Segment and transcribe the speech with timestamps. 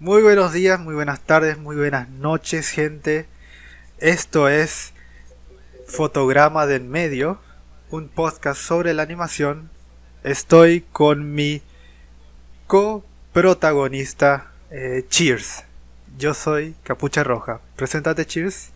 [0.00, 3.26] Muy buenos días, muy buenas tardes, muy buenas noches, gente.
[3.98, 4.94] Esto es
[5.86, 7.38] Fotograma del Medio,
[7.90, 9.68] un podcast sobre la animación.
[10.24, 11.60] Estoy con mi
[12.66, 15.64] coprotagonista eh, Cheers.
[16.16, 17.60] Yo soy Capucha Roja.
[17.76, 18.70] Preséntate, Cheers.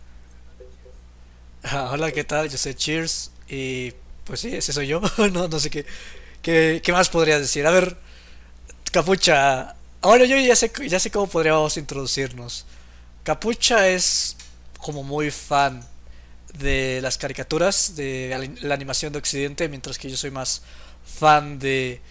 [1.63, 2.49] Ah, hola, ¿qué tal?
[2.49, 3.93] Yo soy Cheers y
[4.25, 5.01] pues sí, ese soy yo.
[5.33, 5.87] no, no sé qué,
[6.43, 7.65] qué, qué más podría decir.
[7.65, 7.97] A ver,
[8.91, 12.67] Capucha, Ahora yo ya sé, ya sé cómo podríamos introducirnos.
[13.23, 14.37] Capucha es
[14.77, 15.83] como muy fan
[16.59, 20.61] de las caricaturas, de la animación de Occidente, mientras que yo soy más
[21.03, 22.01] fan de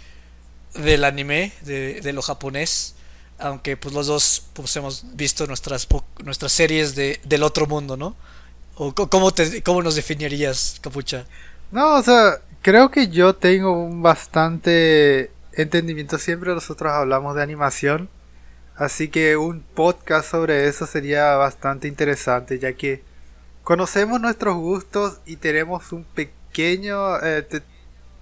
[0.74, 2.96] del anime, de, lo japonés.
[3.38, 5.86] Aunque pues los dos pues, hemos visto nuestras
[6.24, 8.16] nuestras series de, del otro mundo, ¿no?
[8.74, 9.32] ¿O cómo,
[9.62, 11.26] cómo nos definirías, Capucha?
[11.70, 18.08] No, o sea, creo que yo tengo un bastante entendimiento siempre nosotros hablamos de animación,
[18.76, 23.02] así que un podcast sobre eso sería bastante interesante, ya que
[23.62, 27.18] conocemos nuestros gustos y tenemos un pequeño...
[27.22, 27.46] Eh,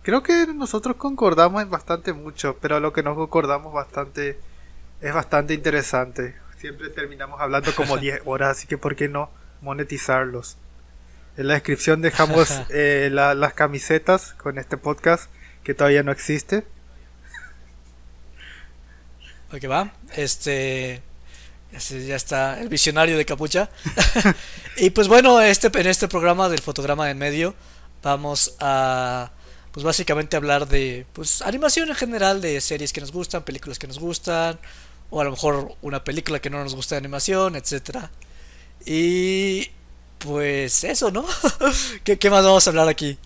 [0.03, 4.38] creo que nosotros concordamos en bastante mucho, pero lo que no concordamos bastante
[5.00, 6.36] es bastante interesante.
[6.58, 10.56] Siempre terminamos hablando como 10 horas, así que ¿por qué no monetizarlos?
[11.36, 15.30] En la descripción dejamos eh, las camisetas con este podcast
[15.64, 16.64] que todavía no existe.
[19.53, 19.92] Ok, va.
[20.17, 21.03] Este.
[21.70, 23.69] ya está el visionario de capucha.
[24.78, 27.55] y pues bueno, este, en este programa del fotograma en medio
[28.03, 29.31] vamos a
[29.72, 33.86] pues básicamente hablar de pues animación en general, de series que nos gustan, películas que
[33.86, 34.59] nos gustan,
[35.11, 38.11] o a lo mejor una película que no nos gusta de animación, etcétera.
[38.87, 39.70] Y
[40.19, 41.27] pues eso, ¿no?
[42.05, 43.19] ¿Qué, ¿Qué, más vamos a hablar aquí?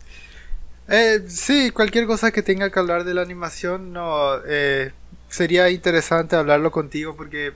[0.88, 4.36] Eh, sí, cualquier cosa que tenga que hablar de la animación, no.
[4.46, 4.92] Eh,
[5.36, 7.52] sería interesante hablarlo contigo porque,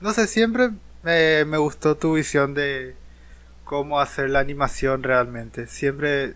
[0.00, 0.70] no sé, siempre
[1.02, 2.94] me, me gustó tu visión de
[3.64, 5.66] cómo hacer la animación realmente.
[5.66, 6.34] Siempre,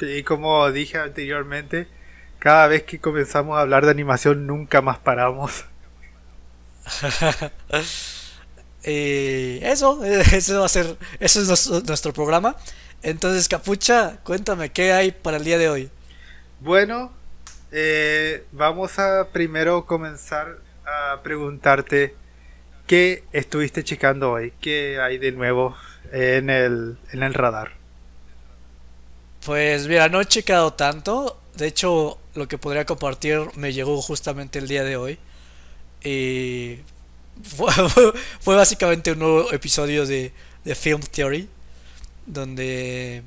[0.00, 1.86] y como dije anteriormente,
[2.40, 5.64] cada vez que comenzamos a hablar de animación nunca más paramos.
[8.84, 12.56] y eso, eso va a ser, eso es nuestro, nuestro programa.
[13.02, 15.90] Entonces, Capucha, cuéntame, ¿qué hay para el día de hoy?
[16.60, 17.12] Bueno,
[17.72, 22.14] eh, vamos a primero comenzar a preguntarte
[22.86, 25.76] qué estuviste checando hoy, qué hay de nuevo
[26.12, 27.72] en el, en el radar.
[29.44, 31.40] Pues mira, no he checado tanto.
[31.56, 35.18] De hecho, lo que podría compartir me llegó justamente el día de hoy.
[36.02, 36.78] Y
[38.40, 40.32] fue, básicamente un nuevo episodio de,
[40.64, 41.48] de Film Theory.
[42.26, 43.22] Donde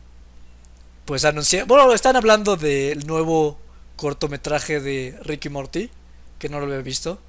[1.05, 1.63] pues anuncié...
[1.63, 3.59] Bueno, están hablando del nuevo
[4.01, 5.91] cortometraje de Ricky Morty,
[6.39, 7.21] que no lo había visto.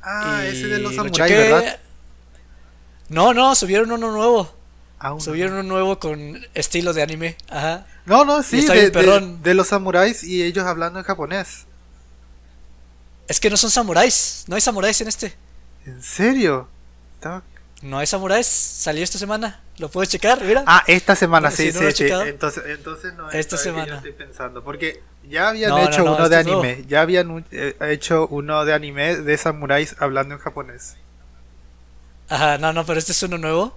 [0.00, 1.80] Ah, ese de los samuráis, ¿verdad?
[3.08, 4.54] No, no, subieron uno nuevo.
[5.00, 7.36] Ah, subieron uno nuevo con estilo de anime.
[7.48, 7.88] Ajá.
[8.06, 11.66] No, no, sí, de, de, los samuráis y ellos hablando en japonés.
[13.26, 15.34] Es que no son samuráis, no hay samuráis en este.
[15.86, 16.68] ¿En serio?
[17.82, 19.60] No hay samuráis, salió esta semana.
[19.78, 20.44] ¿Lo puedes checar?
[20.44, 20.64] Mira.
[20.66, 22.04] Ah, esta semana, sí, sí, sí.
[22.04, 23.96] Entonces, entonces no es esta semana.
[23.96, 24.62] estoy pensando.
[24.62, 26.84] Porque ya habían hecho uno de anime.
[26.86, 30.96] Ya habían eh, hecho uno de anime de samuráis hablando en japonés.
[32.28, 33.74] Ajá, no, no, pero este es uno nuevo.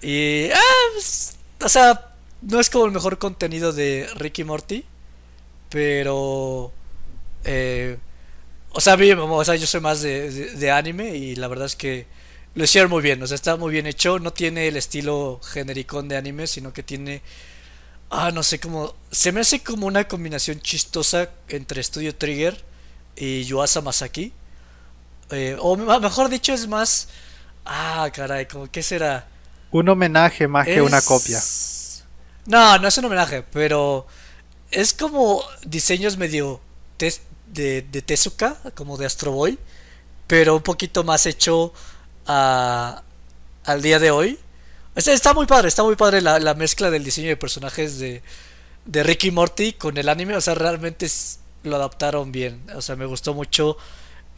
[0.00, 0.50] Y.
[0.50, 4.86] Ah, pues, o sea, no es como el mejor contenido de Ricky Morty.
[5.68, 6.72] Pero.
[7.44, 7.98] Eh,
[8.70, 12.06] o, sea, o sea, yo soy más de, de anime y la verdad es que
[12.54, 16.08] lo hicieron muy bien, o sea, está muy bien hecho, no tiene el estilo genericón
[16.08, 17.22] de anime, sino que tiene
[18.10, 22.64] ah, no sé cómo se me hace como una combinación chistosa entre Studio Trigger
[23.16, 24.32] y Yuasa Masaki.
[25.30, 27.08] Eh, o mejor dicho es más
[27.64, 29.26] ah, caray, como qué será?
[29.70, 31.40] Un homenaje más que una copia.
[32.46, 34.06] No, no es un homenaje, pero
[34.70, 36.60] es como diseños medio
[36.98, 39.58] de, de Tezuka, como de Astro Boy,
[40.26, 41.72] pero un poquito más hecho
[42.26, 43.02] a,
[43.64, 44.38] al día de hoy.
[44.96, 48.22] Está, muy padre, está muy padre la, mezcla del diseño de personajes de,
[48.84, 50.36] de Ricky Morty con el anime.
[50.36, 51.08] O sea, realmente
[51.64, 52.62] lo adaptaron bien.
[52.74, 53.76] O sea, me gustó mucho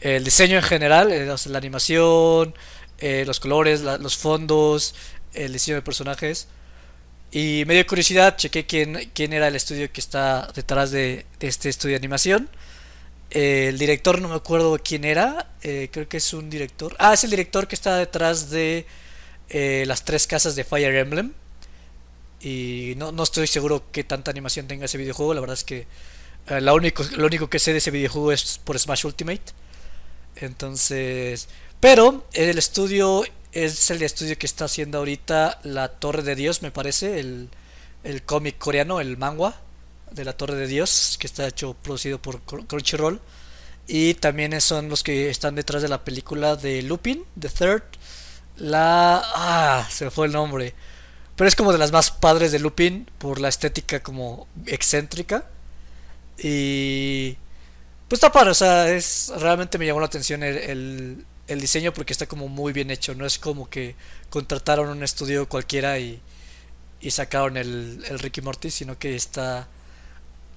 [0.01, 2.55] el diseño en general, eh, la animación,
[2.99, 4.95] eh, los colores, los fondos,
[5.33, 6.47] el diseño de personajes.
[7.31, 11.69] Y me dio curiosidad, chequé quién, quién era el estudio que está detrás de este
[11.69, 12.49] estudio de animación
[13.29, 16.95] el director no me acuerdo quién era, eh, creo que es un director.
[16.99, 18.85] Ah, es el director que está detrás de
[19.49, 21.33] eh, las tres casas de Fire Emblem.
[22.39, 25.87] Y no, no, estoy seguro que tanta animación tenga ese videojuego, la verdad es que
[26.47, 29.41] eh, único, lo único que sé de ese videojuego es por Smash Ultimate.
[30.37, 36.61] Entonces, Pero el estudio es el estudio que está haciendo ahorita La Torre de Dios,
[36.61, 37.49] me parece, el,
[38.03, 39.59] el cómic coreano, el manga
[40.11, 43.21] de La Torre de Dios, que está hecho, producido por Crunchyroll.
[43.87, 47.83] Y también son los que están detrás de la película de Lupin, The Third.
[48.57, 49.21] La...
[49.23, 50.73] Ah, se me fue el nombre.
[51.37, 55.45] Pero es como de las más padres de Lupin por la estética como excéntrica.
[56.37, 57.37] Y...
[58.09, 62.13] Pues está padre, o sea, es, realmente me llamó la atención el, el, diseño porque
[62.13, 63.15] está como muy bien hecho.
[63.15, 63.95] No es como que
[64.29, 66.21] contrataron un estudio cualquiera y,
[67.01, 69.67] y sacaron el, el Ricky Morty, sino que está...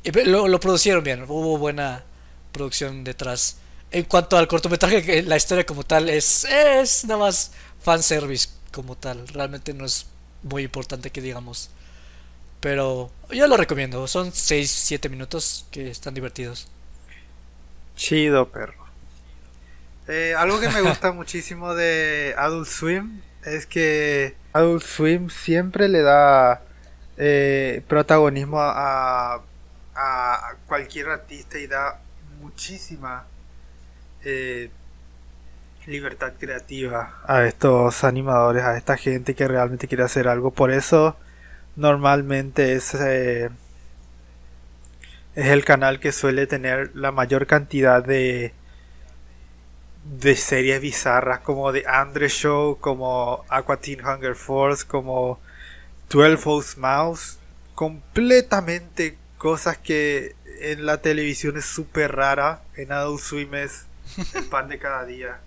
[0.04, 2.04] Lo, lo producieron bien, hubo buena
[2.52, 3.58] producción detrás.
[3.90, 7.52] En cuanto al cortometraje, la historia como tal es, es nada más
[7.82, 9.26] fanservice como tal.
[9.28, 10.06] Realmente no es
[10.42, 11.70] muy importante que digamos.
[12.60, 14.06] Pero yo lo recomiendo.
[14.06, 16.68] Son 6-7 minutos que están divertidos.
[17.96, 18.86] Chido, perro.
[20.08, 26.02] Eh, algo que me gusta muchísimo de Adult Swim es que Adult Swim siempre le
[26.02, 26.62] da
[27.16, 29.42] eh, protagonismo a,
[30.00, 32.00] a, cualquier artista y da
[32.40, 33.26] muchísima
[34.24, 34.70] eh,
[35.86, 40.50] libertad creativa a estos animadores, a esta gente que realmente quiere hacer algo.
[40.52, 41.16] Por eso
[41.76, 43.50] normalmente es, eh,
[45.34, 48.54] es el canal que suele tener la mayor cantidad de
[50.04, 55.38] de series bizarras como The Andre Show, como Aqua Teen Hunger Force, como
[56.08, 57.38] 12 Mouse,
[57.74, 63.86] completamente cosas que en la televisión es súper rara, en Adult Swim es
[64.34, 65.40] el pan de cada día.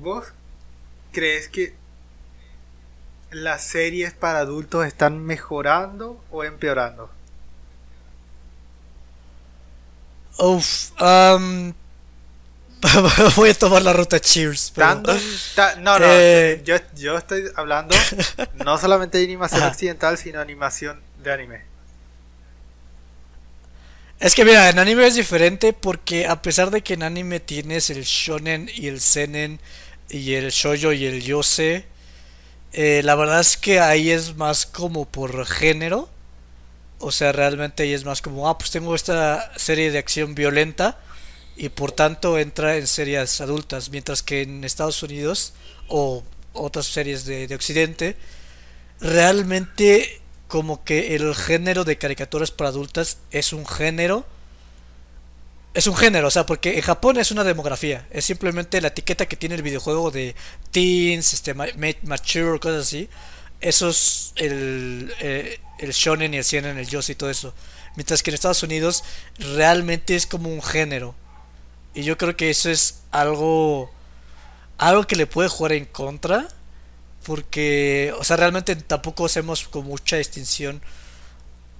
[0.00, 0.26] ¿Vos
[1.10, 1.74] crees que
[3.32, 7.10] las series para adultos están mejorando o empeorando?
[10.38, 11.72] Uf, um,
[13.36, 14.72] voy a tomar la ruta Cheers.
[15.80, 17.96] no, no, eh, yo, yo, estoy hablando
[18.64, 21.71] no solamente de animación occidental, sino animación de anime.
[24.22, 27.90] Es que mira, en anime es diferente porque a pesar de que en anime tienes
[27.90, 29.58] el shonen y el senen
[30.08, 31.86] y el shoyo y el yose,
[32.72, 36.08] eh, la verdad es que ahí es más como por género.
[37.00, 41.00] O sea, realmente ahí es más como, ah, pues tengo esta serie de acción violenta
[41.56, 45.52] y por tanto entra en series adultas, mientras que en Estados Unidos
[45.88, 46.22] o
[46.52, 48.16] otras series de, de Occidente,
[49.00, 50.21] realmente
[50.52, 54.26] como que el género de caricaturas para adultas es un género.
[55.72, 58.06] Es un género, o sea, porque en Japón es una demografía.
[58.10, 60.34] Es simplemente la etiqueta que tiene el videojuego de
[60.70, 63.08] teens, este, mature, cosas así.
[63.62, 67.54] Eso es el, eh, el shonen y el seinen, el yosei y todo eso.
[67.96, 69.04] Mientras que en Estados Unidos
[69.38, 71.14] realmente es como un género.
[71.94, 73.90] Y yo creo que eso es algo.
[74.76, 76.46] Algo que le puede jugar en contra
[77.24, 80.80] porque, o sea, realmente tampoco hacemos con mucha distinción.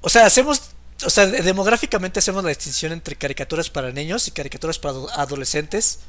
[0.01, 0.73] O sea, hacemos,
[1.05, 6.01] o sea, demográficamente hacemos la distinción entre caricaturas para niños y caricaturas para adolescentes,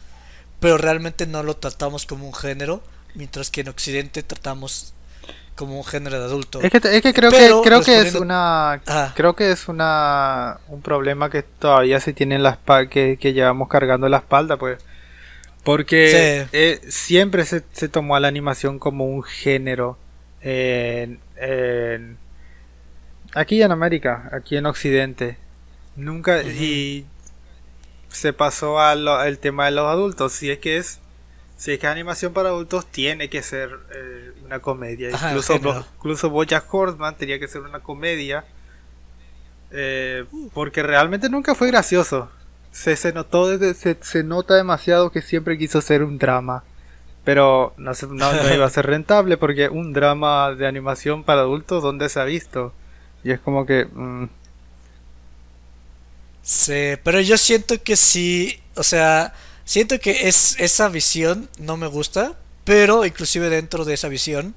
[0.60, 2.84] pero realmente no lo tratamos como un género,
[3.16, 4.94] mientras que en Occidente tratamos
[5.56, 6.62] como un género de adulto.
[6.62, 8.82] Es que, es que creo que creo que es una
[9.16, 12.60] creo que es una un problema que todavía se tiene en la
[12.90, 14.80] que, que llevamos cargando la espalda, pues
[15.63, 19.98] porque eh, siempre se, tomó a la animación como un género
[20.41, 21.20] en,
[23.34, 25.38] aquí en América, aquí en Occidente.
[25.96, 27.05] Nunca y
[28.10, 30.34] se pasó al tema de los adultos.
[30.34, 31.00] Si es que es
[31.55, 35.12] si es que animación para adultos tiene que ser eh, una comedia.
[35.12, 35.55] incluso,
[35.98, 38.43] incluso Bojack Horseman tenía que ser una comedia.
[39.72, 42.29] Eh, porque realmente nunca fue gracioso
[42.74, 46.63] se, se notó desde, se, nota demasiado que siempre quiso ser un drama.
[47.24, 52.10] Pero no, no, iba a ser rentable porque un drama de animación para adultos, ¿dónde
[52.10, 52.74] se ha visto?
[53.24, 53.86] Y es como que...
[53.86, 54.25] Mm.
[56.42, 61.88] Sí, pero yo siento que sí, o sea, siento que es esa visión no me
[61.88, 62.34] gusta,
[62.65, 64.56] pero inclusive dentro de esa visión,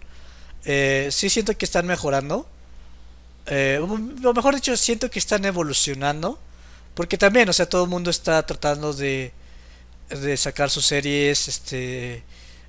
[0.65, 2.49] eh, sí siento que están mejorando.
[3.47, 6.41] Eh, o mejor dicho, siento que están evolucionando.
[6.97, 9.31] Porque también, o sea, todo el mundo está tratando de,
[10.09, 12.23] de sacar sus series, este,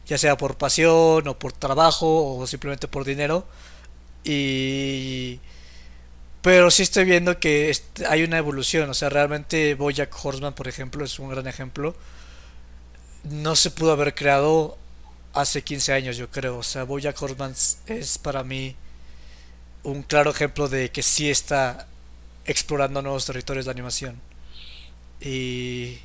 [0.06, 3.48] ya sea por pasión o por trabajo o simplemente por dinero.
[4.26, 5.40] Y...
[6.42, 7.72] Pero sí estoy viendo que
[8.10, 11.96] hay una evolución, o sea, realmente Bojack Horseman, por ejemplo, es un gran ejemplo.
[13.24, 14.78] No se pudo haber creado
[15.34, 16.58] hace 15 años, yo creo.
[16.58, 17.54] O sea, Bojack Horseman
[17.88, 18.76] es para mí
[19.84, 21.88] un claro ejemplo de que sí está
[22.48, 24.20] explorando nuevos territorios de animación.
[25.22, 26.00] Y.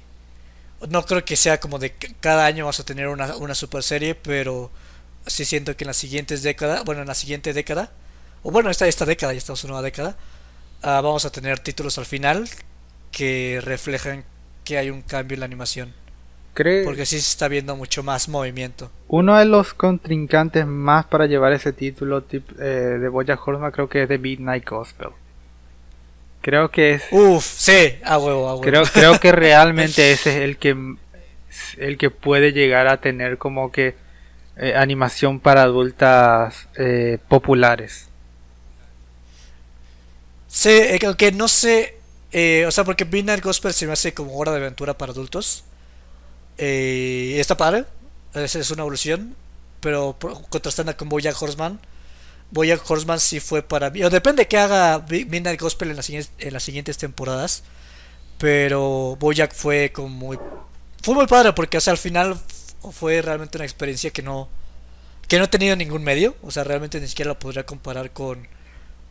[0.88, 4.14] no creo que sea como de cada año vas a tener una, una super serie,
[4.14, 4.70] pero
[5.26, 7.90] sí siento que en las siguientes décadas, bueno, en la siguiente década,
[8.42, 10.16] o bueno, esta, esta década, ya estamos en una nueva década,
[10.82, 12.48] uh, vamos a tener títulos al final
[13.10, 14.24] que reflejan
[14.64, 15.92] que hay un cambio en la animación.
[16.54, 16.84] ¿Cree?
[16.84, 18.90] Porque sí se está viendo mucho más movimiento.
[19.08, 23.88] Uno de los contrincantes más para llevar ese título tip, eh, de Boya Horseman creo
[23.88, 25.08] que es de Midnight Gospel.
[26.42, 27.04] Creo que es.
[27.12, 28.60] Uf, sí, a huevo, a huevo.
[28.62, 30.76] Creo, creo que realmente ese es el que
[31.78, 33.94] el que puede llegar a tener como que
[34.56, 38.08] eh, animación para adultas eh, populares.
[40.48, 41.96] Sí, eh, que no sé,
[42.32, 45.64] eh, o sea, porque Midnight Gospel se me hace como hora de aventura para adultos.
[46.58, 47.86] Está padre,
[48.34, 49.34] es, es una evolución,
[49.80, 50.16] pero
[50.48, 51.80] contrastando con Bojack Horseman,
[52.52, 56.32] Bojack Horseman sí fue para mí, o depende que haga Midnight Gospel en las, siguientes-
[56.38, 57.64] en las siguientes temporadas,
[58.38, 60.38] pero Bojack fue como muy,
[61.02, 62.36] fue muy padre porque, o sea, al final
[62.92, 64.48] fue realmente una experiencia que no,
[65.28, 68.10] que no he tenido en ningún medio, o sea, realmente ni siquiera la podría comparar
[68.12, 68.46] con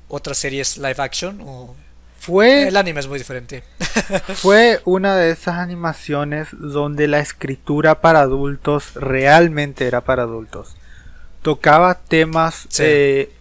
[0.07, 1.73] otras series live action o
[2.19, 3.63] Fue el anime es muy diferente.
[4.35, 10.75] Fue una de esas animaciones donde la escritura para adultos realmente era para adultos.
[11.41, 12.83] Tocaba temas, Sí.
[12.85, 13.31] eh,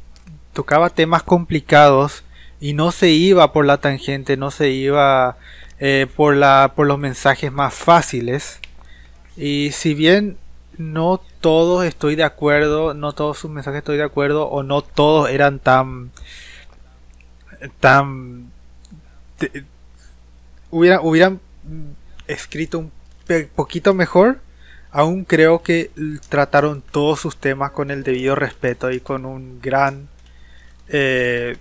[0.53, 2.25] tocaba temas complicados
[2.61, 5.37] y no se iba por la tangente, no se iba
[5.79, 8.59] eh, por la, por los mensajes más fáciles.
[9.37, 10.37] Y si bien
[10.79, 15.31] no todos estoy de acuerdo, no todos sus mensajes estoy de acuerdo, o no todos
[15.31, 16.11] eran tan,
[17.81, 18.51] tan
[19.39, 19.65] te-
[20.71, 21.41] hubieran, hubieran
[22.27, 22.93] escrito un
[23.55, 24.39] poquito mejor,
[24.93, 25.91] aún creo que
[26.29, 30.09] trataron todos sus temas con el debido respeto y con un gran
[30.89, 31.57] eh,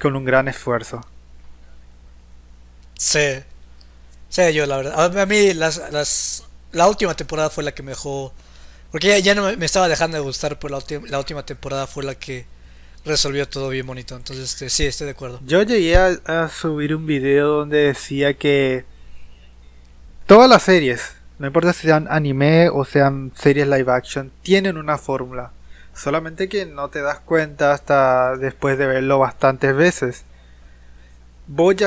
[0.00, 1.04] con un gran esfuerzo.
[2.94, 3.40] Sí.
[4.28, 5.18] Sí, yo la verdad.
[5.18, 8.32] A mí las, las, la última temporada fue la que me dejó...
[8.90, 11.86] Porque ya, ya no me, me estaba dejando de gustar, pero la, la última temporada
[11.86, 12.46] fue la que
[13.04, 14.16] resolvió todo bien bonito.
[14.16, 15.40] Entonces, este, sí, estoy de acuerdo.
[15.46, 18.84] Yo llegué a, a subir un video donde decía que
[20.26, 24.98] todas las series, no importa si sean anime o sean series live action, tienen una
[24.98, 25.52] fórmula.
[25.94, 30.24] Solamente que no te das cuenta hasta después de verlo bastantes veces.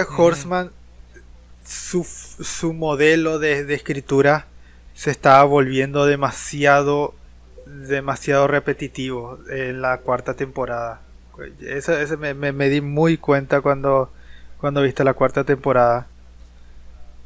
[0.08, 0.14] Ujú.
[0.24, 0.72] Horseman,
[1.66, 4.48] su, su modelo de, de escritura
[4.96, 7.16] se estaba volviendo demasiado,
[7.66, 11.02] demasiado repetitivo en la cuarta temporada.
[11.62, 14.12] Eso, eso me, me- me di muy cuenta cuando,
[14.60, 16.08] cuando viste la cuarta temporada.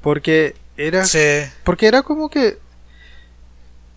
[0.02, 1.50] Porque era, Sí.
[1.64, 2.58] porque era como que...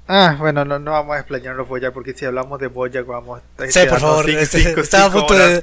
[0.07, 3.67] Ah, bueno, no, no vamos a explayarnos Bojack porque si hablamos de Bojack vamos a
[3.67, 4.25] Sí, por favor.
[4.25, 5.63] cinco- este, cinco- estaba a cinco punto de,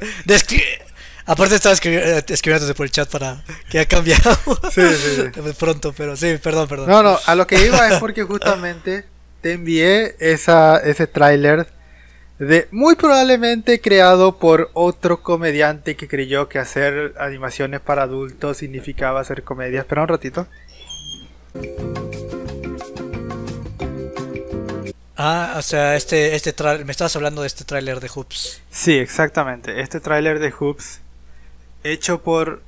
[1.27, 4.37] Aparte estaba escribi- eh, por el chat para que ha cambiado
[4.71, 5.53] Sí, sí, sí.
[5.59, 6.87] pronto, pero sí, perdón, perdón.
[6.87, 9.05] No, no, a lo que iba es porque justamente
[9.41, 11.67] te envié esa, ese tráiler
[12.37, 19.21] de muy probablemente creado por otro comediante que creyó que hacer animaciones para adultos significaba
[19.21, 19.79] hacer comedia.
[19.79, 20.45] Espera un ratito.
[25.17, 28.61] Ah, o sea, este, este me estabas hablando de este tráiler de Hoops.
[28.69, 29.79] Sí, exactamente.
[29.79, 30.99] Este tráiler de Hoops
[31.83, 32.61] hecho por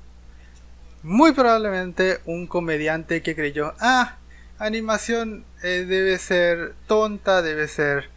[1.04, 4.16] muy probablemente un comediante que creyó, ah,
[4.60, 8.10] animación eh, debe ser tonta, debe ser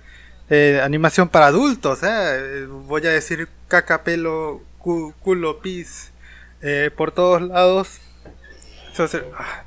[0.49, 6.13] eh, animación para adultos, eh, voy a decir cacapelo, cu- culo, pis,
[6.63, 7.99] eh, por todos lados.
[9.39, 9.65] Ah.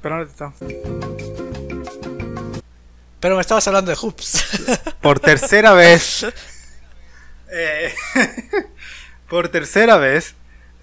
[3.20, 4.44] Pero me estabas hablando de Hoops.
[5.02, 6.26] Por tercera vez.
[7.52, 7.94] eh,
[9.30, 10.36] por tercera vez.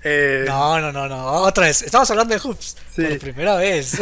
[0.03, 1.27] eh, No, no, no, no.
[1.27, 1.83] Otra vez.
[1.83, 2.77] Estamos hablando de Hoops.
[2.97, 3.03] Sí.
[3.05, 3.99] Por primera vez.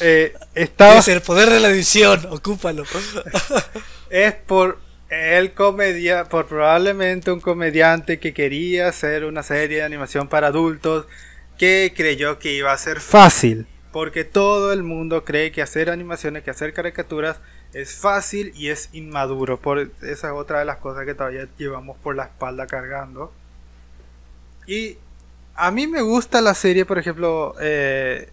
[0.00, 2.26] eh, estaba, es el poder de la edición.
[2.30, 2.84] Ocúpalo.
[4.10, 10.28] es por el comedia, por probablemente un comediante que quería hacer una serie de animación
[10.28, 11.06] para adultos
[11.58, 13.66] que creyó que iba a ser fácil.
[13.92, 17.38] Porque todo el mundo cree que hacer animaciones, que hacer caricaturas
[17.72, 19.58] es fácil y es inmaduro.
[19.58, 23.32] Por esa es otra de las cosas que todavía llevamos por la espalda cargando.
[24.66, 24.96] Y
[25.54, 28.30] a mí me gusta la serie, por ejemplo, eh,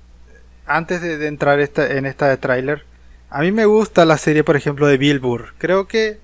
[0.65, 2.85] antes de, de entrar esta, en esta de tráiler,
[3.29, 5.53] a mí me gusta la serie, por ejemplo, de Bill Burr.
[5.57, 6.19] Creo que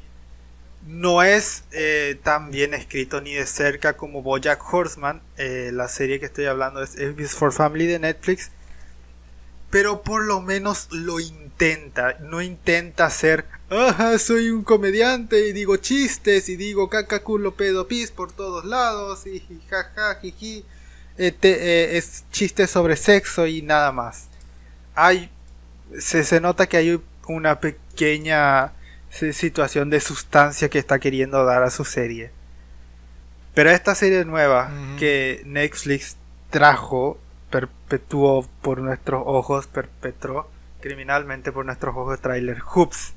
[0.88, 5.22] no es eh, tan bien escrito ni de cerca como Bojack Horseman.
[5.38, 8.52] Eh, la serie que estoy hablando es Elvis for Family de Netflix.
[9.70, 12.18] Pero por lo menos lo intenta.
[12.20, 17.88] No intenta ser, ajá, soy un comediante y digo chistes y digo caca, culo, pedo,
[17.88, 20.64] pis por todos lados y jaja, jiji.
[21.18, 24.28] Eh, es chistes sobre sexo y nada más.
[24.96, 25.32] hay
[26.00, 28.74] se, se nota que hay una pequeña
[29.10, 32.32] situación de sustancia que está queriendo dar a su serie.
[33.54, 36.18] Pero esta serie nueva que Netflix
[36.50, 37.18] trajo,
[37.50, 40.50] perpetuó por nuestros ojos, perpetró
[40.80, 43.14] criminalmente por nuestros ojos trailer Hoops.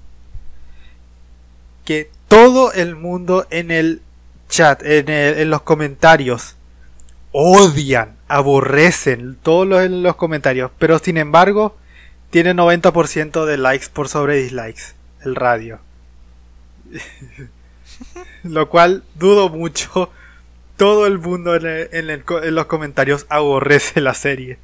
[1.85, 4.03] Que todo el mundo en el
[4.49, 6.57] chat, en, los comentarios,
[7.33, 11.77] odian, aborrecen, todos los, en los comentarios, pero sin embargo
[12.31, 15.81] tiene 90% de likes por sobre dislikes el radio.
[18.45, 20.11] Lo cual dudo mucho.
[20.77, 24.59] Todo el mundo en, los comentarios aborrece la serie.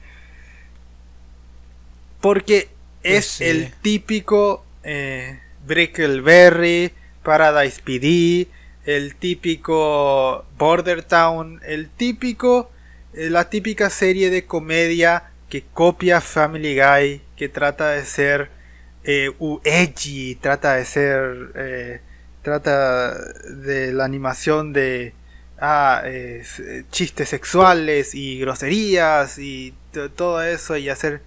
[2.21, 2.69] Porque
[3.03, 8.49] pues es el típico eh, Brickleberry, Paradise PD,
[8.87, 12.71] el típico Border Town, el típico,
[13.13, 18.56] eh, la típica serie de comedia que copia Family Guy, que trata de ser
[19.07, 19.33] eh,
[19.65, 22.01] edgy, trata de ser, eh,
[22.43, 25.15] trata de la animación de
[25.59, 26.03] ah,
[26.91, 29.75] chistes sexuales y groserías y
[30.17, 31.23] todo eso y hacer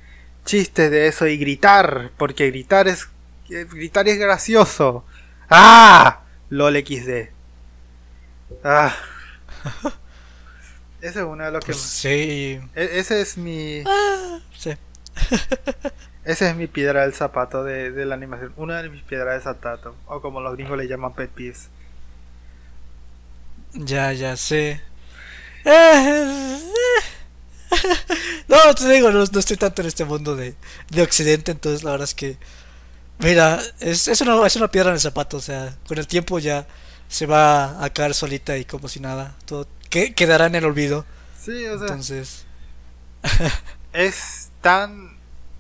[0.46, 3.08] chistes de eso y gritar, porque gritar es
[3.50, 5.06] gritar es gracioso.
[5.50, 6.22] ¡Ah!
[6.50, 7.30] LOL XD.
[8.64, 8.96] Ah.
[11.02, 11.72] Ese es uno de los que.
[11.72, 12.60] Pues sí.
[12.76, 13.84] E-, ese es mi.
[13.86, 14.72] Ah, sí.
[16.30, 18.54] ese es mi piedra del zapato de, de, la animación.
[18.56, 19.96] Una de mis piedras de zapato.
[20.06, 21.70] O como los gringos le llaman pet peeves.
[23.74, 24.82] Ya, ya sé.
[28.48, 30.56] No, te digo, no, estoy tanto en este mundo de,
[30.90, 32.38] de Occidente, entonces la verdad es que.
[33.20, 36.40] Mira, es, es, una, es una piedra en el zapato, o sea, con el tiempo
[36.40, 36.66] ya
[37.08, 39.36] se va a caer solita y como si nada.
[39.46, 41.06] Todo que, quedará en el olvido.
[41.40, 41.88] Sí, o sea.
[41.88, 42.46] Entonces.
[43.94, 45.09] es tan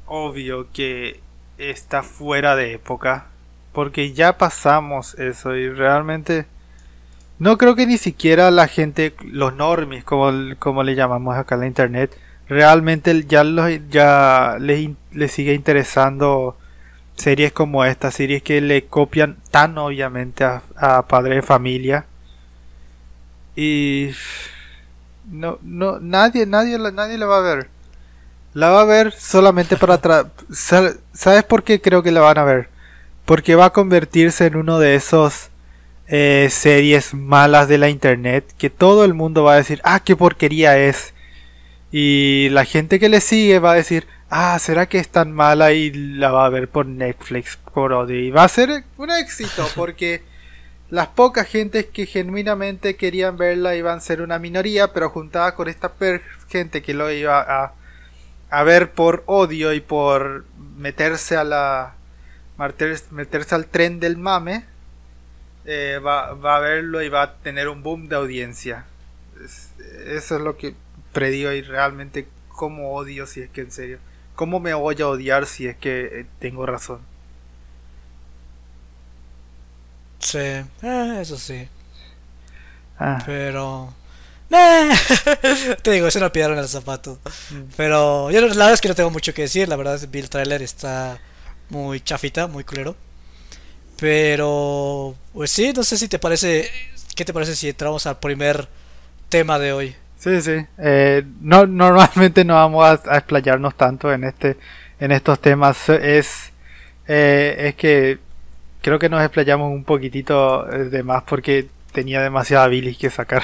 [0.09, 1.21] obvio que
[1.57, 3.27] está fuera de época.
[3.73, 6.47] Porque ya pasamos eso y realmente.
[7.37, 11.61] No creo que ni siquiera la gente, los normies, como, como le llamamos acá en
[11.61, 12.17] la internet,
[12.49, 14.91] realmente ya, los, ya les,
[15.31, 16.57] sigue interesando
[17.15, 22.05] series como esta, series que le copian tan obviamente a, a Padre de Familia.
[23.55, 24.11] Y
[25.31, 27.69] no, no, nadie, nadie, nadie la va a ver.
[28.53, 30.25] La va a ver solamente para atrás.
[30.51, 32.69] ¿Sabes por qué creo que la van a ver?
[33.25, 35.49] Porque va a convertirse en uno de esos
[36.07, 40.15] eh, series malas de la internet que todo el mundo va a decir, ah, qué
[40.15, 41.13] porquería es.
[41.91, 45.71] Y la gente que le sigue va a decir, ah, ¿será que es tan mala
[45.71, 48.19] y la va a ver por Netflix, por odio?
[48.19, 50.23] Y va a ser un éxito porque
[50.89, 55.67] las pocas gentes que genuinamente querían verla iban a ser una minoría, pero juntada con
[55.67, 55.93] esta
[56.47, 57.73] gente que lo iba a,
[58.49, 60.45] a ver por odio y por
[60.77, 61.95] meterse a la
[63.11, 64.65] meterse al tren del mame,
[65.65, 68.85] eh, va, va, a verlo y va a tener un boom de audiencia.
[70.07, 70.75] eso es lo que
[71.13, 73.99] predigo y realmente cómo odio si es que en serio.
[74.35, 76.99] ¿Cómo me voy a odiar si es que eh, tengo razón?
[80.19, 81.67] Sí, eh, eso sí.
[82.97, 83.21] Ah.
[83.25, 83.93] Pero...
[84.51, 84.89] Eh,
[85.81, 87.19] te digo, una piedra en el zapato.
[87.51, 87.71] Mm.
[87.77, 89.67] Pero yo la verdad es que no tengo mucho que decir.
[89.67, 91.19] La verdad es que el trailer está
[91.69, 92.95] muy chafita, muy culero.
[93.99, 96.69] Pero, pues sí, no sé si te parece...
[97.15, 98.67] ¿Qué te parece si entramos al primer
[99.27, 99.95] tema de hoy?
[100.17, 100.65] Sí, sí.
[100.77, 104.57] Eh, no, normalmente no vamos a, explayarnos tanto en este,
[104.99, 105.89] en estos temas.
[105.89, 106.51] Es,
[107.07, 108.19] eh, es que
[108.81, 113.43] creo que nos explayamos un poquitito de más porque tenía demasiada bilis que sacar.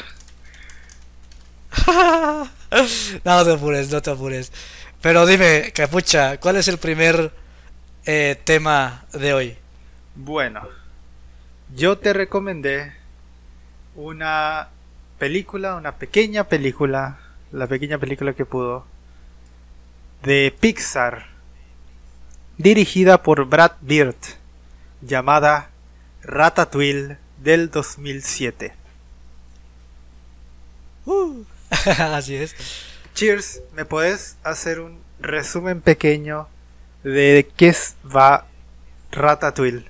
[3.23, 4.51] no te apures, no te apures.
[5.01, 7.31] Pero dime, capucha, ¿cuál es el primer
[8.43, 9.57] tema de hoy?
[10.15, 10.61] Bueno,
[11.75, 12.93] yo te recomendé
[13.95, 14.69] una
[15.17, 17.19] película, una pequeña película,
[17.51, 18.85] la pequeña película que pudo,
[20.23, 21.27] de Pixar,
[22.57, 24.15] dirigida por Brad Bird,
[25.01, 25.69] llamada
[26.23, 28.73] Ratatouille del 2007.
[31.05, 31.43] Uh,
[32.13, 32.55] así es.
[33.13, 36.47] Cheers, ¿me puedes hacer un resumen pequeño
[37.03, 38.47] de qué va
[39.11, 39.85] Ratatouille?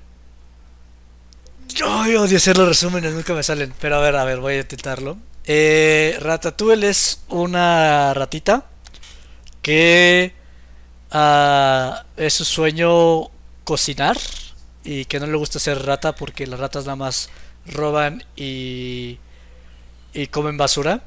[1.69, 3.73] Yo odio hacer los resúmenes, nunca me salen.
[3.79, 5.17] Pero a ver, a ver, voy a intentarlo.
[5.45, 8.65] Eh, Ratatouille es una ratita
[9.61, 10.33] que
[11.13, 13.29] uh, es su sueño
[13.63, 14.17] cocinar
[14.83, 17.29] y que no le gusta ser rata porque las ratas nada más
[17.65, 19.17] roban y,
[20.13, 21.01] y comen basura.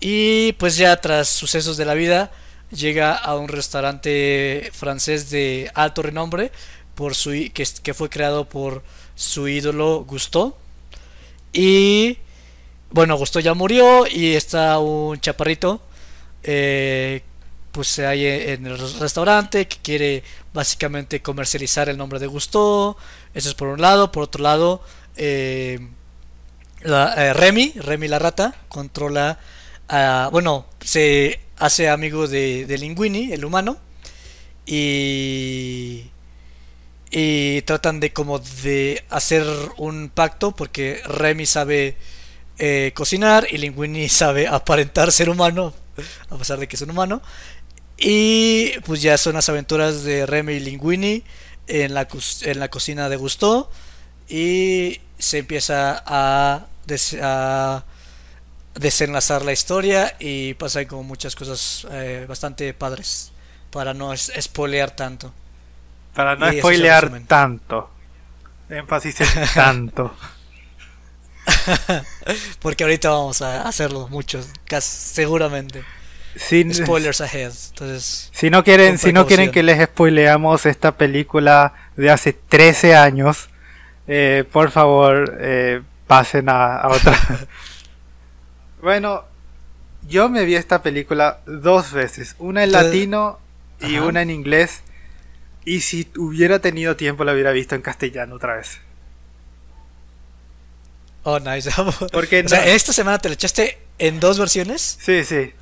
[0.00, 2.30] Y pues ya tras sucesos de la vida
[2.70, 6.52] llega a un restaurante francés de alto renombre
[6.94, 8.82] por su que, fue creado por
[9.14, 10.56] su ídolo Gusto.
[11.52, 12.18] Y
[12.90, 15.82] bueno Gusto ya murió y está un chaparrito
[16.42, 17.22] eh,
[17.72, 22.96] pues hay en el restaurante que quiere básicamente comercializar el nombre de Gusto.
[23.34, 24.10] Eso es por un lado.
[24.10, 24.82] Por otro lado
[25.16, 25.78] eh,
[26.82, 29.38] la, Remy Remy la rata controla
[30.30, 33.76] bueno se hace amigo de, Linguini, el humano,
[34.66, 36.10] y,
[37.10, 39.44] y tratan de como de hacer
[39.76, 41.96] un pacto porque Remy sabe
[42.58, 45.74] eh, cocinar y Linguini sabe aparentar ser humano,
[46.30, 47.22] a pesar de que es un humano.
[47.98, 51.22] Y pues ya son las aventuras de Remy y Linguini
[51.66, 52.08] en la,
[52.42, 53.70] en la cocina de Gusto
[54.28, 56.66] y se empieza a,
[57.22, 57.84] a
[58.74, 63.32] desenlazar la historia y pasan como muchas cosas eh, bastante padres
[63.70, 65.32] para no spoilear tanto.
[66.14, 67.90] Para no spoilear tanto.
[68.68, 70.14] Énfasis en tanto.
[72.60, 75.84] Porque ahorita vamos a hacerlo muchos, casi, seguramente.
[76.36, 77.52] Sin, Spoilers ahead.
[77.70, 82.94] Entonces, si no quieren, si no quieren que les spoileamos esta película de hace 13
[82.94, 83.48] años,
[84.06, 87.18] eh, por favor, eh, pasen a, a otra
[88.82, 89.24] Bueno,
[90.08, 93.38] yo me vi esta película dos veces, una en latino
[93.80, 94.82] y una en inglés.
[95.64, 98.80] Y si hubiera tenido tiempo la hubiera visto en castellano otra vez.
[101.22, 101.70] Oh, nice.
[102.12, 104.98] Porque esta semana te la echaste en dos versiones.
[105.00, 105.52] Sí, sí.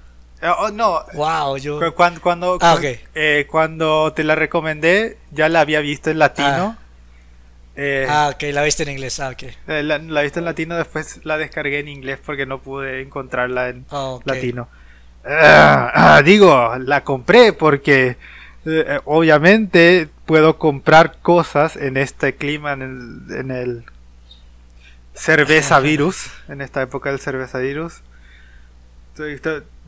[0.42, 1.04] Oh, oh, no.
[1.14, 1.80] Wow, yo.
[1.94, 2.78] Cuando, cuando, ah,
[3.14, 6.76] eh, cuando te la recomendé, ya la había visto en latino.
[6.78, 6.87] Ah.
[7.80, 9.44] Eh, ah, ok, la viste en inglés, ah, ok.
[9.68, 13.86] Eh, la, viste en latino, después la descargué en inglés porque no pude encontrarla en
[13.92, 14.68] ah, latino.
[15.24, 18.16] Ah, digo, la compré porque
[18.66, 23.84] eh, obviamente puedo comprar cosas en este clima, en el, en el
[25.14, 28.02] cerveza virus, en esta época del cerveza virus.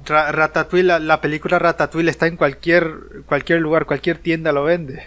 [0.06, 5.04] Ratatouille, la, la, película Ratatouille está en cualquier, cualquier lugar, cualquier tienda lo vende.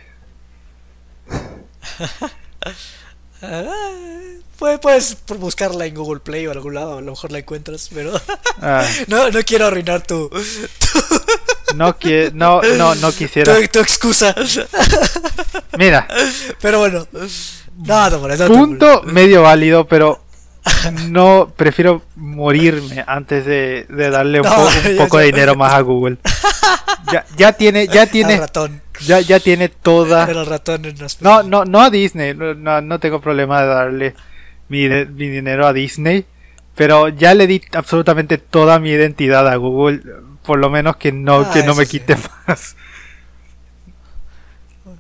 [4.60, 8.14] Pues puedes buscarla en Google Play o algún lado, a lo mejor la encuentras, pero
[8.62, 8.88] ah.
[9.08, 10.30] no, no quiero arruinar tu,
[11.76, 11.96] No,
[12.34, 13.56] no, no, no quisiera.
[13.68, 14.36] Tu, excusa.
[15.78, 16.08] Mira.
[16.62, 17.08] Pero bueno.
[18.48, 20.22] Punto medio válido, pero
[21.10, 24.48] no prefiero morirme antes de, darle un,
[24.98, 26.18] poco de dinero más a Google.
[27.12, 28.38] Ya, ya tiene, ya tiene.
[28.38, 28.82] ratón.
[29.02, 30.28] Ya, ya tiene toda.
[31.20, 32.34] no, no, no a Disney.
[32.34, 34.16] No, no tengo problema de darle
[34.70, 36.26] mi, mi, dinero a Disney.
[36.76, 40.02] Pero ya le di absolutamente toda mi identidad a Google.
[40.46, 42.76] Por lo menos que no, ah, que no me quite más.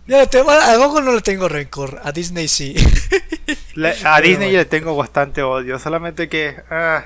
[0.05, 2.01] Ya, te, a Google no le tengo rencor.
[2.03, 2.75] A Disney sí.
[4.05, 5.79] a Disney le tengo bastante odio.
[5.79, 6.55] Solamente que.
[6.69, 7.05] Ah,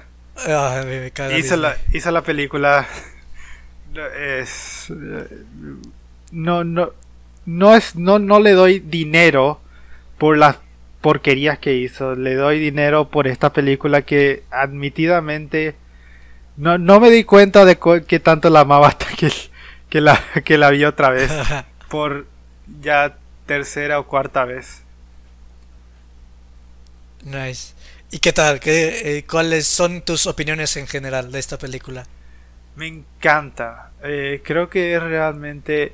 [0.86, 2.88] me hizo, la, hizo la película.
[4.20, 4.92] Es
[6.32, 6.92] no, no,
[7.46, 9.60] no es, no, no le doy dinero
[10.18, 10.58] por las
[11.02, 12.16] porquerías que hizo.
[12.16, 15.76] Le doy dinero por esta película que admitidamente
[16.58, 19.32] no, no me di cuenta de que tanto la amaba hasta que,
[19.90, 21.32] que, la, que la vi otra vez.
[21.90, 22.26] por
[22.82, 24.84] ya tercera o cuarta vez.
[27.24, 27.74] Nice.
[28.12, 28.60] ¿Y qué tal?
[28.60, 32.06] ¿Qué, eh, ¿Cuáles son tus opiniones en general de esta película?
[32.76, 33.92] Me encanta.
[34.04, 35.94] Eh, creo que es realmente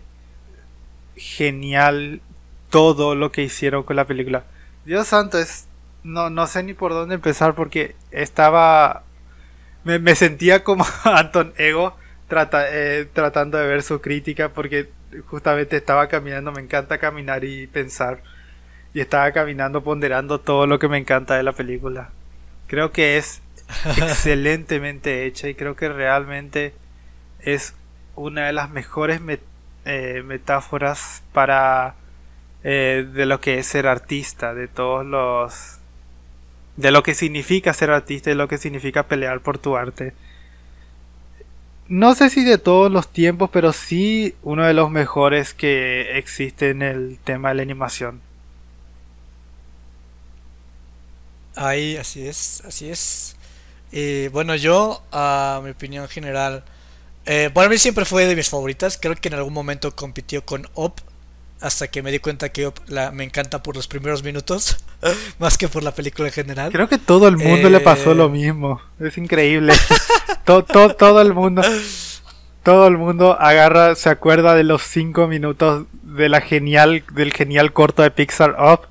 [1.16, 2.22] genial
[2.70, 4.44] todo lo que hicieron con la película.
[4.86, 5.68] Dios santo, es
[6.04, 9.04] no, no sé ni por dónde empezar porque estaba...
[9.84, 11.96] Me, sentía como Anton Ego
[12.28, 14.90] trata, eh, tratando de ver su crítica porque
[15.28, 18.22] justamente estaba caminando, me encanta caminar y pensar.
[18.94, 22.10] Y estaba caminando ponderando todo lo que me encanta de la película.
[22.68, 23.42] Creo que es
[23.98, 26.74] excelentemente hecha y creo que realmente
[27.40, 27.76] es
[28.16, 29.22] una de las mejores
[29.86, 31.96] eh, metáforas para
[32.64, 35.80] eh, de lo que es ser artista, de todos los
[36.78, 40.14] de lo que significa ser artista y lo que significa pelear por tu arte.
[41.94, 46.72] No sé si de todos los tiempos, pero sí uno de los mejores que existe
[46.72, 48.20] en el tema de la animación.
[51.56, 53.36] Ahí, así es, así es.
[53.92, 56.64] Y bueno, yo, a mi opinión general,
[57.28, 58.98] eh, para mí siempre fue de mis favoritas.
[59.00, 61.00] Creo que en algún momento compitió con Op.
[61.64, 64.84] Hasta que me di cuenta que la, me encanta por los primeros minutos.
[65.40, 66.72] más que por la película en general.
[66.74, 68.82] Creo que todo el mundo le pasó lo eh, mismo.
[69.00, 69.74] Es increíble.
[70.46, 71.62] todo, todo, todo el mundo.
[72.64, 77.72] todo el mundo agarra, se acuerda de los 5 minutos de la genial, del genial
[77.72, 78.88] corto de Pixar Up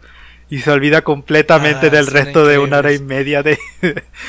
[0.48, 3.58] y se olvida completamente Ah, del resto de una hora y media de,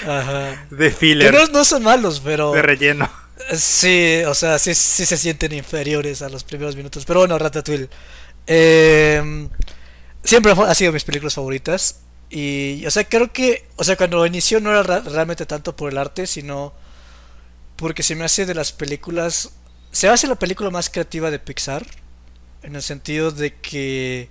[0.05, 0.65] Ajá.
[0.69, 3.09] de filler, no, no son malos, pero de relleno.
[3.53, 7.03] sí, o sea, sí, sí se sienten inferiores a los primeros minutos.
[7.05, 7.89] Pero bueno, Ratatouille.
[8.47, 9.47] Eh,
[10.23, 12.01] siempre ha sido mis películas favoritas.
[12.29, 15.91] Y, o sea, creo que, o sea, cuando inició no era ra- realmente tanto por
[15.91, 16.73] el arte, sino
[17.75, 19.51] porque se me hace de las películas,
[19.91, 21.85] se hace la película más creativa de Pixar,
[22.63, 24.29] en el sentido de que,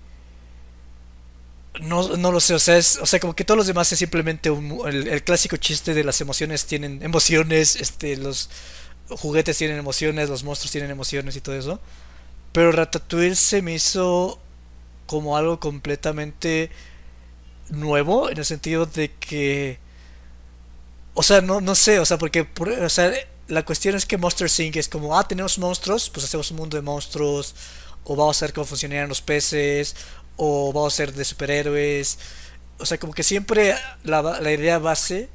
[1.81, 3.99] no, no lo sé, o sea, es, o sea, como que todos los demás es
[3.99, 8.51] simplemente un el, el clásico chiste de las emociones tienen emociones, este, los
[9.09, 11.81] juguetes tienen emociones, los monstruos tienen emociones y todo eso.
[12.53, 14.39] Pero Ratatouille se me hizo
[15.07, 16.71] como algo completamente
[17.71, 19.79] nuevo en el sentido de que
[21.15, 23.13] o sea no no sé o sea porque por- o sea
[23.49, 24.77] la cuestión es que Monster Inc.
[24.77, 27.55] es como ah tenemos monstruos pues hacemos un mundo de monstruos
[28.05, 29.95] o vamos a ver cómo funcionarían los peces
[30.37, 32.19] o vamos a ser de superhéroes
[32.79, 35.29] o sea como que siempre la, la idea base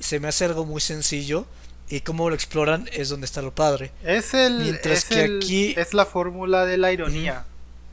[0.00, 1.46] se me hace algo muy sencillo
[1.88, 5.36] y cómo lo exploran es donde está lo padre Es el, Mientras es que el-
[5.38, 7.44] aquí- es la fórmula de la ironía.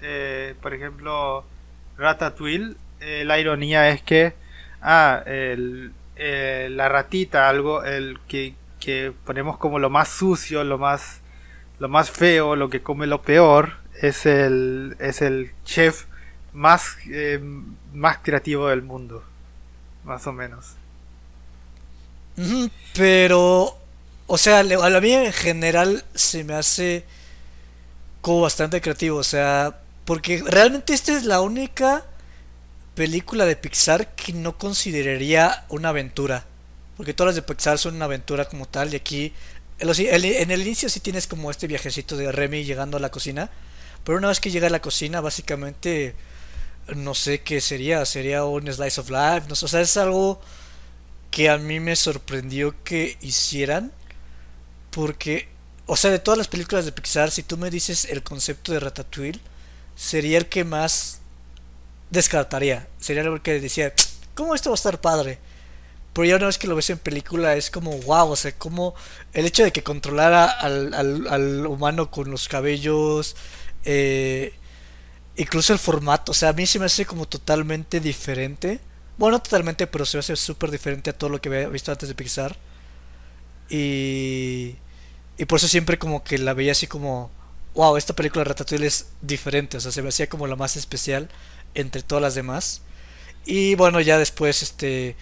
[0.02, 1.44] Eh, por ejemplo,
[1.98, 4.34] Ratatouille, eh, la ironía es que
[4.82, 10.78] ah, el, eh, la ratita, algo el que, que ponemos como lo más sucio, lo
[10.78, 11.20] más
[11.80, 16.06] lo más feo, lo que come lo peor, es el es el chef
[16.54, 17.40] más eh,
[17.94, 19.24] más creativo del mundo,
[20.06, 20.76] más o menos.
[22.96, 23.78] Pero,
[24.30, 27.04] o sea, a mía en general se me hace
[28.22, 32.06] como bastante creativo, o sea, porque realmente esta es la única
[32.96, 36.46] película de Pixar que no consideraría una aventura,
[36.98, 39.34] porque todas las de Pixar son una aventura como tal, y aquí,
[39.80, 43.50] en el- inicio sí tienes como este viajecito de Remy llegando a la cocina,
[44.04, 46.16] pero una vez que llega a la cocina, básicamente,
[46.96, 50.42] no sé qué sería, sería un slice of life, o sea, es algo
[51.32, 53.92] que a mí me sorprendió que hicieran.
[54.92, 55.50] Porque,
[55.86, 58.80] o sea, de todas las películas de Pixar, si tú me dices el concepto de
[58.80, 59.40] Ratatouille,
[59.96, 61.20] sería el que más
[62.10, 62.88] descartaría.
[63.00, 63.94] Sería el que decía,
[64.34, 65.40] ¿cómo esto va a estar padre?
[66.14, 68.96] Pero ya una vez que lo ves en película es como, wow, o sea, como
[69.34, 73.36] el hecho de que controlara al, al, al humano con los cabellos,
[73.86, 74.54] eh,
[75.38, 78.80] incluso el formato, o sea, a mí se me hace como totalmente diferente.
[79.18, 81.92] Bueno, no totalmente, pero se me hace súper diferente a todo lo que había visto
[81.92, 82.58] antes de Pixar.
[83.70, 84.76] Y,
[85.38, 87.32] y por eso siempre como que la veía así como,
[87.76, 90.76] wow, esta película de Ratatouille es diferente, o sea, se me hacía como la más
[90.78, 91.30] especial
[91.76, 92.82] entre todas las demás.
[93.46, 95.16] Y bueno, ya después este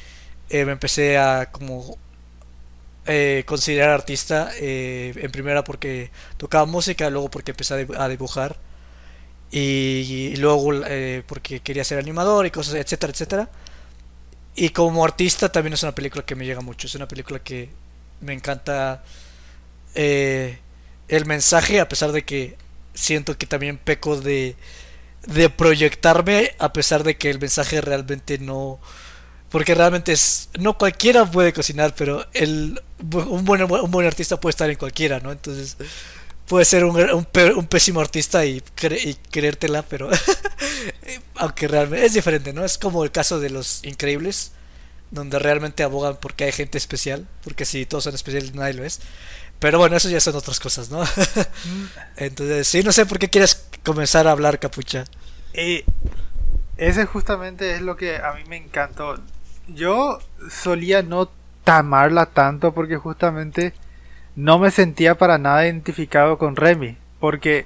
[0.50, 1.98] eh, me empecé a como
[3.06, 8.08] eh, considerar artista, eh, en primera porque tocaba música, luego porque empecé a dibu- a
[8.10, 8.58] dibujar
[9.52, 13.50] y, y luego eh, porque quería ser animador y cosas, etcétera, etcétera.
[14.56, 17.70] Y como artista también es una película que me llega mucho, es una película que
[18.22, 19.04] me encanta
[19.96, 20.60] eh,
[21.08, 22.58] el mensaje, a pesar de que
[22.94, 24.56] siento que también peco de,
[25.28, 28.80] de proyectarme, a pesar de que el mensaje realmente no...
[29.50, 30.50] Porque realmente es...
[30.60, 32.82] No cualquiera puede cocinar, pero el,
[33.14, 35.32] un, buen, un buen artista puede estar en cualquiera, ¿no?
[35.32, 35.78] Entonces
[36.48, 40.10] puede ser un, un, pésimo artista y, cre- y creértela, pero...
[41.36, 42.66] aunque realmente es diferente, ¿no?
[42.66, 44.52] Es como el caso de los increíbles,
[45.12, 49.00] donde realmente abogan porque hay gente especial, porque si todos son especiales nadie lo es.
[49.60, 51.04] Pero bueno, eso ya son otras cosas, ¿no?
[52.18, 55.06] Entonces, sí, no sé por qué quieres comenzar a hablar, capucha.
[55.54, 55.84] Eh,
[56.78, 59.20] ese justamente es lo que a mí me encantó.
[59.68, 61.30] Yo solía no
[61.64, 63.74] tamarla tanto porque justamente
[64.36, 66.98] no me sentía para nada identificado con Remy.
[67.20, 67.66] Porque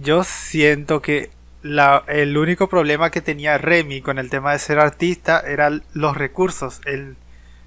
[0.00, 1.30] yo siento que
[1.62, 6.16] la, el único problema que tenía Remy con el tema de ser artista eran los
[6.16, 6.80] recursos.
[6.86, 7.16] Él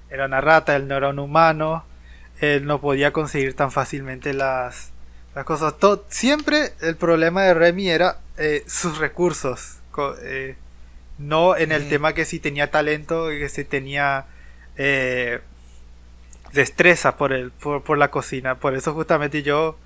[0.09, 1.85] era una rata, él no era un humano,
[2.39, 4.91] él no podía conseguir tan fácilmente las,
[5.35, 5.77] las cosas.
[5.79, 9.77] To- siempre el problema de Remy era eh, sus recursos.
[10.23, 10.55] Eh,
[11.19, 11.89] no en el Mm.
[11.89, 14.25] tema que si tenía talento y que si tenía
[14.75, 15.39] eh,
[16.53, 18.55] destreza por, el, por, por la cocina.
[18.55, 19.77] Por eso justamente yo,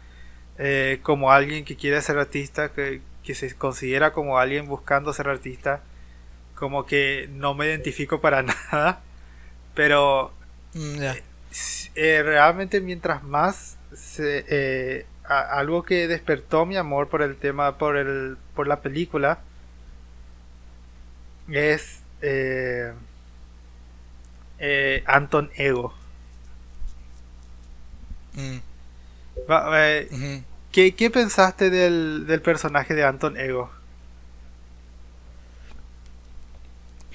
[0.58, 5.28] eh, como alguien que quiere ser artista, que, que se considera como alguien buscando ser
[5.28, 5.82] artista,
[6.56, 9.02] como que no me identifico para nada.
[9.76, 10.32] Pero
[10.74, 11.16] Mm, ya.
[11.96, 17.78] eh, realmente mientras más se- eh, a- algo que despertó mi amor por el tema
[17.78, 19.40] por el por la película
[21.50, 22.94] es eh,
[24.60, 25.94] eh, Anton Ego
[28.36, 28.58] Mm.
[29.50, 30.08] Eh,
[30.78, 33.72] ¿qué, ¿qué, pensaste del, del, personaje de Anton Ego?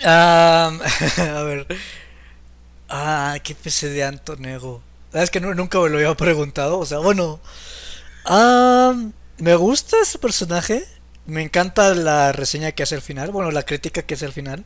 [0.05, 0.72] a
[1.46, 1.68] ver.
[2.88, 4.83] Ah, ¿qué pensé de Anton Ego?
[5.12, 6.81] Es que nunca me lo había preguntado.
[6.81, 7.38] O sea, bueno.
[9.38, 10.85] me gusta ese personaje.
[11.27, 13.31] Me encanta la reseña que hace al final.
[13.31, 14.64] Bueno, la crítica que hace al final.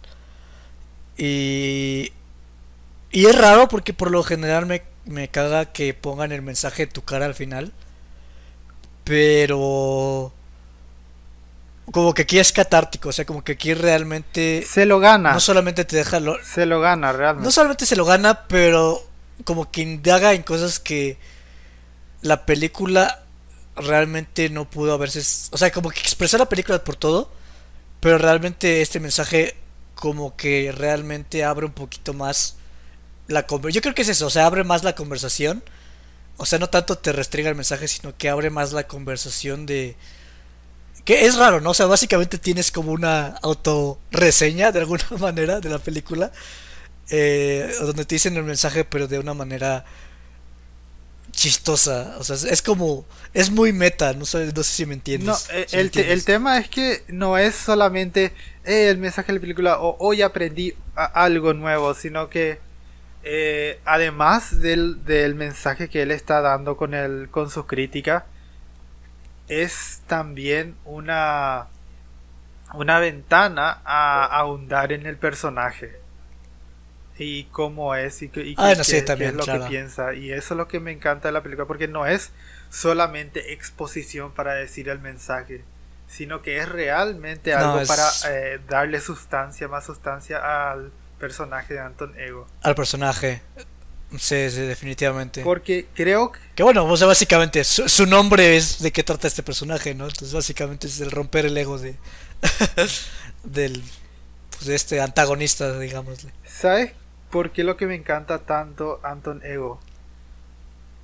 [1.18, 2.12] Y.
[3.10, 6.92] Y es raro porque por lo general me, me caga que pongan el mensaje de
[6.92, 7.74] tu cara al final.
[9.06, 10.32] Pero.
[11.92, 14.66] Como que aquí es catártico, o sea, como que aquí realmente.
[14.68, 15.32] Se lo gana.
[15.32, 16.18] No solamente te deja.
[16.18, 17.46] Lo, se lo gana, realmente.
[17.46, 19.00] No solamente se lo gana, pero
[19.44, 21.18] como que indaga en cosas que
[22.22, 23.22] la película
[23.76, 25.20] realmente no pudo haberse...
[25.52, 27.30] O sea, como que expresó la película por todo,
[28.00, 29.56] pero realmente este mensaje
[29.94, 32.56] como que realmente abre un poquito más
[33.28, 33.74] la conversación.
[33.74, 35.62] Yo creo que es eso, o sea, abre más la conversación.
[36.38, 39.96] O sea, no tanto te restriga el mensaje, sino que abre más la conversación de...
[41.04, 41.70] Que es raro, ¿no?
[41.70, 46.32] O sea, básicamente tienes como una autorreseña de alguna manera de la película.
[47.10, 49.84] Eh, donde te dicen el mensaje, pero de una manera
[51.36, 52.16] chistosa.
[52.18, 53.04] O sea, es como.
[53.32, 55.28] Es muy meta, no sé, no sé si me entiendes.
[55.48, 58.32] No, eh, el, el, tema es que no es solamente
[58.64, 62.65] eh, el mensaje de la película o hoy aprendí algo nuevo, sino que.
[63.84, 68.24] Además del, del, mensaje que él está dando con, el, con sus críticas,
[69.48, 71.66] es también una,
[72.74, 76.00] una ventana a ahondar en el personaje
[77.18, 80.14] y cómo es y, y, ah, qué, también, es lo que piensa.
[80.14, 82.32] Y eso es lo que me encanta de la película, porque no es
[82.70, 85.64] solamente exposición para decir el mensaje,
[86.08, 92.18] sino que es realmente algo para eh, darle sustancia, más sustancia al personaje de Anton
[92.18, 92.46] Ego.
[92.62, 93.42] Al personaje.
[94.18, 95.42] Sí, sí, definitivamente.
[95.42, 96.38] Porque creo que...
[96.54, 100.04] que bueno, o sea, básicamente su, nombre es de qué trata este personaje, ¿no?
[100.04, 101.96] Entonces básicamente es el romper el ego de...
[103.44, 103.82] del...
[104.50, 106.32] Pues, de este antagonista, digámosle.
[106.44, 106.92] ¿Sabes
[107.30, 109.80] ¿Por qué lo que me encanta tanto Anton Ego?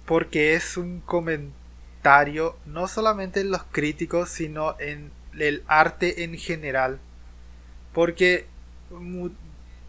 [0.07, 7.01] Porque es un comentario no solamente en los críticos, sino en el arte en general.
[7.93, 8.47] Porque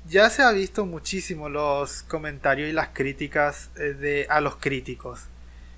[0.07, 5.21] ya se ha visto muchísimo los comentarios y las críticas eh, de, a los críticos.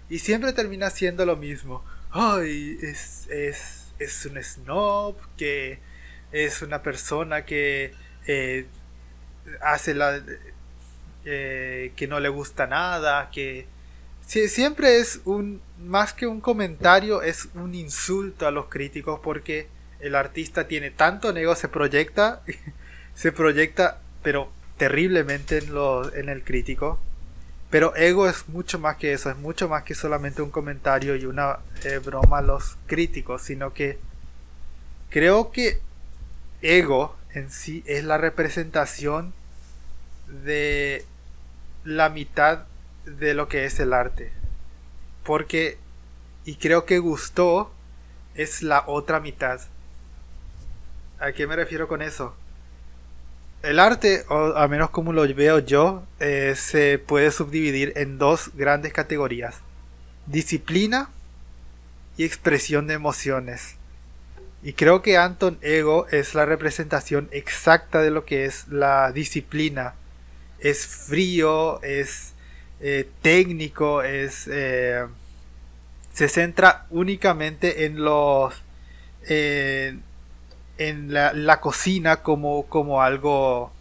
[0.10, 1.84] Y siempre termina siendo lo mismo.
[2.12, 5.80] Ay, es, es, es un snob, que
[6.32, 7.94] es una persona que
[8.28, 8.66] eh,
[9.62, 10.22] hace la
[11.26, 13.68] eh, que no le gusta nada, que
[14.22, 19.68] siempre es un más que un comentario es un insulto a los críticos porque
[20.00, 22.42] el artista tiene tanto ego se proyecta
[23.16, 27.00] se proyecta pero terriblemente en el crítico
[27.70, 31.26] pero ego es mucho más que eso es mucho más que solamente un comentario y
[31.26, 33.98] una eh, broma a los críticos sino que
[35.10, 35.80] creo que
[36.62, 39.34] ego en sí es la representación
[40.28, 41.06] de
[41.84, 42.66] la mitad
[43.06, 44.32] de lo que es el arte.
[45.24, 45.78] Porque,
[46.44, 47.72] y creo que gustó,
[48.36, 49.62] es la otra mitad.
[51.20, 52.36] ¿A qué me refiero con eso?
[53.66, 58.52] El arte, o al menos como lo veo yo, eh, se puede subdividir en dos
[58.54, 59.56] grandes categorías.
[60.28, 61.10] Disciplina
[62.16, 63.76] y expresión de emociones.
[64.62, 69.96] Y creo que Anton Ego es la representación exacta de lo que es la disciplina.
[70.60, 72.34] Es frío, es
[72.82, 75.06] eh, técnico, es eh,
[76.14, 78.54] se centra únicamente en los
[80.78, 83.72] la, cocina como, como algo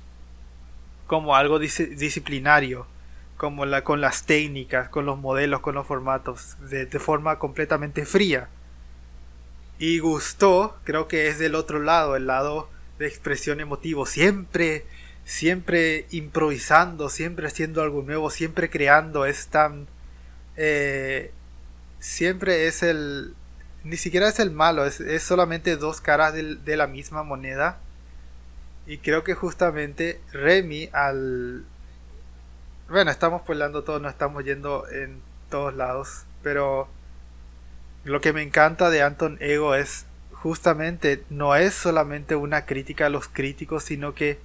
[1.07, 2.87] como algo disciplinario
[3.37, 8.48] como la, con las técnicas con los modelos con los formatos de forma completamente fría.
[9.78, 14.85] Y gustó, creo que es del otro lado, el lado de expresión emotivo, siempre,
[15.24, 19.87] siempre improvisando, siempre haciendo algo nuevo, siempre creando, es tan...
[20.57, 21.33] Eh,
[21.98, 23.35] siempre es el...
[23.85, 27.78] Ni siquiera es el malo, es, solamente dos caras de, la misma moneda.
[28.87, 31.64] Y creo que justamente Remy al...
[32.88, 35.20] Bueno, estamos poblando todo, no estamos yendo en
[35.50, 36.88] todos lados, pero
[38.04, 43.08] lo que me encanta de Anton Ego es justamente no es solamente una crítica a
[43.08, 44.38] los críticos, sino que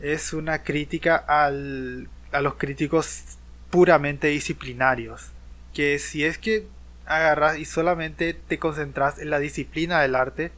[0.00, 3.22] es una crítica al, a los críticos
[3.70, 5.30] puramente disciplinarios.
[5.74, 6.66] Que si es que
[7.06, 10.52] agarras y solamente te concentras en la disciplina del arte,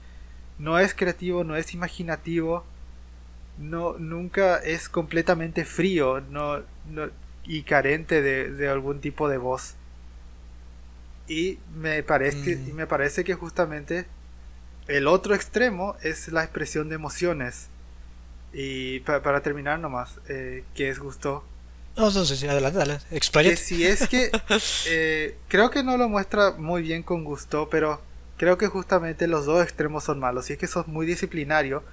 [0.59, 2.65] no es creativo, no es imaginativo,
[3.59, 6.61] no, nunca es completamente frío no,
[7.45, 9.75] y carente de, de algún tipo de voz.
[11.27, 14.07] Y me parece, y me parece que justamente
[14.89, 17.69] el otro extremo es la expresión de emociones.
[18.53, 21.45] Y para terminar nomás, eh, que es justo...
[21.97, 23.07] No, no, sí, adelante, adelante.
[23.11, 24.31] Que si es que...
[24.89, 28.01] Eh, creo que no lo muestra muy bien con gusto, pero
[28.37, 30.47] creo que justamente los dos extremos son malos.
[30.47, 31.85] Si es que sos muy disciplinario,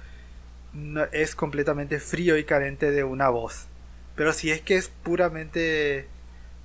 [1.12, 3.66] es completamente frío y carente de una voz.
[4.16, 6.06] Pero si es que es puramente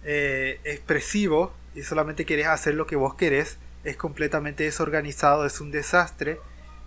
[0.03, 5.71] eh, expresivo y solamente querés hacer lo que vos querés, es completamente desorganizado, es un
[5.71, 6.39] desastre.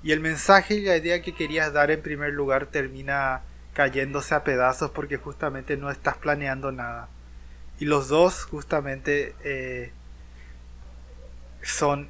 [0.02, 3.42] Y el mensaje y la idea que querías dar en primer lugar termina
[3.72, 7.08] cayéndose a pedazos porque justamente no estás planeando nada.
[7.78, 9.92] Y los dos justamente eh,
[11.62, 12.08] son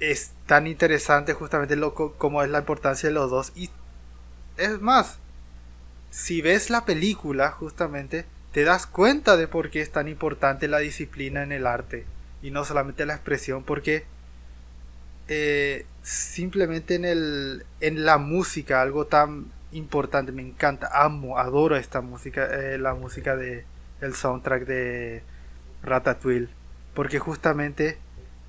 [0.00, 3.52] es tan interesante justamente lo, como es la importancia de los dos.
[3.54, 3.70] Y
[4.56, 5.18] es más,
[6.10, 10.78] si ves la película justamente, te das cuenta de por qué es tan importante la
[10.78, 12.06] disciplina en el arte
[12.42, 14.04] y no solamente la expresión, porque
[15.28, 22.00] eh, simplemente en, el, en la música, algo tan importante, me encanta, amo, adoro esta
[22.00, 23.64] música, eh, la música de
[24.00, 25.22] el soundtrack de
[25.82, 26.48] Ratatouille,
[26.94, 27.98] porque justamente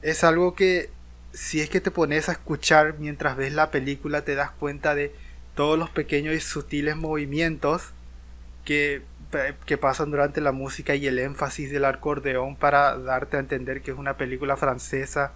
[0.01, 0.89] es algo que
[1.33, 5.13] si es que te pones a escuchar mientras ves la película te das cuenta de
[5.55, 7.91] todos los pequeños y sutiles movimientos
[8.65, 9.01] que,
[9.65, 13.91] que pasan durante la música y el énfasis del acordeón para darte a entender que
[13.91, 15.31] es una película francesa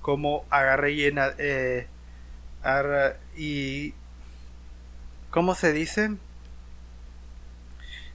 [0.00, 1.04] como agarra y,
[1.38, 1.86] eh,
[3.36, 3.94] y
[5.34, 6.12] ¿cómo se dice?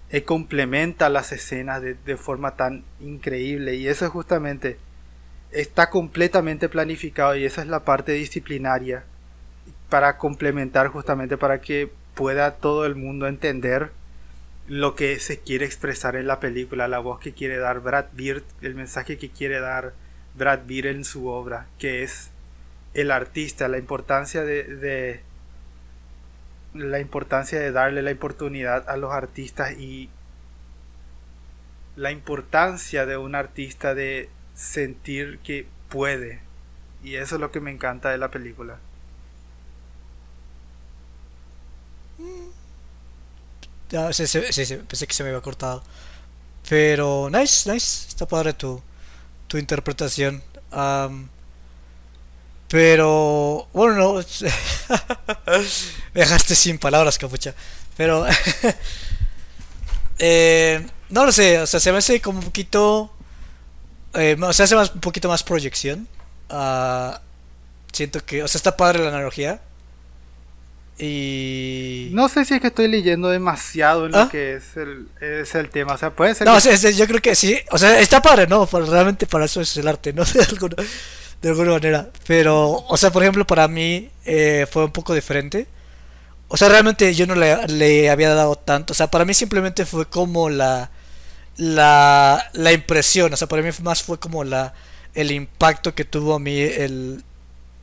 [0.09, 4.78] Eh, complementa las escenas de, forma tan increíble y eso es justamente
[5.51, 9.03] está completamente planificado y esa es la parte disciplinaria
[9.89, 13.91] para complementar justamente para que pueda todo el mundo entender
[14.70, 18.43] lo que se quiere expresar en la película, la voz que quiere dar Brad Bird,
[18.61, 19.91] el mensaje que quiere dar
[20.36, 22.30] Brad Bird en su obra, que es
[22.93, 25.22] el artista, la importancia de
[26.74, 30.09] la importancia de darle la oportunidad a los artistas y
[31.95, 36.41] la importancia de un artista de sentir que puede.
[37.03, 38.80] Y eso es lo que me encanta de la película.
[43.89, 45.84] Ya, sí, sí, sí, pensé que se me había cortado.
[46.70, 48.07] Pero, nice, nice.
[48.07, 48.82] Está padre tu,
[49.47, 50.43] tu interpretación.
[52.70, 54.13] Pero, bueno, no.
[56.13, 57.53] me dejaste sin palabras, capucha.
[57.97, 58.26] Pero,
[60.20, 61.59] eh, no lo sé.
[61.59, 63.11] O sea, se me hace como un poquito
[64.13, 66.07] eh, o sea, hace más, un poquito más proyección.
[66.49, 67.13] Uh,
[67.91, 69.61] siento que, o sea, está padre la analogía.
[70.97, 72.09] Y.
[72.11, 74.30] No sé si es que estoy leyendo demasiado en lo ¿Ah?
[74.30, 75.93] que es el, es el tema.
[75.93, 76.47] O sea, puede ser.
[76.47, 77.57] No, yo creo que sí.
[77.72, 78.65] O sea, está padre, ¿no?
[78.65, 80.26] realmente para eso es el arte, ¿no?
[80.26, 80.76] De alguna,
[81.42, 82.10] de alguna manera.
[82.28, 85.68] Pero, o sea, por ejemplo, para mí eh, fue un poco diferente.
[86.48, 88.94] O sea, realmente yo no le, había dado tanto.
[88.94, 90.92] O sea, para mí simplemente fue como la
[91.58, 94.74] la, la impresión, o sea, para mí más fue como la,
[95.14, 97.24] el impacto que tuvo a mí el,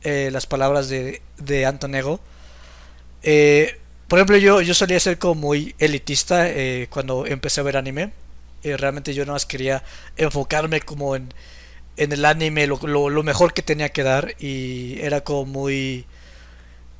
[0.03, 2.19] eh, las palabras de, de Antonego.
[3.23, 7.77] Eh, por ejemplo, yo, yo solía ser como muy elitista eh, cuando empecé a ver
[7.77, 8.13] anime.
[8.63, 9.83] realmente yo nada más quería
[10.17, 11.31] enfocarme como en,
[11.97, 12.77] en el anime, lo,
[13.09, 14.35] lo, mejor que tenía que dar.
[14.39, 16.05] Y era como muy...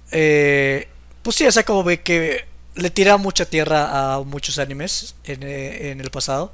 [0.10, 2.46] pues sí, o sea, como que
[2.76, 6.52] le tiraba mucha tierra a muchos animes en, en el pasado.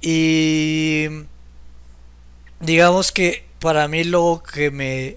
[0.00, 1.06] Y
[2.60, 5.16] digamos que para mí lo que me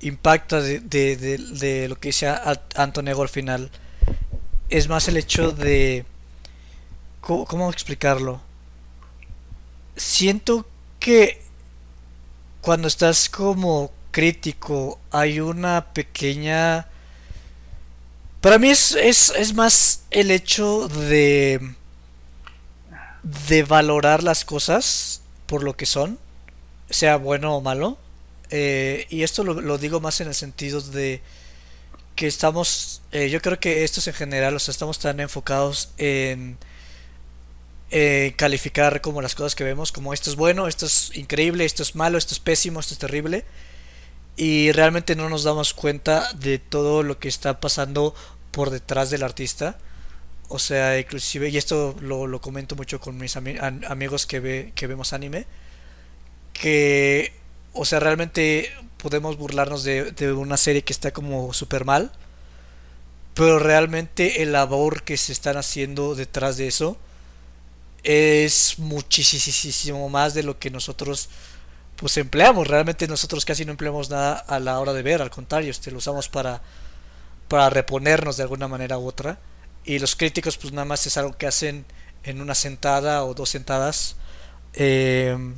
[0.00, 2.32] impacta de, de, lo que dice
[2.74, 3.70] Antonego al final
[4.68, 6.04] es más el hecho de...
[7.20, 8.40] ¿Cómo, explicarlo?
[9.96, 10.66] Siento
[11.08, 11.40] que
[12.60, 16.86] cuando estás como crítico hay una pequeña...
[18.42, 21.60] Para mí es, es, es más el hecho de
[23.22, 26.18] de valorar las cosas por lo que son,
[26.90, 27.96] sea bueno o malo.
[28.50, 31.22] Eh, y esto lo, digo más en el sentido de
[32.16, 36.58] que estamos, eh, yo creo que estos en general, o sea, estamos tan enfocados en
[38.36, 41.94] calificar como las cosas que vemos, como esto es bueno, esto es increíble, esto es
[41.94, 43.44] malo, esto es pésimo, esto es terrible.
[44.36, 48.14] Y realmente no nos damos cuenta de todo lo que está pasando
[48.52, 49.78] por detrás del artista
[50.48, 54.86] o sea, inclusive, y esto lo, lo comento mucho con mis amigos que, ve, que
[54.86, 55.46] vemos anime,
[56.54, 57.32] que,
[57.74, 62.12] o sea, realmente podemos burlarnos de, de una serie que está como super mal,
[63.34, 66.98] pero realmente el labor que se están haciendo detrás de eso
[68.08, 71.28] es muchísimo más de lo que nosotros
[71.94, 72.66] pues empleamos.
[72.66, 75.98] Realmente nosotros casi no empleamos nada a la hora de ver, al contrario, este, lo
[75.98, 76.62] usamos para,
[77.48, 79.38] para reponernos de alguna manera u otra.
[79.84, 81.84] Y los críticos pues nada más es algo que hacen
[82.24, 84.16] en una sentada o dos sentadas.
[84.72, 85.56] Em,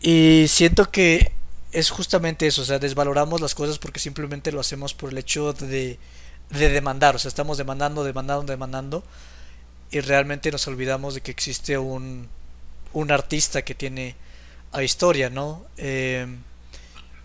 [0.00, 1.30] y siento que
[1.70, 5.52] es justamente eso, o sea, desvaloramos las cosas porque simplemente lo hacemos por el hecho
[5.52, 5.96] de,
[6.50, 9.04] de demandar, o sea, estamos demandando, demandando, demandando
[9.90, 12.28] y realmente nos olvidamos de que existe un,
[12.92, 14.14] un artista que tiene
[14.72, 15.64] a historia, ¿no?
[15.76, 16.26] Eh,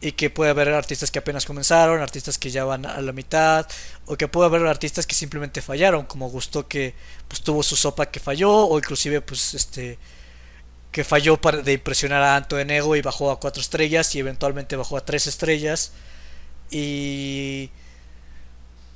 [0.01, 3.67] y que puede haber artistas que apenas comenzaron, artistas que ya van a la mitad,
[4.05, 6.93] o que puede haber artistas que simplemente fallaron, como gustó que
[7.27, 9.97] pues tuvo su sopa que falló, o inclusive pues este
[10.91, 14.19] que falló para, de impresionar a Anto de Nego y bajó a cuatro estrellas y
[14.19, 15.91] eventualmente bajó a tres estrellas
[16.71, 17.69] y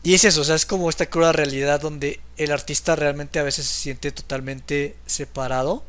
[0.03, 3.43] y es eso, o sea, es como esta cruda realidad donde el artista realmente a
[3.43, 5.83] veces se siente totalmente separado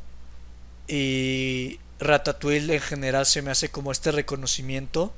[0.88, 5.12] y Ratatouille en general se me hace como este reconocimiento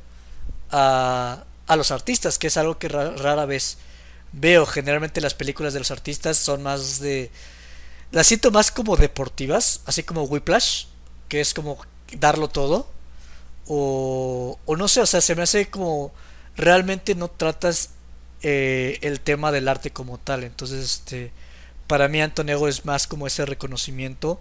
[0.70, 3.78] a, a los artistas, que es algo que rara vez
[4.32, 4.66] veo.
[4.66, 7.30] Generalmente las películas de los artistas son más de...
[8.10, 10.86] Las siento más como deportivas, así como Whiplash,
[11.28, 11.78] que es como
[12.18, 12.86] darlo todo.
[13.66, 16.12] O, o no sé, o sea, se me hace como
[16.56, 17.90] realmente no tratas
[18.42, 20.44] eh, el tema del arte como tal.
[20.44, 21.32] Entonces, este,
[21.86, 24.40] para mí Antonego es más como ese reconocimiento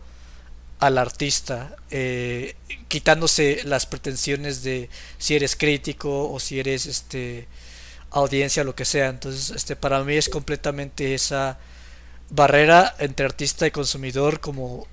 [0.79, 2.55] al artista, eh,
[2.87, 4.89] quitándose las pretensiones de
[5.19, 7.47] si eres crítico o si eres este
[8.09, 9.09] audiencia lo que sea.
[9.09, 11.59] Entonces, este para mí es completamente esa
[12.31, 14.87] barrera entre artista y consumidor como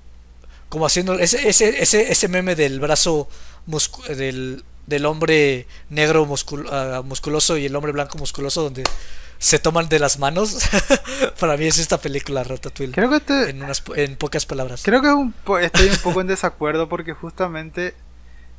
[0.69, 3.27] como haciendo ese ese ese, ese meme del brazo
[4.15, 6.27] del, del hombre negro
[6.71, 8.83] ah, musculoso y el hombre blanco musculoso donde
[9.37, 10.57] se toman de las manos.
[11.39, 12.91] Para mí es esta película Ratatouille.
[12.91, 14.81] Creo que este en, unas, en pocas palabras.
[14.83, 17.93] Creo que un estoy un poco en desacuerdo porque justamente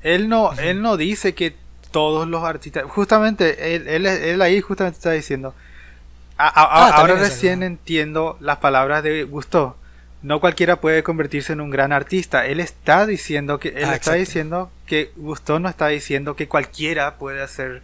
[0.02, 1.54] él no él no dice que
[1.90, 5.54] todos los artistas, justamente él, él, él ahí justamente está diciendo
[6.38, 9.76] ah, ahora recién entiendo las palabras de Gusto.
[10.22, 12.46] No cualquiera puede convertirse en un gran artista.
[12.46, 17.16] Él está diciendo que él ah, está diciendo que Gusto no está diciendo que cualquiera
[17.16, 17.82] puede hacer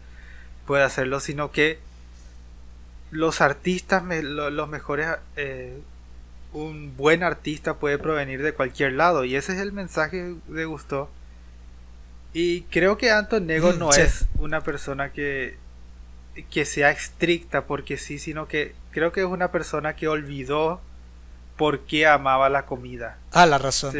[0.67, 1.79] puede hacerlo, sino que
[3.11, 5.79] los artistas, los mejores, eh,
[6.53, 11.11] un buen artista puede provenir de cualquier lado y ese es el mensaje de Gusto.
[12.33, 15.57] Y creo que Anton Nego mm, no es una persona que,
[16.51, 20.81] que sea estricta porque sí, sino que creo que es una persona que olvidó
[21.57, 23.19] por qué amaba la comida.
[23.33, 23.95] Ah, la razón.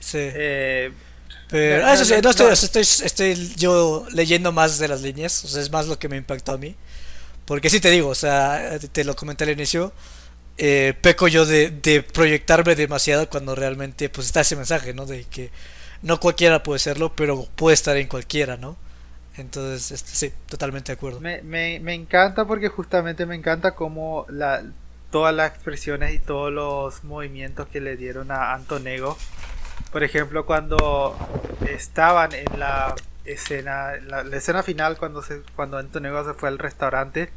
[0.00, 0.18] Sí.
[0.20, 0.92] Eh,
[1.48, 5.62] pero, eso sí, no, estoy, estoy, estoy, yo leyendo más de las líneas, o sea,
[5.62, 6.74] es más lo que me impactó a mí.
[7.44, 9.92] Porque sí te digo, o sea, te lo comenté al inicio,
[10.58, 15.06] eh, peco yo de, de, proyectarme demasiado cuando realmente pues está ese mensaje, ¿no?
[15.06, 15.50] De que
[16.02, 18.76] no cualquiera puede serlo, pero puede estar en cualquiera, ¿no?
[19.36, 21.20] Entonces, este, sí, totalmente de acuerdo.
[21.20, 24.64] Me, me, me encanta porque justamente me encanta como la,
[25.16, 29.16] todas las expresiones y todos los movimientos que le dieron a Antonego.
[29.90, 31.16] Por ejemplo, cuando
[31.66, 32.94] estaban en la
[33.24, 37.30] escena, la, escena final cuando cuando Antonio se fue al restaurante,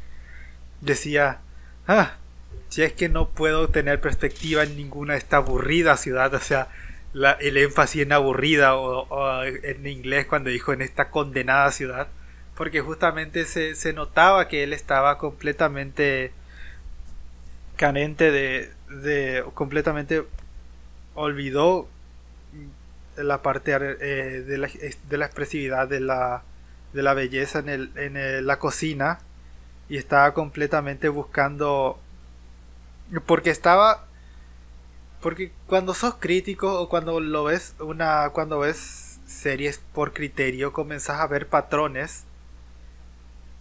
[0.82, 1.38] decía,
[1.88, 2.16] ah,
[2.68, 6.68] si es que no puedo tener perspectiva en ninguna de esta aburrida ciudad, o sea,
[7.14, 12.08] el énfasis en aburrida o, en inglés cuando dijo en esta condenada ciudad,
[12.56, 16.34] porque justamente se, se notaba que él estaba completamente
[17.80, 20.26] carente de, de completamente
[21.14, 21.88] olvidó
[23.16, 24.68] la parte eh, de, la,
[25.08, 26.42] de, la, expresividad de la,
[26.92, 29.20] de la belleza en, el, en la cocina
[29.88, 31.98] y estaba completamente buscando
[33.24, 34.04] porque estaba
[35.22, 41.20] porque cuando sos crítico o cuando lo ves una cuando ves series por criterio comenzás
[41.20, 42.24] a ver patrones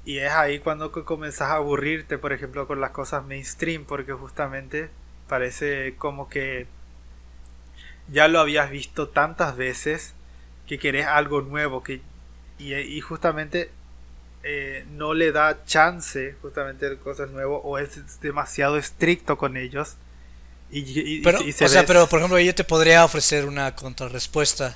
[0.10, 4.90] y es ahí cuando comenzás a aburrirte por ejemplo con las cosas mainstream porque justamente
[5.28, 6.66] parece como que
[8.12, 10.16] ya lo habías visto tantas veces
[10.68, 12.02] que querés algo nuevo que
[12.58, 13.70] y, justamente
[14.42, 19.96] eh, no le da chance justamente de cosas nuevas o es demasiado estricto con ellos
[20.72, 24.76] y, pero, o sea, pero por ejemplo yo te podría ofrecer una contrarrespuesta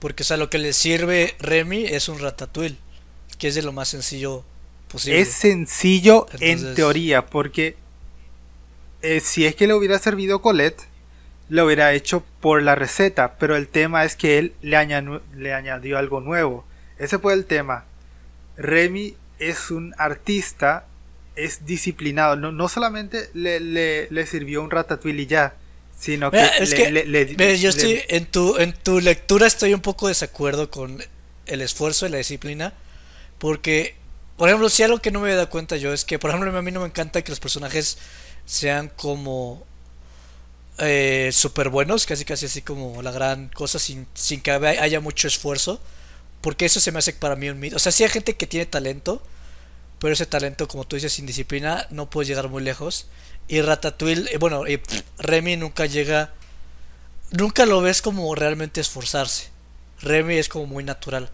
[0.00, 2.78] porque o sea lo que le sirve Remy es un ratatouille
[3.38, 4.44] que es de lo más sencillo
[4.88, 7.76] posible es sencillo en teoría porque
[9.02, 10.82] eh, si es que le hubiera servido Colette
[11.48, 15.54] lo hubiera hecho por la receta, pero el tema es que él le, añadió, le
[15.54, 16.64] añadió algo nuevo.
[16.98, 17.84] Ese fue el tema.
[18.56, 20.86] Remy es un artista,
[21.36, 22.36] es disciplinado.
[22.36, 25.54] No, no solamente le, le, le, sirvió un ratatouille y ya,
[25.98, 30.70] Sino que, es que yo estoy en tu en tu lectura estoy un poco desacuerdo
[30.70, 31.02] con
[31.46, 32.74] el esfuerzo y la disciplina
[33.38, 33.94] porque
[34.36, 36.56] por ejemplo, si algo que no me he dado cuenta yo es que, por ejemplo,
[36.56, 37.98] a mí no me encanta que los personajes
[38.44, 39.66] sean como
[40.78, 45.26] eh, súper buenos, casi casi así como la gran cosa, sin, sin que haya mucho
[45.26, 45.80] esfuerzo.
[46.42, 47.76] Porque eso se me hace para mí un mito.
[47.76, 49.22] O sea, si hay gente que tiene talento,
[49.98, 53.06] pero ese talento, como tú dices, sin disciplina, no puede llegar muy lejos.
[53.48, 54.80] Y Ratatouille, eh, bueno, y
[55.18, 56.34] Remy nunca llega.
[57.30, 59.48] Nunca lo ves como realmente esforzarse.
[60.02, 61.30] Remy es como muy natural.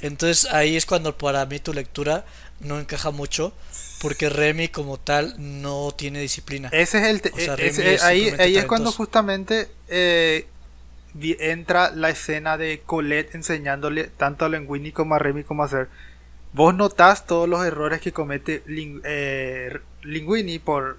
[0.00, 2.24] Entonces ahí es cuando para mí tu lectura
[2.60, 3.52] no encaja mucho
[4.00, 6.68] porque Remy como tal no tiene disciplina.
[6.72, 10.46] Ese es el ahí, ahí es cuando justamente eh,
[11.20, 15.88] entra la escena de Colette enseñándole tanto a Linguini como a Remy cómo hacer.
[16.52, 20.98] Vos notás todos los errores que comete eh, Linguini por,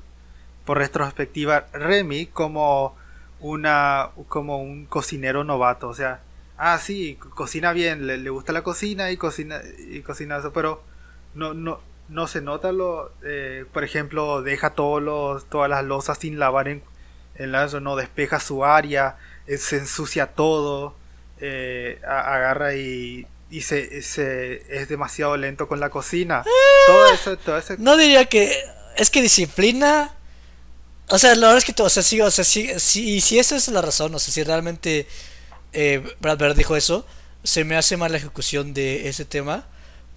[0.65, 2.95] por retrospectiva Remy como
[3.39, 6.21] una como un cocinero novato, o sea,
[6.57, 10.81] ah sí, cocina bien, le, le gusta la cocina y cocina y cocina eso, pero
[11.33, 16.17] no, no, no se nota lo, eh, por ejemplo, deja todos los, todas las losas
[16.19, 16.83] sin lavar en,
[17.35, 20.95] en la, no despeja su área, eh, se ensucia todo,
[21.39, 26.43] eh, agarra y, y se, es demasiado lento con la cocina.
[26.87, 28.53] todo eso, todo No diría que
[28.95, 30.13] es que disciplina.
[31.09, 33.39] O sea, la verdad es que todo, o sea, sí, o sea, sí, sí, si
[33.39, 35.07] esa es la razón, o sea, si realmente
[36.19, 37.05] Brad Bird dijo eso,
[37.43, 39.65] se me hace mal la ejecución de ese tema.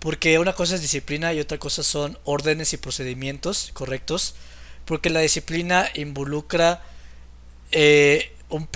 [0.01, 4.35] Porque una cosa es disciplina y otra cosa son órdenes y procedimientos correctos.
[4.87, 6.83] Porque la disciplina involucra
[7.71, 8.67] eh, un,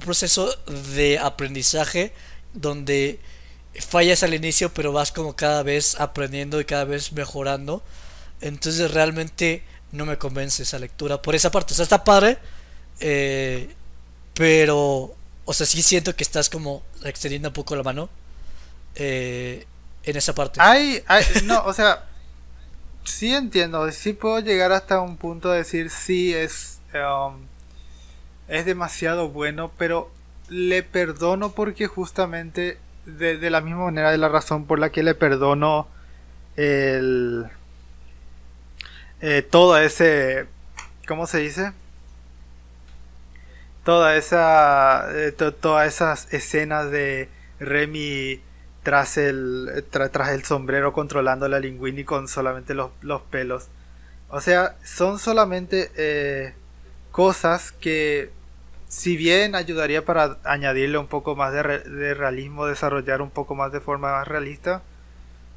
[0.00, 0.54] proceso
[0.92, 2.12] de aprendizaje
[2.52, 3.18] donde
[3.80, 7.82] fallas al inicio pero vas como cada vez aprendiendo y cada vez mejorando.
[8.40, 11.72] Entonces realmente no me convence esa lectura por esa parte.
[11.72, 12.38] O sea, está padre.
[13.00, 13.74] Eh,
[14.34, 15.14] pero,
[15.44, 18.10] o sea, sí siento que estás como extendiendo un poco la mano.
[18.96, 19.66] Eh,
[20.04, 20.60] en esa parte.
[20.60, 21.02] Hay,
[21.44, 22.04] no, o sea,
[23.04, 27.36] sí entiendo, sí puedo llegar hasta un punto de decir sí es um,
[28.48, 30.10] es demasiado bueno, pero
[30.48, 35.14] le perdono porque justamente de, la misma manera de la razón por la que le
[35.14, 35.88] perdono
[36.56, 37.46] el
[39.20, 40.46] eh, todo ese
[41.06, 41.72] ¿cómo se dice?
[43.84, 47.28] toda esa eh, todas esas escenas de
[47.60, 48.40] Remy
[48.84, 53.68] tras el, tras el sombrero controlando la Linguini con solamente los, pelos.
[54.28, 56.54] O sea, son solamente eh,
[57.10, 58.30] cosas que,
[58.88, 61.62] si bien ayudaría para añadirle un poco más de,
[62.14, 64.82] realismo, desarrollar un poco más de forma más realista,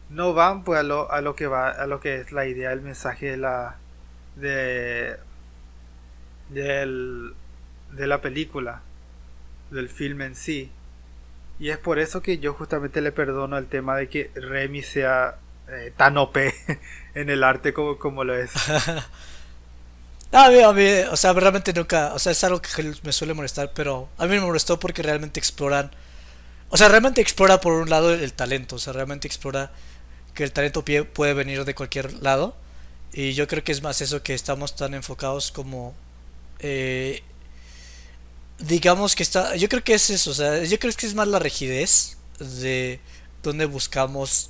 [0.09, 2.71] no van pues a lo, a lo que va, a lo que es la idea,
[2.71, 3.75] el mensaje de la,
[4.37, 5.17] de,
[6.49, 7.33] del,
[7.91, 8.81] de la película,
[9.69, 10.71] del film en sí.
[11.59, 15.37] Y es por eso que yo justamente le perdono el tema de que Remy sea
[15.69, 16.37] eh, tan OP
[17.15, 18.51] en el arte como, como lo es.
[20.31, 23.33] a mí, a mí, o sea, realmente nunca, o sea, es algo que me suele
[23.33, 25.91] molestar, pero a mí me molestó porque realmente exploran,
[26.69, 29.71] o sea, realmente explora por un lado el talento, o sea, realmente explora
[30.33, 32.55] que el talento puede venir de cualquier lado.
[33.11, 35.95] Y yo creo que es más eso que estamos tan enfocados como
[36.59, 37.23] eh,
[38.59, 41.27] digamos que está, yo creo que es eso, o sea, yo creo que es más
[41.27, 42.99] la rigidez de
[43.43, 44.49] donde buscamos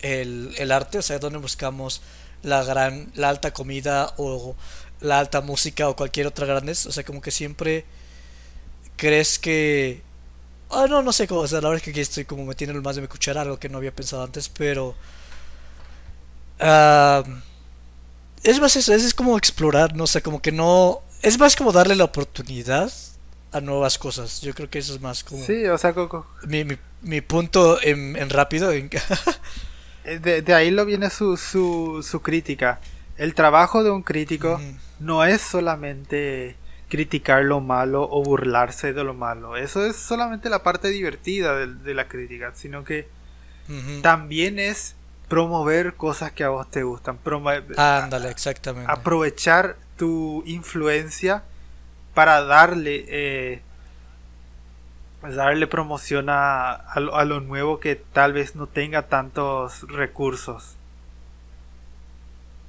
[0.00, 2.02] el, el arte, o sea, donde buscamos
[2.42, 4.56] la gran, la alta comida o
[5.00, 7.84] la alta música o cualquier otra grandez, o sea, como que siempre
[8.96, 10.02] crees que
[10.70, 12.80] Ah, no, no sé cómo, o sea, la verdad es que aquí estoy como metiendo
[12.82, 14.96] más de mi cuchara, algo que no había pensado antes, pero...
[18.42, 21.02] es más eso, es como explorar, no sé, como que no...
[21.22, 22.92] Es más como darle la oportunidad
[23.58, 24.40] a nuevas cosas.
[24.40, 25.44] Yo creo que eso es más como.
[25.44, 25.94] Sí, o sea,
[26.46, 26.64] mi,
[27.02, 28.72] mi, punto en, rápido.
[28.72, 28.90] En...
[30.04, 32.80] Eh, de, ahí lo viene su, su, su crítica.
[33.18, 34.58] El trabajo de un crítico
[35.00, 36.56] no es solamente
[36.88, 39.56] criticar lo malo o burlarse de lo malo.
[39.56, 43.08] Eso es solamente la parte divertida de, la crítica, sino que
[44.02, 44.94] también es
[45.28, 47.18] promover cosas que a vos te gustan.
[47.76, 48.90] Ándale, exactamente.
[48.90, 51.42] Aprovechar tu influencia
[52.18, 53.60] para darle eh,
[55.22, 60.74] darle promoción a, a, lo, nuevo que tal vez no tenga tantos recursos.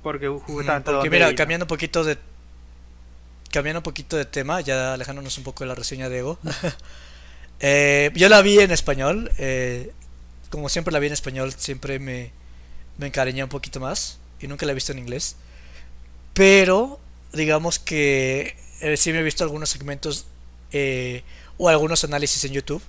[0.04, 2.20] Porque justamente porque mira cambiando un poquito de
[3.52, 6.38] cambiando un poquito de tema ya alejándonos un poco de la reseña de Ego
[7.60, 9.92] eh, yo la vi en español eh,
[10.52, 12.32] como siempre la vi en español siempre me
[13.00, 15.38] me encariñé un poquito más y nunca la he visto en inglés.
[16.36, 17.00] Pero
[17.34, 20.26] digamos que eh, sí me he visto algunos segmentos
[20.72, 21.24] eh,
[21.58, 22.82] o algunos análisis en YouTube.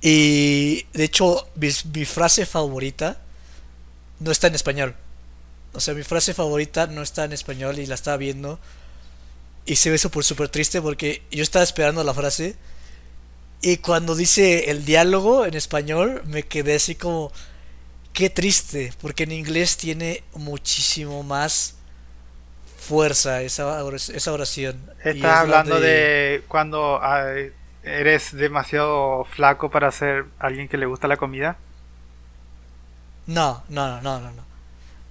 [0.00, 3.20] Y de hecho, mi, frase favorita
[4.20, 4.94] no está en español.
[5.72, 8.58] O sea, mi frase favorita no está en español y la estaba viendo.
[9.66, 12.56] Y se ve súper, súper triste porque yo estaba esperando la frase.
[13.60, 17.32] Y cuando dice el diálogo en español, me quedé así como.
[18.12, 21.77] Qué triste, porque en inglés tiene muchísimo más
[22.88, 23.82] fuerza esa,
[24.14, 24.80] esa oración.
[25.04, 26.42] Estás hablando de...
[26.48, 27.00] cuando
[27.82, 31.56] eres demasiado flaco para ser alguien que le gusta la comida.
[33.26, 34.42] No, no, no, no, no.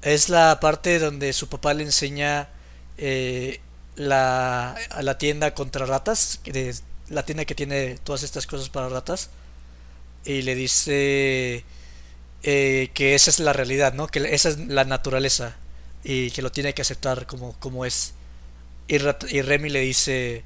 [0.01, 2.49] Es la parte donde su papá le enseña
[2.97, 3.61] eh,
[3.95, 6.41] la, a la tienda contra ratas,
[7.09, 9.29] la tienda que tiene todas estas cosas para ratas,
[10.25, 11.63] y le dice
[12.43, 14.07] eh, que esa es la realidad, ¿no?
[14.07, 15.55] Que esa es la naturaleza
[16.09, 18.13] y que lo tiene que aceptar como, como es.
[18.87, 20.45] Y, y Remy le dice,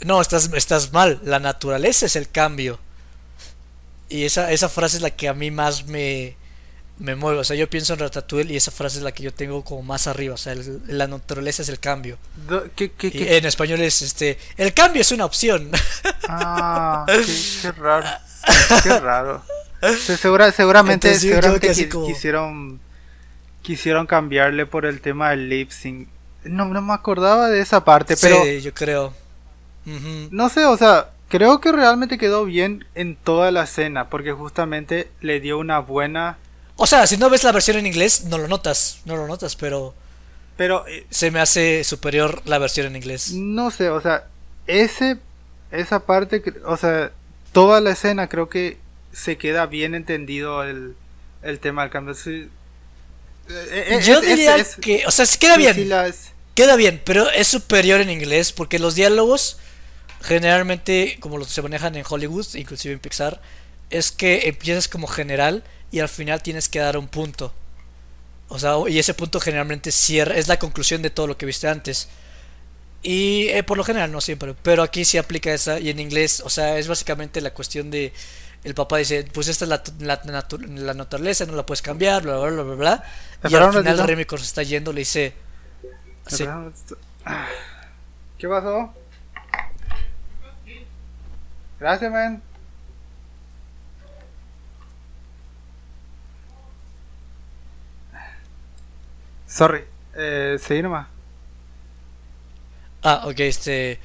[0.00, 2.80] no, estás, estás mal, la naturaleza es el cambio.
[4.08, 6.36] Y esa, esa frase es la que a mí más me,
[6.98, 7.38] me mueve.
[7.38, 9.82] O sea, yo pienso en Ratatouille y esa frase es la que yo tengo como
[9.82, 10.34] más arriba.
[10.34, 10.56] O sea,
[10.88, 12.18] la naturaleza es el cambio.
[12.74, 14.36] ¿Qué, qué, en español es este.
[14.56, 15.70] El cambio es una opción.
[16.28, 17.06] Ah,
[17.62, 18.08] qué, raro.
[18.82, 19.44] Qué raro.
[20.56, 22.80] seguramente seguramente quisieron
[23.66, 26.08] quisieron cambiarle por el tema del lip sync.
[26.44, 28.42] No, no me acordaba de esa parte, pero.
[28.44, 29.12] Sí, yo creo.
[30.30, 35.10] No sé, o sea, creo que realmente quedó bien en toda la escena, porque justamente
[35.20, 36.38] le dio una buena
[36.76, 39.56] o sea, si no ves la versión en inglés, no lo notas, no lo notas,
[39.56, 39.94] pero...
[40.56, 40.86] Pero...
[40.86, 43.32] Eh, se me hace superior la versión en inglés.
[43.32, 44.26] No sé, o sea,
[44.66, 45.18] ese...
[45.70, 47.10] Esa parte, o sea,
[47.52, 48.78] toda la escena creo que
[49.12, 50.94] se queda bien entendido el,
[51.42, 52.14] el tema del cambio.
[53.48, 55.90] Eh, Yo diría que, o sea, se queda bien.
[56.54, 59.58] Queda bien, pero es superior en inglés porque los diálogos,
[60.22, 63.42] generalmente, como los se manejan en Hollywood, inclusive en Pixar,
[63.90, 67.52] es que empiezas como general y al final tienes que dar un punto.
[68.48, 71.68] O sea, y ese punto generalmente cierra, es la conclusión de todo lo que viste
[71.68, 72.08] antes.
[73.02, 75.78] Y eh, por lo general, no siempre, pero aquí sí aplica esa.
[75.78, 78.12] Y en inglés, o sea, es básicamente la cuestión de.
[78.66, 82.36] El papá dice: Pues esta es la, la, la naturaleza, no la puedes cambiar, bla,
[82.38, 83.04] bla, bla, bla, bla.
[83.48, 85.34] Y al final Remy se está yendo, le dice:
[88.36, 88.92] ¿Qué pasó?
[91.78, 92.42] Gracias, man.
[99.46, 99.84] Sorry,
[100.16, 101.06] eh, seguí nomás.
[103.04, 104.00] Ah, ok, este.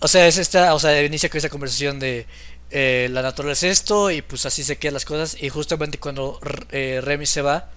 [0.00, 2.26] O sea, es esta, o sea, inicia con esa conversación de
[2.70, 5.40] eh, la naturaleza es esto y pues así se quedan las cosas.
[5.40, 6.40] Y justamente cuando
[6.70, 7.70] eh, Remy se va,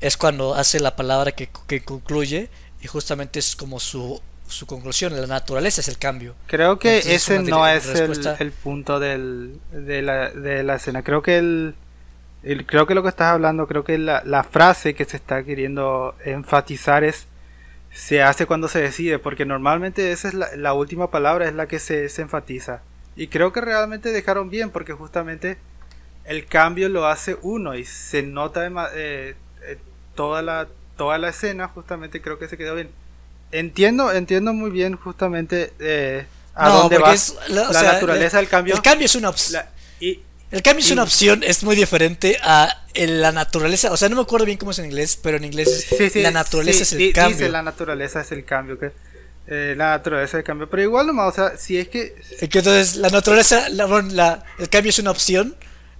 [0.00, 2.48] es cuando hace la palabra que, que concluye
[2.80, 6.34] y justamente es como su, su conclusión, la naturaleza es el cambio.
[6.46, 11.02] Creo que ese no es el, el, punto del, de, la, de la escena.
[11.02, 11.74] Creo que el,
[12.66, 16.14] creo que lo que estás hablando, creo que la, la frase que se está queriendo
[16.24, 17.26] enfatizar es
[17.92, 21.78] se hace cuando se decide, porque normalmente esa es la, última palabra, es la que
[21.78, 22.80] se, se, enfatiza.
[23.16, 25.58] Y creo que realmente dejaron bien, porque justamente
[26.24, 29.78] el cambio lo hace uno y se nota eh, eh,
[30.14, 32.90] toda, la, toda la escena, justamente creo que se quedó bien.
[33.50, 37.14] Entiendo, entiendo muy bien justamente eh, a dónde va
[37.48, 38.74] la, naturaleza del cambio.
[38.74, 39.62] El cambio es una opción.
[40.00, 43.90] El cambio es una opción, es muy diferente a la naturaleza.
[43.90, 46.82] O sea, no me acuerdo bien cómo es en inglés, pero en inglés la naturaleza
[46.82, 47.38] es el cambio.
[47.38, 48.78] Dice la naturaleza es el cambio.
[48.78, 48.92] Que,
[49.52, 50.68] eh, la naturaleza es el cambio.
[50.70, 52.14] Pero igual nomás, o sea, si es que.
[52.40, 55.54] entonces, la naturaleza, la, el cambio es una opción.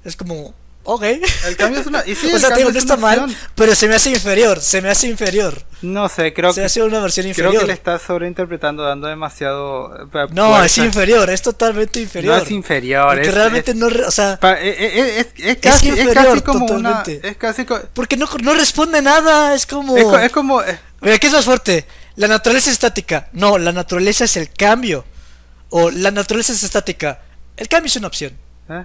[0.04, 1.02] Es como, Ok.
[1.46, 2.02] El cambio es una.
[2.06, 4.60] Y sí, o sea, no está mal, pero se me hace inferior.
[4.60, 5.62] Se me hace inferior.
[5.82, 6.66] No sé, creo se que.
[6.66, 7.52] hace una versión inferior.
[7.52, 9.94] Creo que le estás sobreinterpretando, dando demasiado.
[9.96, 12.36] Eh, no, es inferior, es totalmente inferior.
[12.36, 13.14] No es inferior.
[13.14, 13.86] Porque realmente no.
[13.86, 14.38] O sea.
[14.42, 17.18] Eh, eh, es, es, casi, es, inferior, casi como totalmente.
[17.18, 17.66] Una, es casi.
[17.94, 19.96] Porque no, no responde nada, es como.
[19.96, 20.62] Es, como.
[21.00, 21.86] Mira, ¿qué es más fuerte?
[22.16, 23.28] La naturaleza es estática.
[23.32, 25.04] No, la naturaleza es el cambio.
[25.70, 27.20] O la naturaleza es estática.
[27.56, 28.32] El cambio es una opción.
[28.68, 28.84] ¿Eh?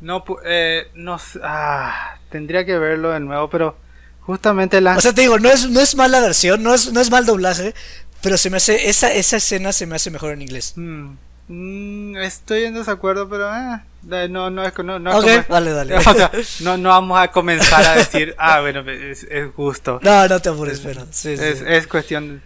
[0.00, 3.76] No, eh, no, ah, tendría que verlo de nuevo, pero
[4.20, 4.96] justamente la...
[4.96, 7.26] O sea, te digo, no es, no es mala versión, no es, no es mal
[7.26, 7.74] doblaje,
[8.22, 10.72] pero se me hace, esa, esa escena se me hace mejor en inglés.
[10.76, 11.14] Hmm.
[11.48, 15.94] Mm, estoy en desacuerdo, pero eh, no, no es no, no, dale, dale.
[16.60, 20.00] no, no vamos a comenzar a decir, ah, bueno, es, es justo.
[20.02, 22.42] No, no te apures, pero sí, es, es, cuestión.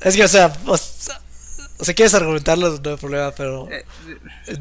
[0.00, 1.20] Es que, o sea, o sea
[1.78, 3.68] o sea, quieres argumentarlo, no hay problema, pero.
[3.70, 3.84] Eh,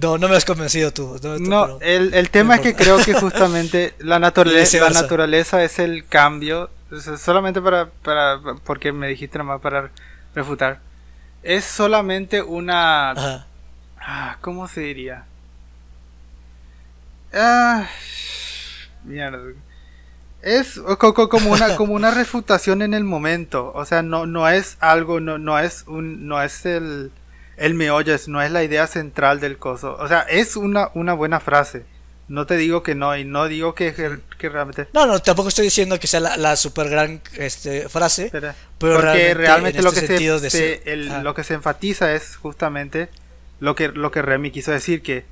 [0.01, 1.17] no, no me has convencido tú.
[1.39, 6.05] No, el, el, tema es que creo que justamente la naturaleza, la naturaleza es el
[6.07, 6.69] cambio.
[7.17, 8.41] solamente para, para.
[8.65, 9.91] Porque me dijiste nomás para
[10.33, 10.81] refutar.
[11.41, 13.11] es solamente una...
[13.11, 13.47] Ajá.
[13.97, 15.25] Ah, ¿Cómo se diría?
[17.33, 17.87] Ah,
[19.03, 19.39] mierda.
[20.45, 23.71] Es co- co- como una, como una refutación en el momento.
[23.75, 27.11] O sea, no, no es algo, no, no es un, no es el,
[27.57, 29.97] el meollo, es- no es la idea central del coso.
[29.99, 31.83] O sea, es una, una buena frase.
[32.27, 33.93] No te digo que no, y no digo que,
[34.37, 34.87] que realmente.
[34.93, 38.29] No, no, tampoco estoy diciendo que sea la, la super gran este, frase.
[38.31, 41.21] Pero porque realmente, realmente, en lo este que se, de se- el- ah.
[41.23, 43.09] lo que se enfatiza es justamente
[43.59, 45.25] lo que lo que Remy quiso decir que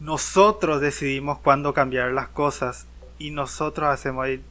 [0.00, 2.86] nosotros decidimos cuándo cambiar las cosas
[3.18, 4.42] y nosotros hacemos ahí-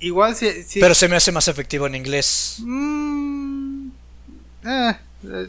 [0.00, 2.56] igual si, si- Pero se me hace más efectivo en inglés.
[2.60, 3.88] Mm,
[4.64, 5.46] eh, eh,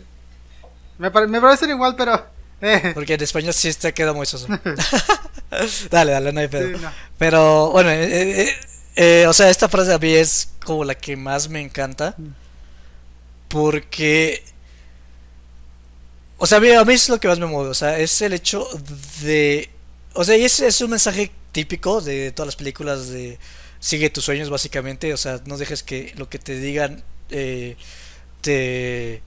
[0.97, 2.26] me, pare- me parecen igual pero
[2.61, 4.47] eh, Porque en español sí te queda muy soso.
[5.91, 6.78] dale, dale, no hay pedo.
[6.78, 6.91] sí, no.
[7.18, 7.89] Pero bueno,
[9.30, 12.16] o sea, esta frase a mí es como la que más me encanta.
[13.49, 14.43] Porque...
[16.38, 17.70] O sea, a mí, a mí es lo que más me mueve.
[17.70, 18.68] O sea, es el hecho
[19.22, 19.70] de...
[20.14, 23.39] O sea, y es, es un mensaje típico de todas las películas de...
[23.80, 25.14] Sigue tus sueños, básicamente.
[25.14, 27.78] O sea, no dejes que lo que te digan eh,
[28.41, 29.22] te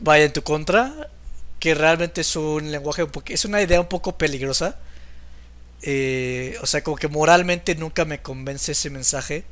[0.00, 1.10] vaya en tu contra.
[1.58, 3.12] Que realmente es un lenguaje un.
[3.28, 4.78] Es una idea un poco peligrosa.
[5.82, 9.44] Eh, o sea, como que moralmente nunca me convence ese mensaje.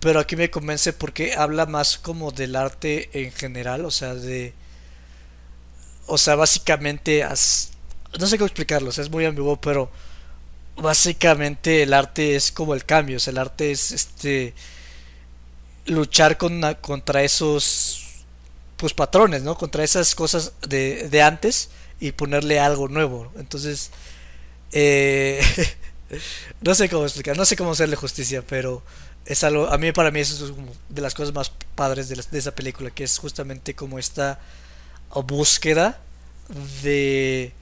[0.00, 3.86] Pero aquí me convence porque habla más como del arte en general.
[3.86, 4.54] O sea, de...
[6.06, 7.26] O sea, básicamente...
[8.20, 9.90] No sé cómo explicarlo, o sea, es muy ambiguo, pero...
[10.76, 13.16] Básicamente el arte es como el cambio.
[13.16, 14.54] O sea, el arte es este...
[15.86, 18.00] Luchar con, contra esos...
[18.76, 19.56] Pues patrones, ¿no?
[19.56, 21.70] Contra esas cosas de, de antes
[22.00, 23.32] y ponerle algo nuevo.
[23.36, 23.90] Entonces...
[24.72, 25.40] Eh,
[26.60, 28.82] no sé cómo explicar, no sé cómo hacerle justicia, pero
[29.26, 32.38] es algo, a mí para mí eso es como de las cosas más padres de,
[32.38, 34.38] esa película, que es justamente como esta
[35.26, 36.00] búsqueda
[36.82, 37.52] de...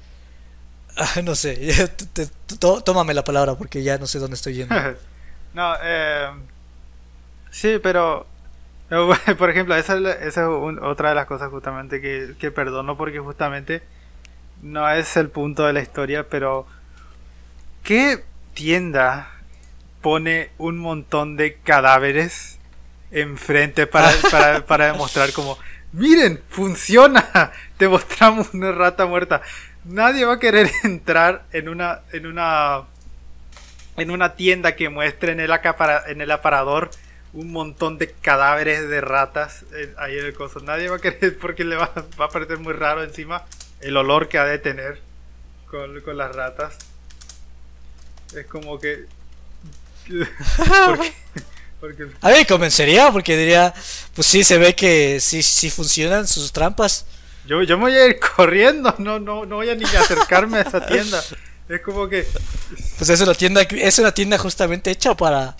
[1.24, 1.56] no sé,
[1.96, 4.74] te- te- tó- tómame la palabra porque ya no sé dónde estoy yendo.
[5.54, 6.28] no eh,
[7.50, 8.26] sí pero
[9.38, 12.50] por ejemplo esa es, la- esa es un- otra de las cosas justamente que, que
[12.50, 13.82] perdono porque justamente
[14.62, 16.66] no es el punto de la historia pero
[17.82, 18.22] ¿qué
[18.54, 19.30] tienda
[20.00, 22.58] pone un montón de cadáveres
[23.10, 25.58] enfrente para, para, para demostrar como
[25.92, 29.42] miren funciona te mostramos una rata muerta
[29.84, 32.82] nadie va a querer entrar en una en una
[33.96, 36.90] en una tienda que muestre en el, acapara- en el aparador
[37.34, 40.60] un montón de cadáveres de ratas eh, ahí en el coso.
[40.60, 43.44] Nadie va a querer porque le va, va a parecer muy raro encima
[43.80, 45.00] el olor que ha de tener
[45.70, 46.76] con, con las ratas.
[48.34, 49.04] Es como que...
[50.86, 51.12] porque,
[51.80, 52.44] porque- A mí me
[53.12, 53.74] porque diría,
[54.14, 57.06] pues sí, se ve que sí, sí funcionan sus trampas.
[57.46, 60.62] Yo, yo me voy a ir corriendo, no, no, no voy a ni acercarme a
[60.62, 61.22] esa tienda.
[61.68, 62.26] Es como que...
[62.98, 65.56] Pues es una tienda, es una tienda justamente hecha para,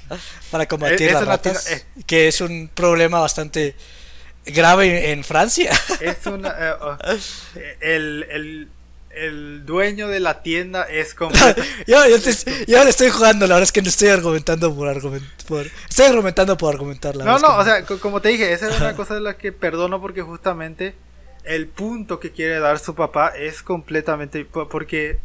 [0.51, 1.85] para combatir Es- las tienda- ratas, eh.
[2.07, 3.75] que es un problema bastante
[4.45, 5.71] grave en, en Francia.
[6.01, 6.49] Es una...
[6.59, 6.97] eh, oh,
[7.81, 8.69] el, el,
[9.15, 11.33] el dueño de la tienda es como...
[11.87, 14.89] yo, yo, te- yo le estoy jugando, la verdad es que no estoy argumentando por
[14.89, 15.31] argumentar.
[15.47, 17.17] Por, estoy argumentando por argumentar.
[17.17, 19.37] La No, no, o sea, co- como te dije, esa es una cosa de la
[19.39, 20.95] que perdono porque justamente
[21.45, 24.45] el punto que quiere dar su papá es completamente...
[24.45, 25.19] po- Porque,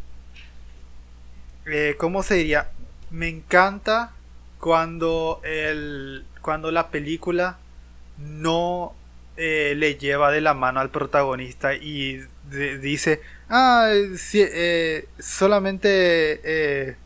[1.66, 2.70] eh, ¿cómo se diría?
[3.10, 4.12] Me encanta
[4.58, 7.58] cuando, el, cuando la película
[8.18, 8.94] no
[9.36, 12.24] eh, le lleva de la mano al protagonista y
[12.80, 16.40] dice, ah, sí, eh, solamente...
[16.44, 16.96] eh,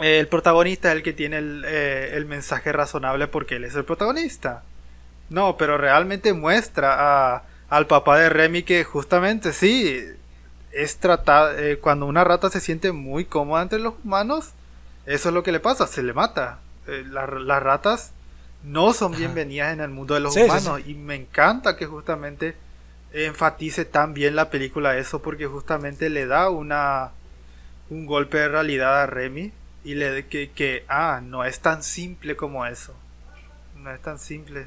[0.00, 4.62] el protagonista es el que tiene el, el mensaje razonable porque él es el protagonista.
[5.28, 10.00] No, pero realmente muestra a, al papá de Remy que justamente sí,
[10.72, 14.50] es tratar, eh, cuando una rata se siente muy cómoda entre los humanos,
[15.06, 16.58] eso es lo que le pasa, se le mata.
[16.86, 18.12] Eh, la- las ratas
[18.62, 19.20] no son Ajá.
[19.20, 22.56] bienvenidas en el mundo de los Sí, sí, humanos y me encanta que justamente
[23.12, 27.10] enfatice tan bien la película eso porque justamente le da una
[27.90, 29.52] un golpe de realidad a Remy
[29.84, 32.94] y le que, que ah no es tan simple como eso
[33.76, 34.66] no es tan simple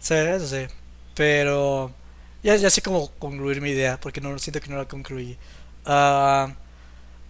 [0.00, 0.66] Sí, eso sí.
[1.14, 1.92] Pero
[2.42, 5.38] ya, ya sé cómo concluir mi idea, porque no siento que no la concluí.
[5.84, 6.54] Ah,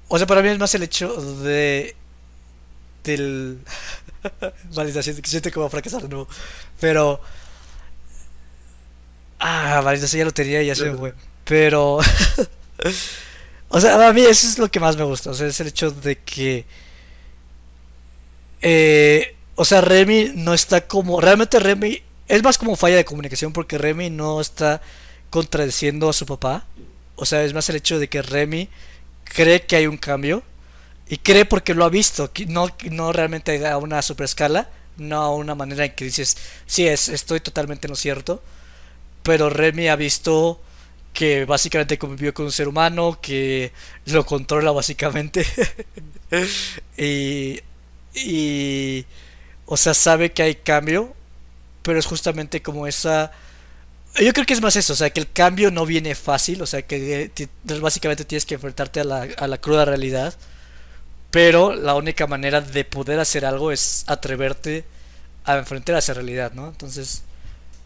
[0.08, 1.96] o sea, para mí es más el hecho de
[3.04, 3.60] del
[4.76, 6.28] maldita siento, siento que voy a fracasar de nuevo.
[6.80, 7.20] Pero
[9.38, 11.14] ah, sea, ya lo tenía y ya se fue.
[11.44, 11.98] Pero
[13.68, 15.68] o sea, a mí eso es lo que más me gusta, o sea, es el
[15.68, 16.66] hecho de que
[18.62, 21.20] eh, O sea, Remy no está como.
[21.20, 22.02] Realmente Remy.
[22.30, 24.80] Es más como falla de comunicación porque Remy no está
[25.30, 26.64] contradiciendo a su papá.
[27.16, 28.68] O sea, es más el hecho de que Remy
[29.24, 30.44] cree que hay un cambio.
[31.08, 32.30] Y cree porque lo ha visto.
[32.46, 34.70] No, no realmente a una super escala.
[34.96, 38.40] No a una manera en que dices, sí, es, estoy totalmente en lo cierto.
[39.24, 40.60] Pero Remy ha visto
[41.12, 43.72] que básicamente convivió con un ser humano, que
[44.06, 45.44] lo controla básicamente.
[46.96, 47.60] y,
[48.14, 49.04] y,
[49.66, 51.16] o sea, sabe que hay cambio,
[51.82, 53.32] pero es justamente como esa...
[54.16, 56.66] Yo creo que es más eso, o sea, que el cambio no viene fácil, o
[56.66, 57.30] sea, que
[57.80, 60.34] básicamente tienes que enfrentarte a la, a la cruda realidad,
[61.30, 64.84] pero la única manera de poder hacer algo es atreverte
[65.44, 66.68] a enfrentar a esa realidad, ¿no?
[66.68, 67.22] Entonces,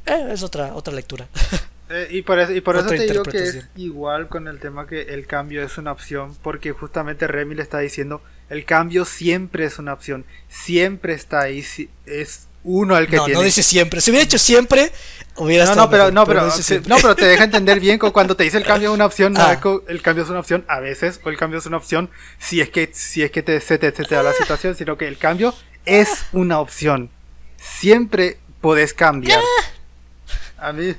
[0.07, 1.29] eh, es otra, otra lectura.
[1.91, 4.87] Eh, y por eso, y por eso te digo que es igual con el tema
[4.87, 9.67] que el cambio es una opción, porque justamente Remy le está diciendo, el cambio siempre
[9.67, 11.63] es una opción, siempre está ahí,
[12.07, 13.39] es uno al que no, tiene.
[13.39, 14.91] No dice siempre, si hubiera hecho siempre,
[15.37, 16.47] hubiera No, no, pero, no, pero,
[16.87, 19.61] no, pero te deja entender bien cuando te dice el cambio es una opción, ah.
[19.89, 22.71] el cambio es una opción a veces, o el cambio es una opción si es
[22.71, 25.55] que, si es que te, se, te, da la situación, sino que el cambio
[25.85, 27.11] es una opción.
[27.57, 29.41] Siempre podés cambiar.
[29.41, 30.69] Ah.
[30.69, 30.95] A mí.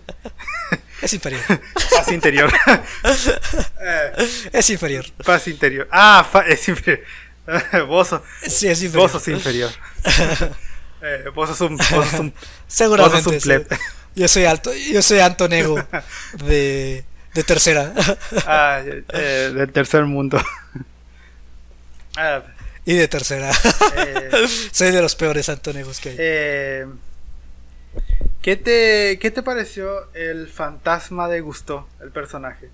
[1.01, 1.41] Es inferior.
[1.91, 2.51] Paz interior.
[4.53, 5.05] es inferior.
[5.25, 5.87] Paz interior.
[5.91, 7.03] Ah, es inferior.
[7.87, 9.09] vos, sos, sí, es inferior.
[9.09, 9.71] Vos sos inferior.
[11.05, 11.77] Eh, vos sos un.
[11.77, 12.33] Vos sos un
[12.67, 13.15] Seguramente.
[13.23, 13.79] Vos sos un pleb.
[14.15, 14.73] Yo soy alto.
[14.73, 15.75] Yo soy Antonego
[16.45, 17.93] de, de tercera.
[18.47, 20.41] ah, eh, del tercer mundo.
[22.17, 22.41] Ah,
[22.85, 23.51] y de tercera.
[23.97, 26.15] Eh, soy de los peores Antonegos que hay.
[26.17, 26.85] Eh,
[28.41, 32.69] ¿Qué te, ¿Qué te pareció el fantasma de Gusto, el personaje?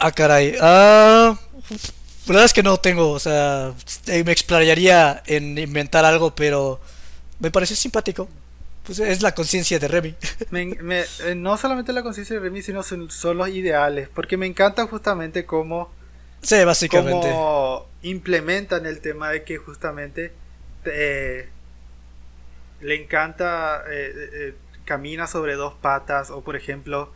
[0.00, 0.56] Ah, caray.
[0.60, 1.38] Ah,
[2.26, 3.74] la verdad es que no tengo, o sea,
[4.06, 6.80] me explayaría en inventar algo, pero
[7.38, 8.28] me pareció simpático.
[8.84, 10.14] Pues es la conciencia de Remy.
[10.52, 15.46] Eh, no solamente la conciencia de Remy, sino son, los ideales, porque me encanta justamente
[15.46, 15.90] cómo...
[16.42, 17.28] Sí, básicamente.
[17.28, 20.32] Cómo implementan el tema de que justamente...
[20.84, 21.48] Eh,
[22.82, 24.54] le encanta, eh, eh, eh,
[24.84, 27.12] camina sobre dos patas o por ejemplo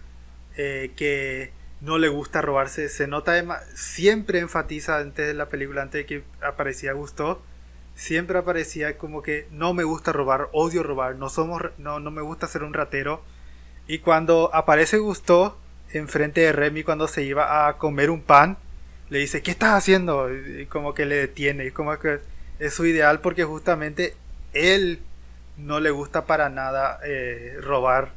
[0.54, 3.34] que no le gusta robarse, se nota,
[3.74, 7.42] siempre enfatiza antes de la película, antes de que aparecía Gusto,
[7.94, 12.22] siempre aparecía como que no me gusta robar, odio robar, no, somos, no, no me
[12.22, 13.22] gusta ser un ratero.
[13.86, 15.58] Y cuando aparece Gusto
[15.92, 18.58] enfrente de Remy cuando se iba a comer un pan,
[19.08, 20.28] le dice, ¿qué estás haciendo?
[20.34, 22.20] Y como que le detiene, y como que
[22.58, 24.14] es su ideal porque justamente
[24.52, 25.00] él
[25.56, 28.12] no le gusta para nada eh, robar.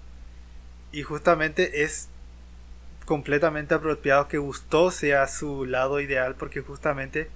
[0.92, 2.10] Y justamente es
[3.10, 7.28] completamente apropiado que Gusto sea su lado ideal porque justamente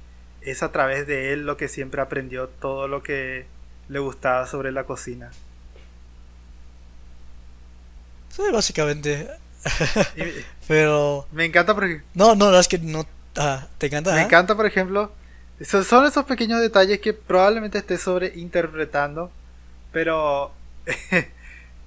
[0.41, 3.47] es a través de él lo que siempre aprendió todo lo que
[3.89, 5.31] le gustaba sobre la cocina.
[8.29, 9.27] Sí, básicamente.
[10.67, 11.25] Pero...
[11.31, 12.03] Me encanta porque...
[12.13, 13.07] No, no, es que no...
[13.35, 14.13] Ah, ¿Te encanta?
[14.13, 15.11] Me encanta, por ejemplo...
[15.59, 19.31] Son esos pequeños detalles que probablemente esté sobreinterpretando
[19.93, 20.51] pero,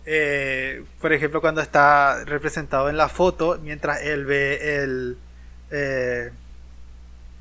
[0.07, 5.19] eh, por ejemplo, cuando está representado en la foto, mientras él ve el,
[5.73, 6.31] eh,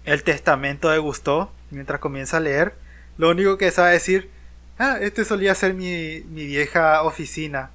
[0.06, 2.74] el testamento de Gusto, mientras comienza a leer,
[3.20, 4.32] lo único que sabe decir,
[4.80, 7.70] ah, este solía ser mi, mi vieja oficina.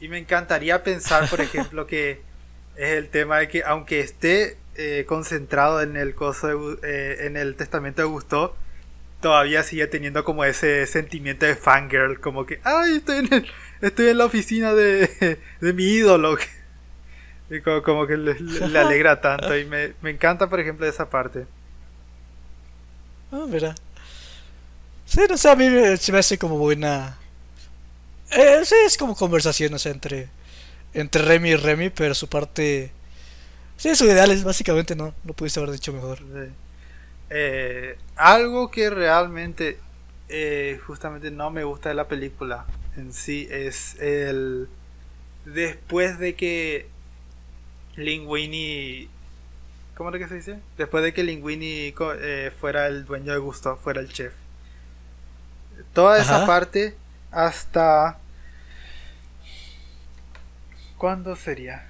[0.00, 2.20] Y me encantaría pensar, por ejemplo, que
[2.76, 8.02] es el tema de que aunque esté eh, concentrado en el coso en el testamento
[8.02, 8.56] de Gusto,
[9.20, 13.46] todavía sigue teniendo como ese sentimiento de fangirl, como que, ay, estoy en,
[13.80, 16.36] estoy en la oficina de, de mi ídolo.
[17.50, 18.36] Y como, que le,
[18.78, 21.46] alegra tanto y me, me, encanta, por ejemplo, esa parte.
[23.32, 23.74] Ah, mira.
[25.06, 25.66] Sí, no sé, a mí
[25.96, 27.16] se me hace como buena...
[28.30, 30.28] Eh, sí, es como sea, entre,
[30.92, 32.90] entre Remy y Remy, pero su parte...
[33.78, 36.18] Sí, su ideal es básicamente no, no pudiste haber dicho mejor.
[37.30, 39.78] Eh, algo que realmente
[40.28, 42.66] eh, justamente no me gusta de la película
[42.98, 44.68] en sí es el
[45.44, 46.88] después de que
[47.96, 49.08] Linguini
[49.94, 50.58] ¿cómo era que se dice?
[50.76, 54.34] después de que Linguini eh, fuera el dueño de Gusto fuera el chef
[55.92, 56.96] toda esa parte
[57.30, 58.18] hasta
[60.96, 61.86] ¿cuándo sería?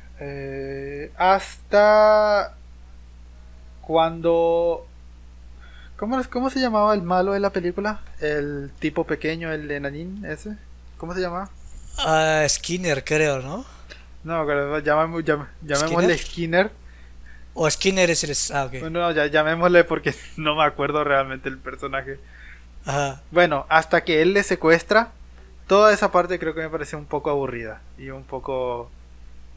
[1.16, 2.54] hasta
[3.80, 4.86] cuando
[5.96, 8.00] ¿Cómo, ¿Cómo se llamaba el malo de la película?
[8.20, 10.56] El tipo pequeño, el enanín ese.
[10.99, 11.49] ¿Cómo se llamaba?
[11.99, 13.64] Ah, Skinner, creo, ¿no?
[14.24, 16.70] No, pero llamémosle Skinner.
[17.55, 18.57] O Skinner es el.
[18.57, 18.80] Ah, ok.
[18.80, 22.18] Bueno, ya, llamémosle porque no me acuerdo realmente el personaje.
[22.84, 23.22] Ajá.
[23.30, 25.11] Bueno, hasta que él le secuestra,
[25.66, 28.90] toda esa parte creo que me pareció un poco aburrida y un poco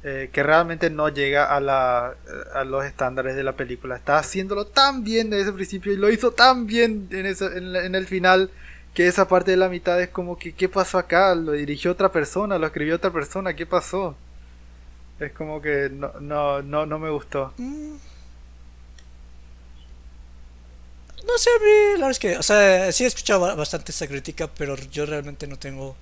[0.04, 2.16] eh, que realmente no llega a, la,
[2.56, 3.96] a los estándares de la película.
[3.96, 7.96] Está haciéndolo tan bien desde ese principio y lo hizo tan bien en, ese- en
[7.96, 8.50] el final
[8.94, 11.36] que esa parte de la mitad es como que ¿qué pasó acá?
[11.36, 14.16] Lo dirigió otra persona, lo escribió otra persona, ¿qué pasó?
[15.20, 17.54] Es como que no, no, no, no me gustó.
[17.58, 17.96] Mm.
[21.26, 24.48] No sé, la verdad es que, o sea, sí he escuchado ba- bastante esa crítica,
[24.48, 25.96] pero yo realmente no tengo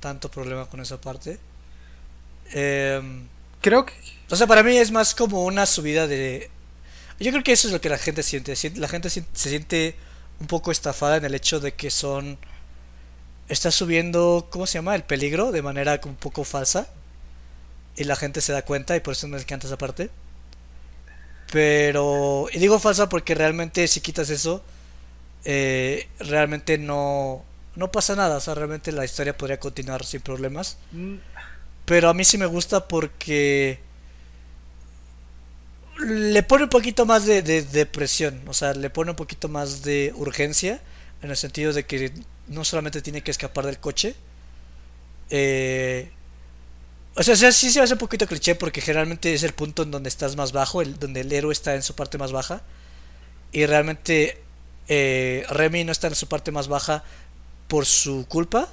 [0.00, 1.38] tanto problema con esa parte.
[2.52, 3.28] Em,
[3.60, 3.92] Creo que
[4.30, 6.50] o sea, para mí es más como una subida de...
[7.20, 8.54] Yo creo que eso es lo que la gente siente.
[8.56, 9.96] sien- La gente se siente
[10.40, 12.38] un poco estafada en el hecho de que son...
[13.48, 14.94] Está subiendo, ¿cómo se llama?
[14.94, 16.88] El peligro de manera un poco falsa.
[17.96, 20.10] Y la gente se da cuenta y por eso me encanta esa parte.
[21.52, 22.46] Pero...
[22.52, 24.62] Y digo falsa porque realmente si quitas eso,
[25.44, 27.44] eh, realmente no...
[27.76, 28.38] No pasa nada.
[28.38, 30.78] O sea, realmente la historia podría continuar sin problemas.
[30.92, 31.16] mm,
[31.84, 33.80] Pero a mí sí me gusta porque
[36.00, 39.82] le pone un poquito más de, de, presión, o sea, le pone un poquito más
[39.82, 40.80] de urgencia,
[41.22, 42.12] en el sentido de que
[42.48, 44.14] no solamente tiene que escapar del coche.
[45.30, 46.10] eh,
[47.16, 49.82] o sea, o sea, sí se hace un poquito cliché porque generalmente es el punto
[49.82, 52.62] en donde estás más bajo, el, donde el héroe está en su parte más baja.
[53.52, 54.40] Y realmente
[54.88, 57.04] eh, Remy no está en su parte más baja
[57.68, 58.68] por su culpa,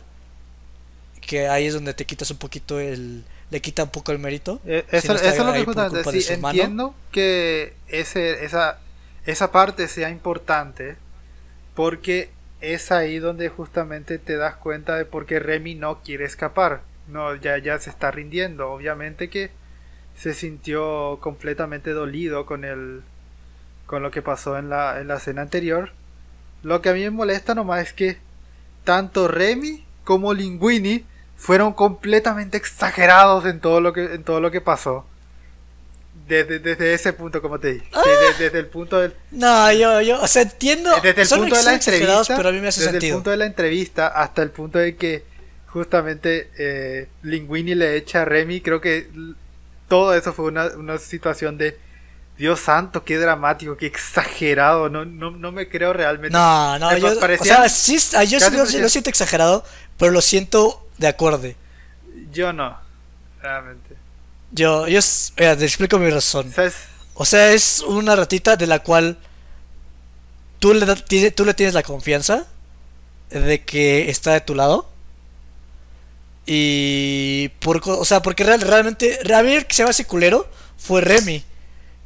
[1.21, 4.59] que ahí es donde te quitas un poquito el le quita un poco el mérito
[4.65, 8.79] Eh, Si eso, no está eso es lo que justamente sí, entiendo que ese, esa,
[9.25, 10.97] esa parte sea importante
[11.75, 12.29] porque
[12.61, 16.81] es ahí donde justamente te das cuenta de por qué Remy no quiere escapar.
[17.07, 18.71] No, ya, ya se está rindiendo.
[18.71, 19.51] Obviamente que
[20.17, 23.03] se sintió completamente dolido con el
[23.85, 25.91] con lo que pasó en la, en la escena anterior.
[26.63, 28.17] Lo que a mí me molesta nomás es que
[28.83, 31.05] tanto Remy como Linguini
[31.37, 35.05] fueron completamente exagerados en todo lo que en todo lo que pasó.
[36.27, 37.85] Desde, desde ese punto, como te dije.
[37.93, 41.63] Desde, desde el punto del, no yo yo o sea entiendo desde el punto de
[41.63, 44.49] la entrevista, pero a mí me hace desde el punto de la entrevista hasta el
[44.49, 45.23] punto de que
[45.67, 49.07] justamente eh, Linguini le echa a Remy, creo que
[49.87, 51.77] todo eso fue una, una situación de
[52.37, 56.37] Dios santo, qué dramático, qué exagerado, no, no, no me creo realmente.
[56.37, 59.63] no no Me yo parecía- o sea sí yo parecía- lo siento exagerado
[59.97, 61.55] pero lo siento de acorde
[62.31, 62.77] Yo no,
[63.41, 63.95] realmente.
[64.51, 64.99] yo yo
[65.37, 66.75] mira, te explico mi razón ¿Sabes?
[67.13, 69.17] o sea es una ratita de la cual
[70.59, 72.45] tú le da- tiene- tú le tienes la confianza
[73.29, 74.89] de que está de tu lado
[76.45, 80.47] y por o sea porque real- realmente a mí el que se llama ese culero
[80.77, 81.43] fue Remy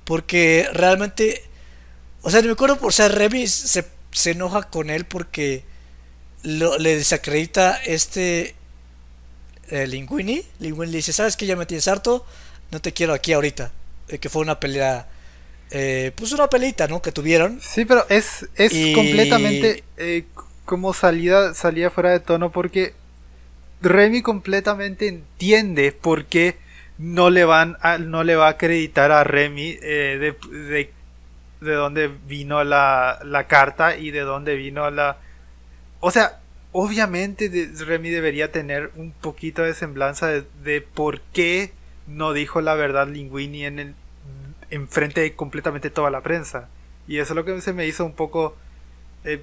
[0.04, 1.44] porque realmente
[2.24, 5.64] o sea me acuerdo o sea Remy se, se enoja con él porque
[6.44, 8.56] lo- le desacredita este
[9.72, 10.44] eh, Linguini.
[10.60, 12.26] Linguini le dice sabes que ya me tienes harto.
[12.72, 13.72] No te quiero aquí ahorita
[14.10, 15.08] Eh, que fue una pelea
[15.72, 17.60] eh, pues una peleita no que tuvieron.
[17.62, 20.26] Sí, pero es, es Y- completamente eh,
[20.66, 22.94] como salida, salida fuera de tono porque
[23.82, 26.58] Remy completamente entiende por qué
[26.98, 30.92] no le van a, no le va a acreditar a Remy eh, de, de,
[31.62, 35.18] de dónde vino la, la carta y de dónde vino la...
[36.02, 36.41] O sea,
[36.72, 37.50] obviamente
[37.80, 41.72] Remy debería tener un poquito de semblanza de, por qué
[42.08, 43.96] no dijo la verdad Linguini en el
[44.70, 46.70] en frente de completamente toda la prensa.
[47.08, 48.56] Y eso es lo que se me hizo un poco
[49.26, 49.42] eh,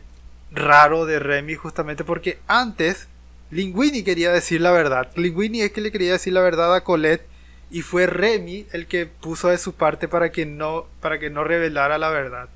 [0.51, 3.09] raro de Remy justamente porque antes
[3.51, 5.11] Linguini quería decir la verdad.
[5.17, 7.27] Linguini es que le quería decir la verdad a Colette
[7.71, 11.45] y fue Remy el que puso de su parte para que no para que no
[11.45, 12.49] revelara la verdad.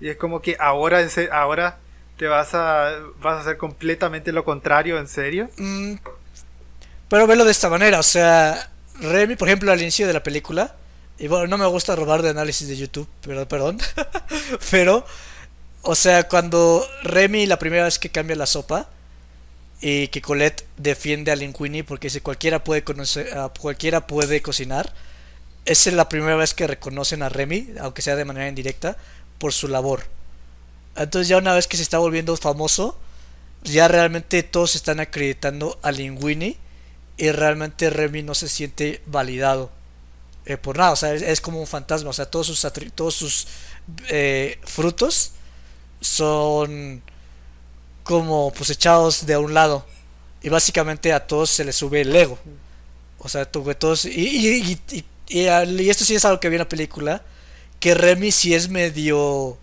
[0.00, 1.78] Y es como que ahora ahora
[2.18, 5.48] te vas a vas a hacer completamente lo contrario, ¿en serio?
[5.56, 5.94] Mm,
[7.08, 8.70] pero velo de esta manera, o sea,
[9.00, 10.74] Remy, por ejemplo, al inicio de la película,
[11.18, 13.78] y bueno, no me gusta robar de análisis de YouTube, pero perdón,
[14.70, 15.06] pero,
[15.82, 18.90] o sea, cuando Remy la primera vez que cambia la sopa
[19.80, 24.92] y que Colette defiende a Linguini porque dice cualquiera puede conocer, ah, cualquiera puede cocinar,
[25.64, 28.96] esa es la primera vez que reconocen a Remy, aunque sea de manera indirecta,
[29.38, 30.17] por su labor.
[30.98, 32.98] Entonces ya una vez que se está volviendo famoso,
[33.62, 36.56] ya realmente todos están acreditando a Linguini
[37.16, 39.70] y realmente Remy no se siente validado
[40.46, 43.48] eh, por nada, o sea, es, como un fantasma, o sea, todos sus, todos sus
[44.08, 45.32] eh, frutos
[46.00, 47.02] son
[48.02, 49.84] como pues echados de un lado.
[50.40, 52.38] Y básicamente a todos se les sube el ego.
[53.18, 56.68] O sea, todos y, y, y, y esto sí es algo que vi en la
[56.68, 57.22] película
[57.80, 59.58] que Remy sí es medio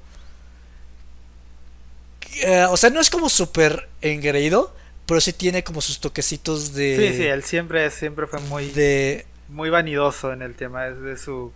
[2.41, 4.73] eh, o sea, no es como súper engreído,
[5.05, 6.97] pero sí tiene como sus toquecitos de...
[6.97, 9.25] Sí, sí, él siempre, siempre fue muy, de...
[9.49, 11.51] muy vanidoso en el tema de su...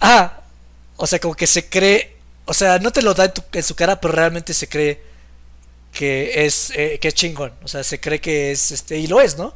[0.00, 0.40] Ah,
[0.96, 4.00] o sea, como que se cree, o sea, no te lo da en, su cara,
[4.00, 5.00] pero realmente se cree
[5.92, 9.20] que es, eh, que es chingón, o sea, se cree que es, este, y lo
[9.20, 9.54] es, ¿no?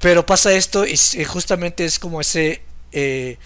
[0.00, 2.62] Pero pasa esto y, justamente es como ese...
[2.92, 3.38] Eh,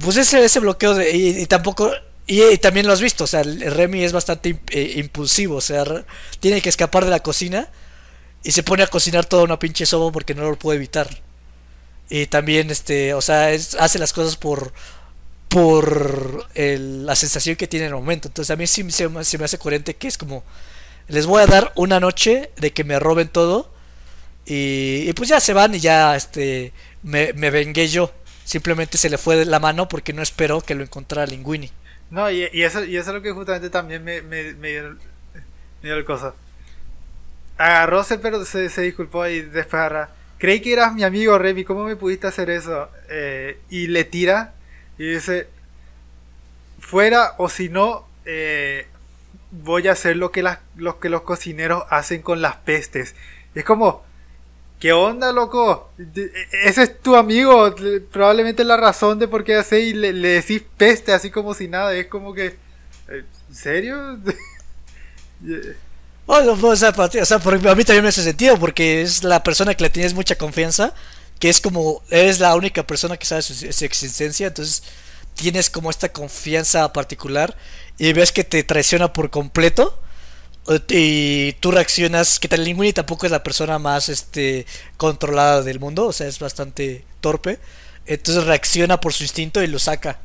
[0.00, 1.10] pues ese, ese bloqueo de...
[1.10, 1.90] Y, tampoco...
[2.26, 5.84] Y, también lo has visto, o sea, Remy es bastante eh, impulsivo, o sea,
[6.40, 7.68] tiene que escapar de la cocina
[8.42, 11.08] y se pone a cocinar toda una pinche sopa porque no lo puede evitar.
[12.10, 14.72] Y también, este, o sea, hace las cosas por
[15.48, 18.28] por la sensación que tiene en el momento.
[18.28, 20.44] Entonces a mí sí se, se, me hace coherente que es como,
[21.08, 23.70] les voy a dar una noche de que me roben todo
[24.44, 26.72] y, pues ya se van y ya este
[27.02, 28.12] me, me, vengué yo.
[28.44, 31.70] Simplemente se le fue de la mano porque no esperó que lo encontrara Linguini.
[32.10, 34.68] No, y, eso, y eso es lo que justamente también me, me, me,
[35.82, 36.34] dio, el cosa.
[37.58, 40.10] Agarró, pero se, se disculpó y después agarra.
[40.38, 42.90] Creí que eras mi amigo Remy, ¿cómo me pudiste hacer eso?
[43.08, 44.52] Eh, y le tira
[44.98, 45.48] y dice,
[46.78, 48.86] fuera o si no, eh,
[49.50, 53.14] voy a hacer lo que, las, lo que los cocineros hacen con las pestes.
[53.54, 54.04] Es como,
[54.78, 55.90] ¿Qué onda, loco?
[56.64, 57.74] Ese es tu amigo.
[58.12, 61.94] Probablemente la razón de por qué hace y le, decís peste así como si nada.
[61.94, 62.56] Es como que.
[63.08, 64.18] Eh, ¿En serio?
[66.26, 69.84] o sea, o sea, a mí también me hace sentido porque es la persona que
[69.84, 70.92] le tienes mucha confianza.
[71.38, 72.02] Que es como.
[72.10, 74.48] Eres la única persona que sabe su, su existencia.
[74.48, 74.82] Entonces
[75.34, 77.56] tienes como esta confianza particular.
[77.96, 79.98] Y ves que te traiciona por completo
[80.88, 84.66] y tú reaccionas, que tal Linguini tampoco es la persona más este
[84.96, 87.58] controlada del mundo, o sea, es bastante torpe.
[88.06, 90.20] Entonces reacciona por su instinto y lo saca.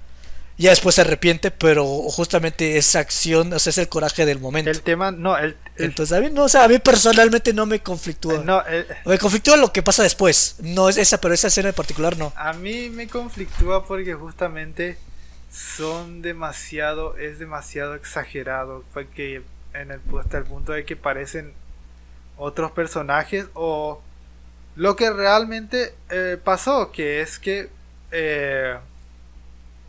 [0.57, 4.69] Ya después se arrepiente, pero justamente esa acción, o sea, es el coraje del momento.
[4.69, 7.79] El tema, no, el, Entonces, a mí, no, o sea, a mí personalmente no me
[7.79, 8.43] conflictúa.
[8.43, 8.63] No,
[9.05, 10.57] me conflictúa lo que pasa después.
[10.59, 12.31] No es esa, pero esa escena en particular no.
[12.35, 14.97] A mí me conflictúa porque justamente
[15.51, 18.83] son demasiado, es demasiado exagerado.
[18.93, 19.41] Porque
[19.73, 21.53] en el, hasta el punto de que parecen
[22.37, 24.01] otros personajes o
[24.75, 27.69] lo que realmente eh, pasó, que es que
[28.11, 28.77] eh,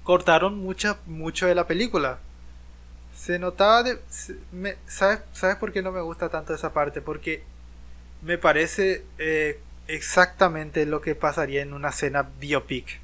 [0.02, 2.18] cortaron mucha, mucho de la película.
[3.16, 3.98] Se notaba de...
[4.86, 7.00] ¿sabes, ¿Sabes por qué no me gusta tanto esa parte?
[7.00, 7.44] Porque
[8.22, 13.01] me parece eh, exactamente lo que pasaría en una escena biopic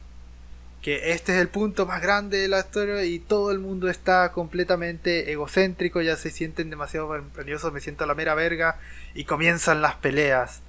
[0.82, 4.32] que este es el punto más grande de la historia y todo el mundo está
[4.32, 8.78] completamente egocéntrico, ya se sienten demasiado nerviosos, me siento a la mera verga
[9.14, 10.62] y comienzan las peleas.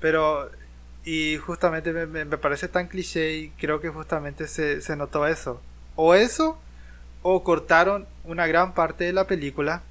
[0.00, 0.50] Pero,
[1.04, 5.62] y justamente me, parece tan cliché y creo que justamente se, se notó eso.
[5.96, 6.60] O eso,
[7.22, 9.82] o cortaron una gran parte de la película,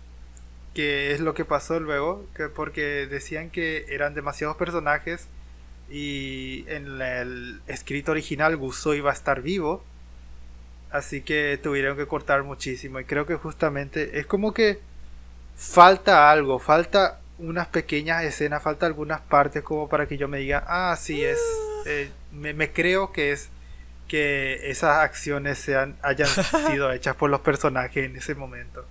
[0.75, 5.27] que es lo que pasó luego, que porque decían que eran demasiados personajes
[5.89, 9.84] y en el escrito original Gusso iba a estar vivo.
[10.91, 12.99] Así que tuvieron que cortar muchísimo.
[12.99, 14.80] Y creo que justamente es como que
[15.55, 20.64] falta algo, falta unas pequeñas escenas, falta algunas partes como para que yo me diga,
[20.68, 21.39] ah, sí es,
[21.85, 23.49] eh, me, creo que es
[24.07, 26.30] que esas acciones sean, hayan
[26.69, 28.85] sido hechas por los personajes en ese momento.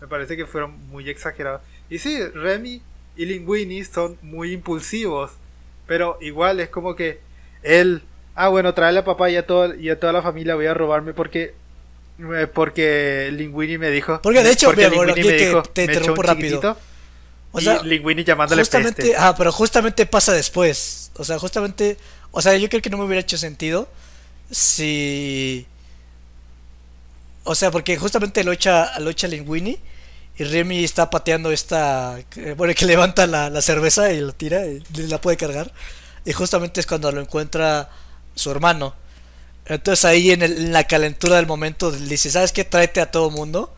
[0.00, 1.62] Me parece que fueron muy exagerados.
[1.88, 2.82] Y sí, Remy
[3.16, 5.32] y Linguini son muy impulsivos
[5.86, 7.20] pero igual es como que
[7.62, 8.02] él,
[8.34, 10.74] ah, bueno, trae a papá y a, todo, y a toda la familia voy a
[10.74, 11.54] robarme porque
[12.18, 14.20] eh, porque Linguini me dijo.
[14.22, 16.76] Porque de hecho, porque me dijo, te interrumpo rápido.
[17.52, 21.10] O sea, y Linguini llamándole justamente, Ah, pero justamente pasa después.
[21.16, 21.96] O sea, justamente,
[22.30, 23.88] o sea, yo creo que no me hubiera hecho sentido
[24.50, 25.66] si
[27.46, 29.78] o sea, porque justamente lo echa, lo echa Linguini
[30.38, 32.18] y Remy está pateando esta.
[32.56, 35.72] Bueno, que levanta la, cerveza y la tira y la puede cargar.
[36.24, 37.88] Y justamente es cuando lo encuentra
[38.34, 38.94] su hermano.
[39.64, 42.64] Entonces ahí en, la calentura del momento le dice: ¿Sabes qué?
[42.64, 43.74] Tráete a todo mundo.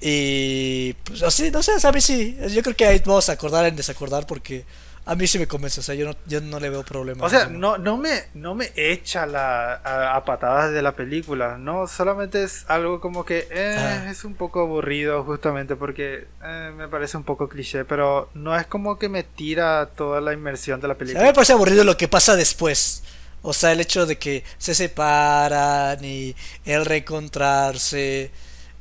[0.00, 2.38] Y pues así, no sé, a mí sí.
[2.50, 4.64] Yo creo que ahí vamos a acordar en desacordar porque
[5.08, 7.24] a mí sí me convence, o sea, yo no, yo no le veo problema.
[7.24, 11.86] O sea, no, no, me, no me echa la, a, patadas de la película, ¿no?
[11.86, 14.10] Solamente es algo como que eh, ah.
[14.10, 18.66] es un poco aburrido justamente porque eh, me parece un poco cliché, pero no es
[18.66, 21.20] como que me tira toda la inmersión de la película.
[21.20, 23.04] a mí me parece aburrido lo que pasa después.
[23.42, 26.34] O sea, el hecho de que se separan y
[26.64, 28.32] el reencontrarse.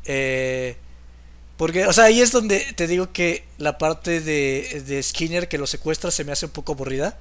[0.06, 0.76] Eh,
[1.58, 5.58] porque, o sea, ahí es donde te digo que la parte de, de Skinner que
[5.58, 7.18] lo secuestra se me hace un poco aburrida.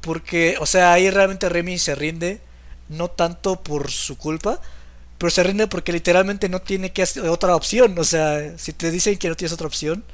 [0.00, 2.40] Porque, o sea, ahí realmente Remy se rinde,
[2.88, 4.60] no tanto por su culpa,
[5.18, 7.96] pero se rinde porque literalmente no tiene que hacer otra opción.
[7.98, 10.04] O sea, si te dicen que no tienes otra opción,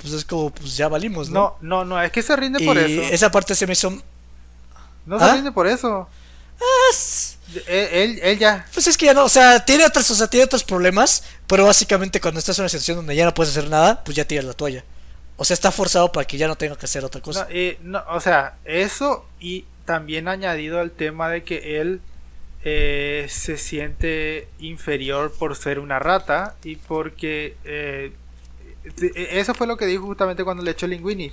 [0.00, 1.56] pues es como, pues ya valimos, ¿no?
[1.60, 3.02] No, no, no es que se rinde por eso.
[3.02, 3.90] Esa parte se me hizo.
[5.06, 5.34] No se ¿Ah?
[5.34, 6.08] rinde por eso.
[7.66, 8.66] Él, él, ya.
[8.72, 11.64] Pues es que ya no, o sea, tiene otros, o sea, tiene otros problemas, pero
[11.64, 14.44] básicamente cuando estás en una situación donde ya no puedes hacer nada, pues ya tiras
[14.44, 14.84] la toalla.
[15.36, 17.48] O sea, está forzado para que ya no tenga que hacer otra cosa.
[17.82, 22.00] No, o sea, eso y también añadido al tema de que él
[22.64, 28.12] eh, se siente inferior por ser una rata y porque eh,
[29.14, 31.32] eso fue lo que dijo justamente cuando le echó Linguini.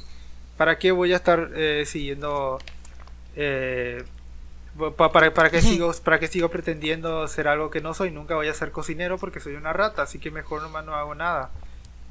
[0.56, 1.84] ¿Para qué voy a estar eh,
[4.98, 8.12] para, para, que sigo, ¿Para que sigo pretendiendo ser algo que no soy?
[8.12, 11.16] Nunca voy a ser cocinero porque soy una rata, así que mejor nomás no hago
[11.16, 11.52] nada.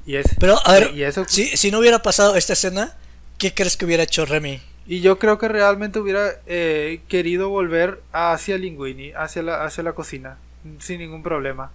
[0.05, 2.95] Y es, Pero, a ver, y eso, si, si no hubiera pasado esta escena,
[3.37, 4.61] ¿qué crees que hubiera hecho Remy?
[4.87, 9.93] Y yo creo que realmente hubiera eh, querido volver hacia Linguini, hacia la, hacia la
[9.93, 10.37] cocina,
[10.79, 11.71] sin ningún problema.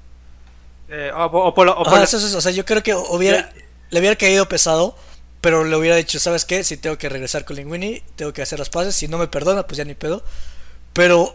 [0.88, 3.52] Eh, o, por, o, sea, yo creo que hubiera,
[3.90, 4.96] le hubiera caído pesado,
[5.40, 6.62] pero le hubiera dicho, ¿sabes qué?
[6.62, 9.64] Si tengo que regresar con Linguini, tengo que hacer las paces, si no me perdona,
[9.64, 10.22] pues ya ni pedo.
[10.92, 11.34] Pero,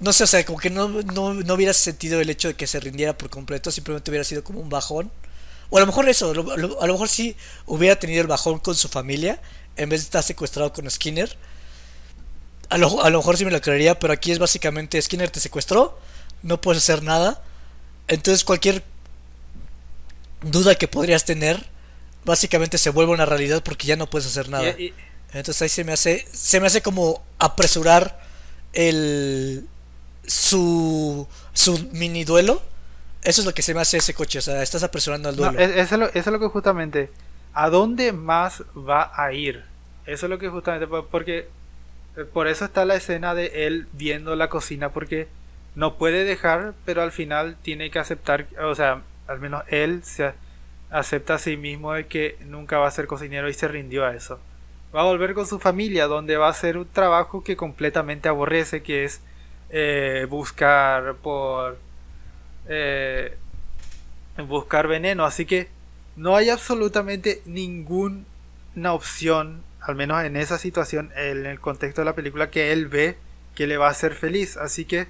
[0.00, 2.66] no sé, o sea, como que no, no, no hubiera sentido el hecho de que
[2.66, 5.10] se rindiera por completo, simplemente hubiera sido como un bajón.
[5.70, 7.36] O a lo mejor eso, a lo, mejor sí
[7.66, 9.40] hubiera tenido el bajón con su familia
[9.76, 11.36] en vez de estar secuestrado con Skinner.
[12.70, 15.40] A lo, a lo mejor sí me lo creería, pero aquí es básicamente Skinner te
[15.40, 15.98] secuestró,
[16.42, 17.42] no puedes hacer nada.
[18.08, 18.82] Entonces cualquier
[20.42, 21.66] duda que podrías tener,
[22.24, 24.74] básicamente se vuelve una realidad porque ya no puedes hacer nada.
[25.32, 28.26] Entonces ahí se me hace, se me hace como apresurar
[28.78, 29.66] el
[30.24, 32.62] su su mini duelo.
[33.22, 35.58] Eso es lo que se me hace ese coche, o sea, estás apresurando al duelo.
[35.58, 37.10] eso, es lo, que justamente,
[37.52, 39.64] ¿a dónde más va a ir?
[40.06, 41.48] Eso es lo que justamente, porque
[42.16, 45.26] eh, por eso está la escena de él viendo la cocina, porque
[45.74, 50.32] no puede dejar, pero al final tiene que aceptar, o sea, al menos él se
[50.90, 54.14] acepta a sí mismo de que nunca va a ser cocinero y se rindió a
[54.14, 54.38] eso
[54.94, 58.82] va a volver con su familia, donde va a hacer un trabajo que completamente aborrece,
[58.82, 59.20] que es
[59.70, 61.78] eh, buscar por
[62.68, 63.36] eh,
[64.46, 65.24] buscar veneno.
[65.24, 65.68] Así que
[66.16, 68.24] no hay absolutamente ninguna
[68.92, 73.16] opción, al menos en esa situación, en el contexto de la película, que él ve
[73.54, 74.56] que le va a hacer feliz.
[74.56, 75.08] Así que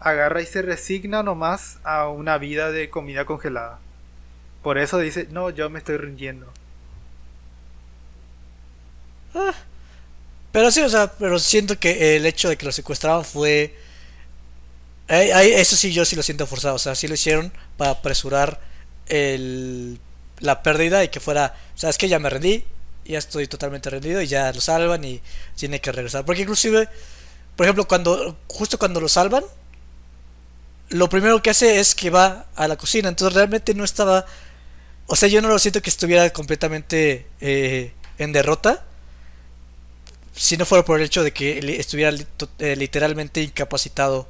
[0.00, 3.78] agarra y se resigna nomás a una vida de comida congelada.
[4.62, 6.52] Por eso dice, no, yo me estoy rindiendo.
[9.36, 9.54] Ah.
[10.50, 13.74] pero sí, o sea, pero siento que el hecho de que lo secuestraban fue...
[15.08, 16.76] eso sí, yo sí lo siento forzado.
[16.76, 18.60] O sea, sí lo hicieron para apresurar
[19.08, 20.00] el,
[20.40, 22.64] la pérdida y que fuera, sabes que ya me rendí,
[23.04, 25.20] ya estoy totalmente rendido y ya lo salvan y
[25.56, 26.24] tiene que regresar.
[26.24, 26.88] Porque inclusive,
[27.56, 29.44] por ejemplo, cuando justo cuando lo salvan,
[30.88, 33.10] lo primero que hace es que va a la cocina.
[33.10, 34.24] Entonces realmente no estaba,
[35.06, 38.84] o sea, yo no lo siento que estuviera completamente eh, en derrota
[40.36, 42.16] si no fuera por el hecho de que estuviera
[42.58, 44.28] eh, literalmente incapacitado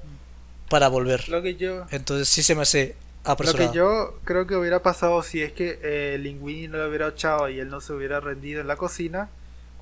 [0.71, 1.29] para volver.
[1.29, 1.87] Lo que yo...
[1.91, 3.67] Entonces sí se me hace apresurado.
[3.67, 7.09] Lo que yo creo que hubiera pasado si es que eh, Linguini no lo hubiera
[7.09, 9.29] echado y él no se hubiera rendido en la cocina,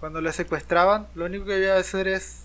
[0.00, 2.40] cuando le secuestraban, lo único que iba a hacer es...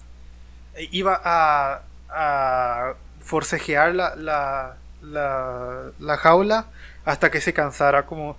[0.76, 6.68] Eh, iba a, a forcejear la, la, la, la jaula
[7.06, 8.38] hasta que se cansara como...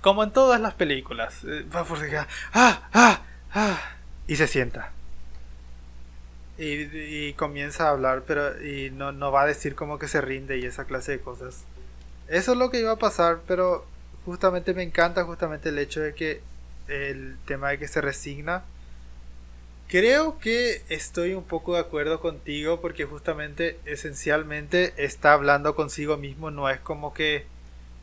[0.00, 1.40] Como en todas las películas.
[1.74, 2.28] Va a forcejear.
[2.52, 2.88] ¡Ah!
[2.92, 3.22] ¡Ah!
[3.58, 3.80] Ah,
[4.28, 4.92] y se sienta.
[6.58, 10.58] Y, comienza a hablar, pero y no, no va a decir como que se rinde
[10.58, 11.64] y esa clase de cosas.
[12.28, 13.86] Eso es lo que iba a pasar, pero
[14.26, 16.42] justamente me encanta justamente el hecho de que
[16.88, 18.62] el tema de que se resigna.
[19.88, 26.50] Creo que estoy un poco de acuerdo contigo porque justamente esencialmente está hablando consigo mismo,
[26.50, 27.46] no es como que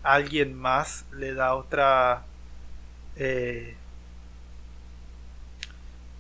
[0.01, 2.25] alguien más le da otra
[3.17, 3.75] eh,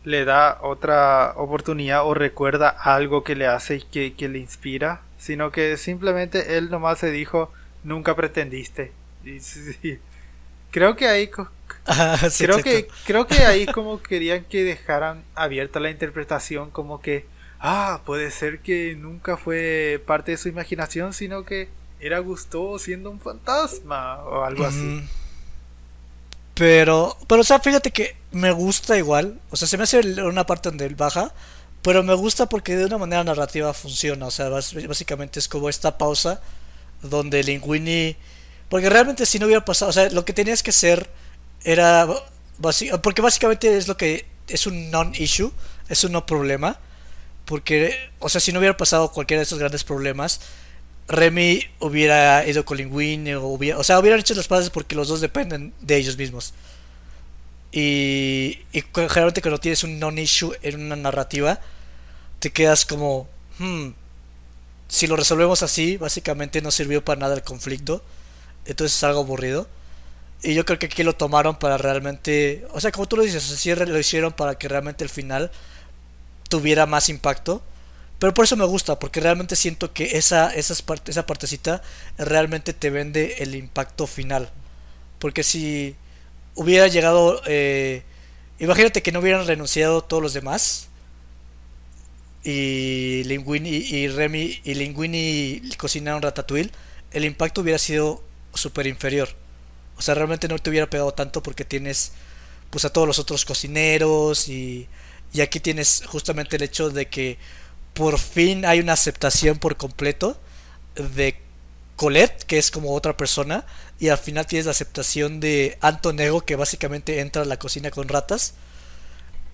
[0.03, 5.51] le da otra oportunidad o recuerda algo que le hace y que, le inspira, sino
[5.51, 7.51] que simplemente él nomás se dijo,
[7.83, 8.91] nunca pretendiste.
[10.71, 11.29] Creo que ahí...
[11.85, 17.25] Ah, creo, que, creo que ahí como querían que dejaran abierta la interpretación como que,
[17.59, 21.69] ah, puede ser que nunca fue parte de su imaginación, sino que
[21.99, 25.03] era gustó siendo un fantasma o algo así.
[26.53, 29.39] Pero, pero, o sea, fíjate que me gusta igual.
[29.49, 31.33] O sea, se me hace una parte donde él baja.
[31.81, 34.27] Pero me gusta porque de una manera narrativa funciona.
[34.27, 36.41] O sea, básicamente es como esta pausa
[37.01, 38.15] donde Linguini.
[38.69, 39.89] Porque realmente si no hubiera pasado.
[39.89, 41.09] O sea, lo que tenías que hacer
[41.63, 42.07] era.
[43.01, 44.25] Porque básicamente es lo que.
[44.47, 45.51] Es un non-issue.
[45.89, 46.79] Es un no problema.
[47.45, 50.39] Porque, o sea, si no hubiera pasado cualquiera de esos grandes problemas,
[51.07, 55.07] Remy hubiera ido con Linguini o hubiera, o sea, hubieran hecho las pases porque los
[55.07, 56.53] dos dependen de ellos mismos.
[57.71, 61.59] Y, y generalmente cuando tienes un non-issue en una narrativa,
[62.39, 63.27] te quedas como,
[63.59, 63.89] hmm,
[64.87, 68.03] si lo resolvemos así, básicamente no sirvió para nada el conflicto.
[68.65, 69.67] Entonces es algo aburrido.
[70.43, 73.49] Y yo creo que aquí lo tomaron para realmente, o sea, como tú lo dices,
[73.51, 75.51] así lo hicieron para que realmente el final
[76.49, 77.63] tuviera más impacto.
[78.23, 81.81] Pero por eso me gusta, porque realmente siento que esa, esa partecita
[82.17, 84.49] realmente te vende el impacto final.
[85.19, 85.97] Porque si
[86.55, 87.41] hubiera llegado...
[87.45, 88.03] Eh,
[88.59, 90.87] imagínate que no hubieran renunciado todos los demás.
[92.45, 96.71] Y Linguini y Remy y Linguini cocinaron Ratatouille.
[97.11, 98.23] El impacto hubiera sido
[98.53, 99.27] súper inferior.
[99.97, 102.13] O sea, realmente no te hubiera pegado tanto porque tienes
[102.69, 104.87] pues a todos los otros cocineros y,
[105.33, 107.37] y aquí tienes justamente el hecho de que
[107.93, 110.37] por fin hay una aceptación por completo
[110.95, 111.37] de
[111.95, 113.65] Colette, que es como otra persona,
[113.99, 118.07] y al final tienes la aceptación de Antonego, que básicamente entra a la cocina con
[118.07, 118.55] ratas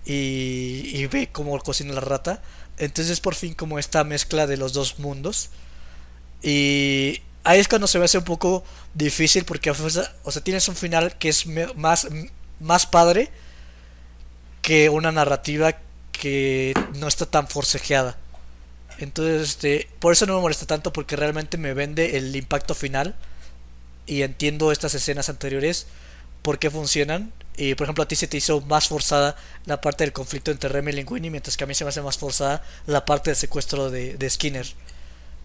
[0.04, 2.42] y, ve cómo cocina la rata.
[2.78, 5.50] Entonces por fin como esta mezcla de los dos mundos.
[6.42, 8.64] Y ahí es cuando se me hace un poco
[8.94, 11.46] difícil porque o sea, tienes un final que es
[11.76, 12.08] más,
[12.58, 13.30] más padre
[14.62, 15.76] que una narrativa
[16.12, 18.16] que no está tan forcejeada.
[19.00, 23.14] Entonces, este, por eso no me molesta tanto porque realmente me vende el impacto final
[24.06, 25.86] y entiendo estas escenas anteriores
[26.42, 27.32] por qué funcionan.
[27.56, 29.36] Y por ejemplo, a ti se te hizo más forzada
[29.66, 32.02] la parte del conflicto entre Remy y Linguini, mientras que a mí se me hace
[32.02, 34.66] más forzada la parte del secuestro de, de Skinner.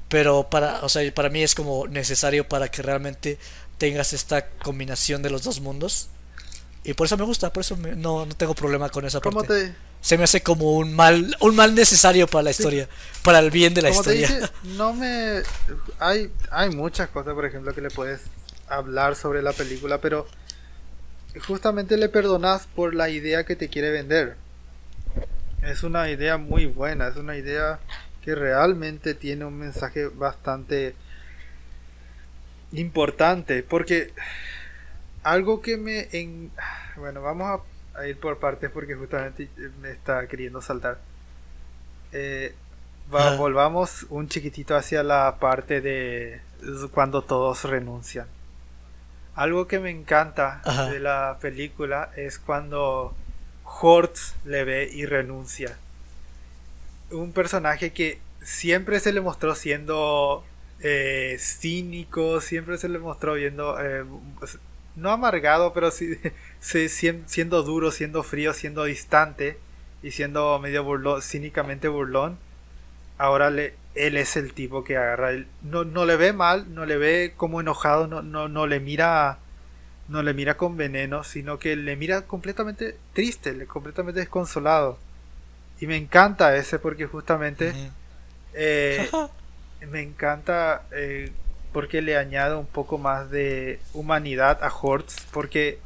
[0.10, 3.40] Pero para, o sea, para mí es como necesario para que realmente
[3.78, 6.10] tengas esta combinación de los dos mundos.
[6.84, 9.48] Y por eso me gusta, por eso no, no tengo problema con esa parte.
[9.48, 9.76] Te,
[10.06, 12.88] se me hace como un mal un mal necesario para la historia,
[13.24, 14.52] para el bien de la historia.
[14.78, 15.42] no me
[15.98, 18.22] hay hay muchas cosas, por ejemplo, que le puedes
[18.68, 20.28] hablar sobre la película, pero
[21.48, 24.36] justamente le perdonas por la idea que te quiere vender.
[25.64, 27.80] Es una idea muy buena, es una idea
[28.24, 30.94] que realmente tiene un mensaje bastante
[32.74, 34.14] importante, porque
[35.24, 36.52] algo que me en
[36.96, 39.50] bueno, vamos a a ir por partes porque justamente
[39.82, 41.00] me está queriendo saltar.
[42.12, 42.54] Eh,
[43.10, 46.42] volvamos un chiquitito hacia la parte de
[46.92, 48.28] cuando todos renuncian.
[49.36, 53.14] Algo que me encanta de la película es cuando
[53.66, 55.78] Hortz le ve y renuncia.
[57.12, 60.44] Un personaje que siempre se le mostró siendo
[60.80, 64.06] eh, cínico, siempre se le mostró viendo eh,
[64.96, 66.18] no amargado, pero sí,
[66.66, 69.58] siendo duro, siendo frío, siendo distante
[70.02, 72.38] y siendo medio burlón, cínicamente burlón.
[73.18, 75.32] Ahora le, él es el tipo que agarra.
[75.62, 79.40] no, no le ve mal, no le ve como enojado, no, no, no le mira
[80.08, 85.00] no le mira con veneno, sino que le mira completamente triste, completamente desconsolado.
[85.80, 87.74] Y me encanta ese porque justamente
[88.54, 89.10] eh,
[89.90, 91.32] me encanta eh,
[91.74, 95.80] porque le añade un poco más de humanidad a Hortz, porque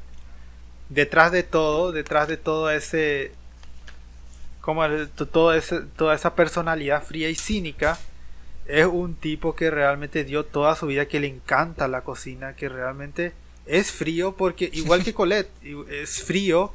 [0.89, 3.31] detrás de todo, detrás de todo ese
[4.61, 4.87] como
[5.31, 7.97] todo ese, toda esa personalidad fría y cínica,
[8.67, 12.69] es un tipo que realmente dio toda su vida, que le encanta la cocina, que
[12.69, 13.33] realmente
[13.65, 15.49] es frío porque, igual que Colette,
[15.89, 16.73] es frío,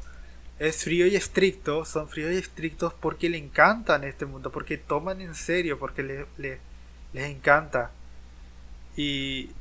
[0.59, 5.21] es frío y estricto, son fríos y estrictos porque le encantan este mundo, porque toman
[5.21, 7.91] en serio, porque le, les encanta.
[8.97, 9.51] Y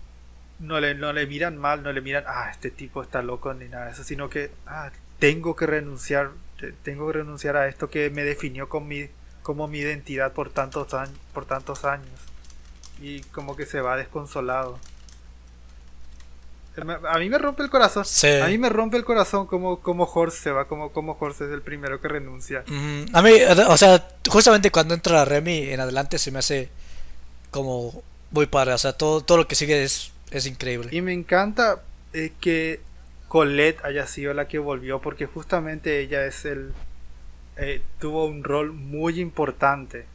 [0.61, 3.69] no le, no le miran mal, no le miran, ah, este tipo está loco ni
[3.69, 6.31] nada de eso, sino que, ah, tengo que renunciar,
[6.83, 9.09] tengo que renunciar a esto que me definió con mi,
[9.43, 12.21] como mi identidad por tantos, años, por tantos años.
[13.01, 14.79] Y como que se va desconsolado.
[16.77, 18.05] A mí me rompe el corazón.
[18.43, 21.51] A mí me rompe el corazón como, como Horst se va, como, como Horst es
[21.53, 22.65] el primero que renuncia.
[23.13, 23.33] a mí,
[23.69, 26.69] o sea, justamente cuando entra Remy en adelante se me hace
[27.51, 28.03] como
[28.33, 28.73] muy padre.
[28.73, 30.89] O sea, todo, todo lo que sigue es, es increíble.
[30.93, 31.83] Y me encanta
[32.13, 32.81] eh, que
[33.29, 36.73] Colette haya sido la que volvió porque justamente ella es el...
[37.57, 40.07] Eh, tuvo un rol muy importante.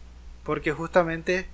[0.43, 1.47] Porque justamente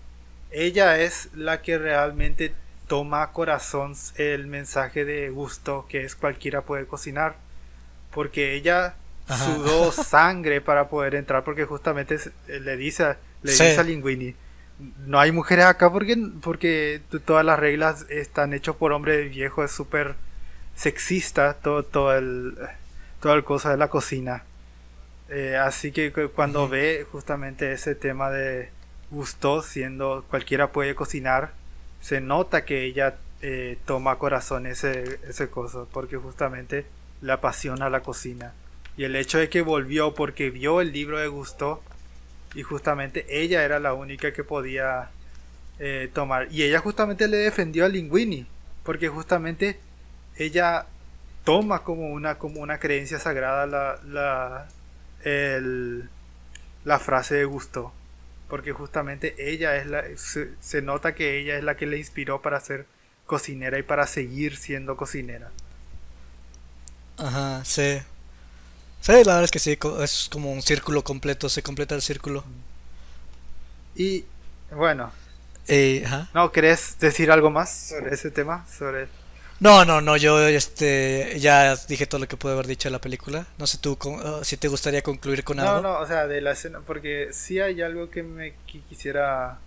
[0.52, 2.54] ella es la que realmente
[2.88, 7.36] toma a corazón el mensaje de gusto que es cualquiera puede cocinar.
[8.12, 8.96] Porque ella
[9.28, 12.18] sudó sangre para poder entrar porque justamente
[12.48, 14.36] le dice, le dice a Linguini
[14.80, 19.72] no hay mujeres acá porque, porque todas las reglas están hechas por hombres viejos, es
[19.72, 20.16] súper
[20.76, 22.58] sexista todo, todo el
[23.22, 24.44] todo el cosa de la cocina.
[25.30, 28.70] Eh, así que cuando ve justamente ese tema de
[29.10, 31.52] gusto, siendo cualquiera puede cocinar,
[32.02, 36.86] se nota que ella eh, toma corazón ese, ese cosa, porque justamente
[37.22, 38.54] le apasiona la cocina.
[38.98, 41.82] Y el hecho de que volvió porque vio el libro de Gusto
[42.56, 45.10] y justamente ella era la única que podía
[45.78, 46.48] eh, tomar.
[46.52, 48.48] Y ella justamente le defendió a Linguini,
[48.84, 49.78] porque justamente
[50.38, 50.88] ella
[51.44, 54.68] toma como una, como una creencia sagrada la, la,
[56.86, 57.94] la frase de Gusto.
[58.48, 60.04] Porque justamente ella es la.
[60.18, 62.86] Se, nota que ella es la que le inspiró para ser
[63.26, 65.50] cocinera y para seguir siendo cocinera.
[67.18, 68.02] Ajá, sí.
[69.06, 72.44] Sí, la verdad es que sí, es como un círculo completo, se completa el círculo.
[73.96, 74.26] Y
[74.72, 75.12] bueno.
[75.68, 76.04] Eh.
[76.34, 78.66] ¿No querés decir algo más sobre ese tema?
[78.68, 79.08] Sobre
[79.60, 83.00] no, no, no, yo este ya dije todo lo que pude haber dicho de la
[83.00, 83.46] película.
[83.60, 85.82] No sé tú uh, si te gustaría concluir con algo.
[85.82, 88.54] No, no, o sea, de la escena, porque sí hay algo que me
[88.90, 89.60] quisiera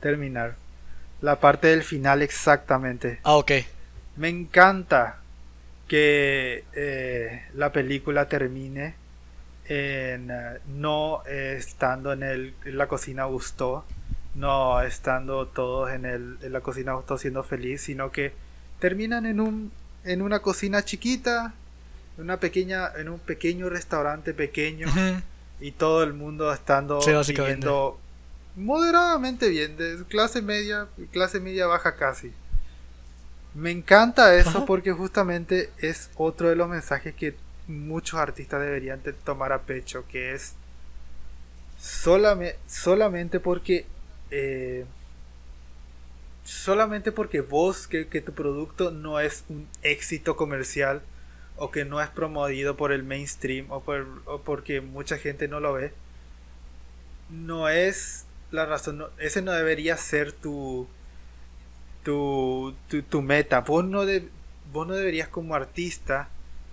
[0.00, 0.56] terminar.
[1.20, 3.20] La parte del final exactamente.
[3.22, 3.52] Ah, ok.
[4.16, 5.20] Me encanta
[5.90, 8.94] que eh, la película termine
[9.64, 13.84] en uh, no estando en, el, en la cocina gustó,
[14.36, 18.32] no estando todos en, el, en la cocina gustó siendo feliz, sino que
[18.78, 19.72] terminan en un
[20.04, 21.54] en una cocina chiquita,
[22.16, 24.86] en una pequeña en un pequeño restaurante pequeño
[25.60, 27.98] y todo el mundo estando viviendo
[28.54, 32.30] moderadamente bien, de clase media, clase media baja casi.
[33.54, 37.34] Me encanta eso porque justamente es otro de los mensajes que
[37.66, 40.54] muchos artistas deberían tomar a pecho, que es
[41.78, 43.86] solamente, solamente porque
[44.30, 44.84] eh,
[46.44, 51.02] solamente porque vos, que, tu producto no es un éxito comercial
[51.56, 54.06] o que no es promovido por el mainstream o, por,
[54.44, 55.92] porque mucha gente no lo ve,
[57.28, 60.88] no es la razón, ese no debería ser tu,
[62.02, 62.74] tu,
[63.08, 63.60] tu, meta.
[63.60, 64.28] Vos no, de,
[64.72, 66.28] vos no deberías como artista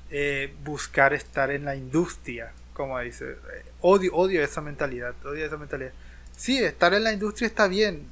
[0.10, 3.38] eh, buscar estar en la industria, como dice.
[3.82, 5.92] Odio, odio esa mentalidad, odio esa mentalidad.
[6.36, 8.08] Sí, estar en la industria está bien,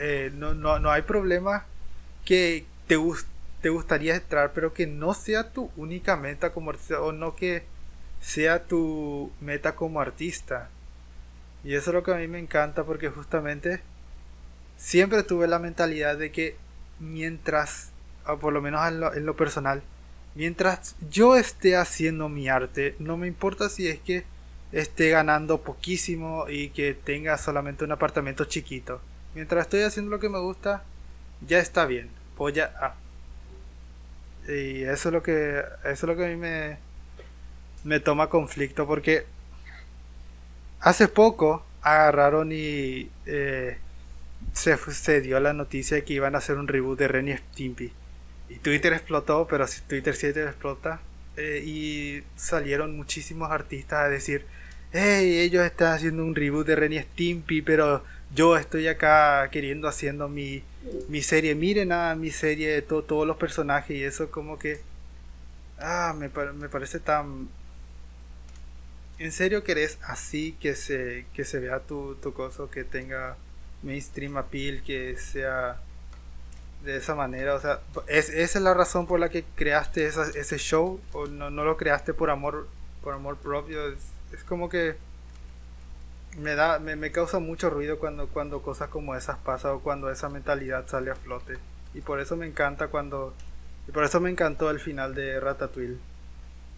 [0.00, 1.66] eh, no, no, no, hay problema
[2.24, 2.96] que te,
[3.60, 7.64] te gustaría entrar, pero que no sea tu única meta como artista, o no que
[8.20, 10.70] sea tu meta como artista.
[11.64, 13.82] Y eso es lo que a mí me encanta porque justamente
[14.78, 16.56] siempre tuve la mentalidad de que
[16.98, 17.90] mientras,
[18.40, 19.82] por lo menos en lo, en lo personal,
[20.34, 24.24] mientras yo esté haciendo mi arte, no me importa si es que
[24.72, 29.02] esté ganando poquísimo y que tenga solamente un apartamento chiquito
[29.38, 30.82] mientras estoy haciendo lo que me gusta,
[31.46, 32.10] ya está bien.
[32.36, 32.74] Pues ya.
[32.80, 32.94] Ah.
[34.48, 35.62] Y eso es lo que.
[35.84, 36.78] Eso es lo que a mí me.
[37.84, 39.26] Me toma conflicto porque.
[40.80, 43.10] Hace poco agarraron y.
[43.26, 43.78] Eh,
[44.52, 47.36] se, se, dio la noticia de que iban a hacer un reboot de Ren y
[47.36, 47.92] Stimpy.
[48.48, 51.00] Y Twitter explotó, pero si Twitter siete explota.
[51.36, 54.44] Eh, y salieron muchísimos artistas a decir.
[54.92, 58.02] Hey, ellos están haciendo un reboot de Ren y Stimpy, pero
[58.34, 60.62] yo estoy acá queriendo haciendo mi,
[61.08, 64.80] mi serie, miren a mi serie de todos los personajes y eso como que...
[65.78, 67.48] Ah, me, me parece tan...
[69.18, 73.36] ¿En serio querés así que se, que se vea tu, tu cosa, que tenga
[73.82, 75.80] mainstream appeal, que sea
[76.84, 77.54] de esa manera?
[77.54, 81.00] O sea, ¿es, ¿esa es la razón por la que creaste ese show?
[81.12, 82.68] ¿O no, no, lo creaste por amor,
[83.02, 83.88] por amor propio?
[83.88, 84.96] es como que
[86.36, 90.10] me da me, me, causa mucho ruido cuando cuando cosas como esas pasan o cuando
[90.10, 91.58] esa mentalidad sale a flote
[91.94, 93.34] y por eso me encanta cuando
[93.88, 95.98] y por eso me encantó el final de Ratatouille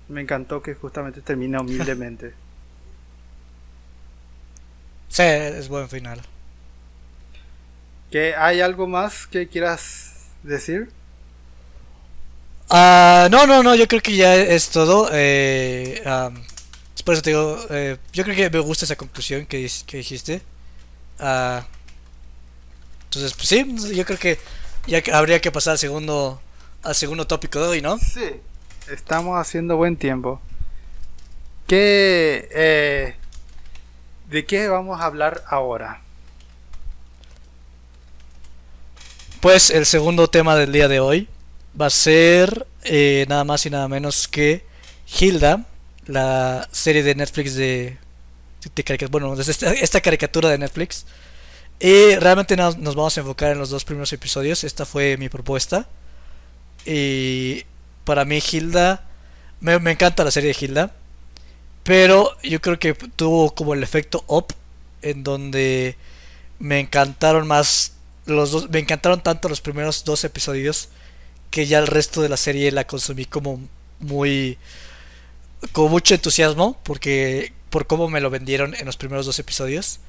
[0.09, 2.29] me encantó que justamente termina humildemente
[5.09, 6.21] sí es buen final
[8.11, 10.89] ¿Que hay algo más que quieras decir
[12.71, 16.03] uh, no no no yo creo que ya es todo eh,
[17.11, 20.43] por eso te digo, eh, yo creo que me gusta esa conclusión que, que dijiste.
[21.19, 21.61] Uh,
[23.05, 24.39] entonces, pues sí, yo creo que
[24.87, 26.41] ya habría que pasar al segundo,
[26.83, 27.99] al segundo tópico de hoy, ¿no?
[27.99, 28.41] Sí,
[28.89, 30.41] estamos haciendo buen tiempo.
[31.67, 33.17] ¿Qué, eh,
[34.29, 36.03] ¿De qué vamos a hablar ahora?
[39.41, 41.27] Pues el segundo tema del día de hoy
[41.81, 44.67] va a ser eh, nada más y nada menos que
[45.19, 45.65] Hilda,
[46.05, 47.97] la serie de Netflix de,
[49.11, 51.07] bueno, esta, caricatura de Netflix.
[51.79, 54.63] Y realmente nos, vamos a enfocar en los dos primeros episodios.
[54.63, 55.89] Esta fue mi propuesta.
[56.85, 57.65] Y
[58.05, 59.05] para mí Hilda,
[59.61, 60.95] me, encanta la serie de Hilda.
[61.83, 64.49] Pero yo creo que tuvo como el efecto up,
[65.01, 65.97] en donde
[66.59, 67.95] me encantaron más
[68.31, 70.89] los dos, me encantaron tanto los primeros dos episodios
[71.51, 73.61] que ya el resto de la serie la consumí como
[73.99, 74.59] muy
[75.73, 80.01] con mucho entusiasmo porque por cómo me lo vendieron en los primeros dos episodios.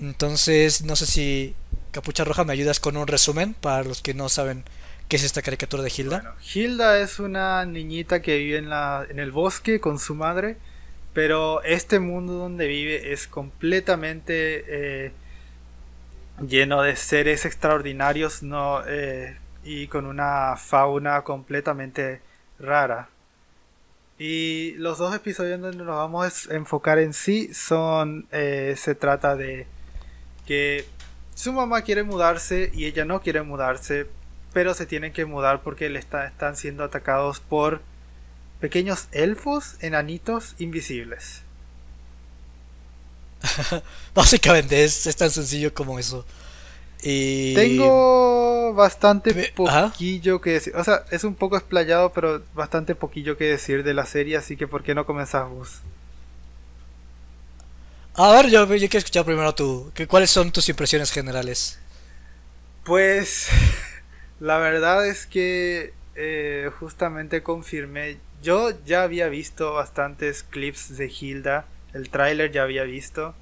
[0.00, 1.54] Entonces, no sé si
[1.90, 4.64] Capucha Roja me ayudas con un resumen para los que no saben
[5.08, 6.20] qué es esta caricatura de Hilda.
[6.20, 10.56] Bueno, Hilda es una niñita que vive en, la, en el bosque con su madre,
[11.14, 15.12] pero este mundo donde vive es completamente eh,
[16.40, 22.20] lleno de seres extraordinarios no, eh, y con una fauna completamente
[22.58, 23.08] rara.
[24.18, 29.36] Y los dos episodios donde nos vamos a enfocar en sí son, eh, se trata
[29.36, 29.66] de
[30.46, 30.86] que
[31.34, 34.06] su mamá quiere mudarse y ella no quiere mudarse,
[34.54, 37.82] pero se tienen que mudar porque le están siendo atacados por
[38.60, 41.45] pequeños elfos enanitos invisibles.
[44.14, 46.24] Básicamente es, es tan sencillo como eso.
[47.02, 50.74] Tengo bastante poquillo que decir.
[50.76, 54.56] O sea, es un poco explayado, pero bastante poquillo que decir de la serie, así
[54.56, 55.80] que ¿por qué no comenzás vos?
[58.14, 59.92] A ver, yo, yo quiero escuchar primero tú.
[60.08, 61.78] ¿Cuáles son tus impresiones generales?
[62.84, 63.48] Pues
[64.40, 68.18] la verdad es que eh, justamente confirmé.
[68.42, 71.66] Yo ya había visto bastantes clips de Hilda.
[71.92, 73.34] El tráiler ya había visto.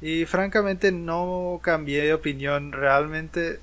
[0.00, 2.72] Y francamente no cambié de opinión.
[2.72, 3.60] Realmente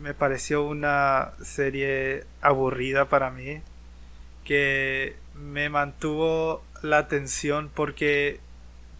[0.00, 3.60] me pareció una serie aburrida para mí.
[4.44, 8.40] Que me mantuvo la atención porque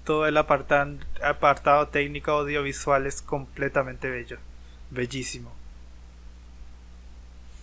[0.05, 4.39] todo el apartado, técnico audiovisual es completamente bello.
[4.91, 5.53] Bellísimo.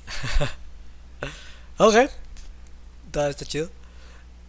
[1.77, 1.95] ok.
[3.07, 3.69] Está, chido.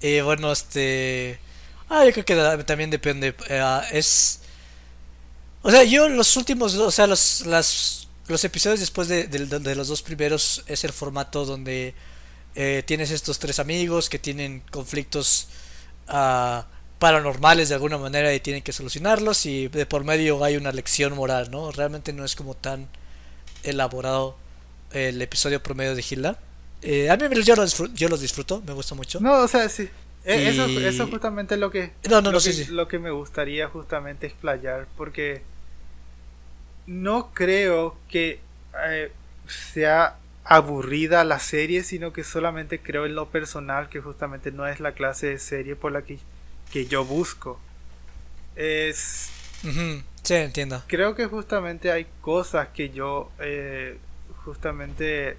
[0.00, 1.40] Y bueno, este...
[1.88, 3.34] Ah, yo creo que también depende.
[3.48, 4.40] Eh, es.
[5.62, 9.88] O sea, yo los últimos, o sea, los, las, los episodios después de, de, los
[9.88, 11.94] dos primeros es el formato donde
[12.54, 15.48] eh, tienes estos tres amigos que tienen conflictos
[16.08, 16.62] uh,
[16.98, 21.14] paranormales de alguna manera y tienen que solucionarlos y de por medio hay una lección
[21.14, 21.72] moral, ¿no?
[21.72, 22.88] Realmente no es como tan
[23.62, 24.36] elaborado
[24.92, 26.38] el episodio promedio de Hilda.
[26.82, 29.20] Eh, a mí yo los, yo los disfruto, me gusta mucho.
[29.20, 29.88] No, o sea, sí.
[30.28, 33.66] Eh, eso, eso justamente es lo que, no, no, lo, que lo que me gustaría
[33.66, 35.40] justamente explayar, porque
[36.86, 38.38] no creo que
[38.84, 39.10] eh,
[39.46, 44.80] sea aburrida la serie, sino que solamente creo en lo personal que justamente no es
[44.80, 46.18] la clase de serie por la que,
[46.70, 47.58] que yo busco.
[48.54, 49.30] Es...
[50.24, 50.82] Sí, entiendo.
[50.88, 53.96] Creo que justamente hay cosas que yo eh,
[54.44, 55.38] justamente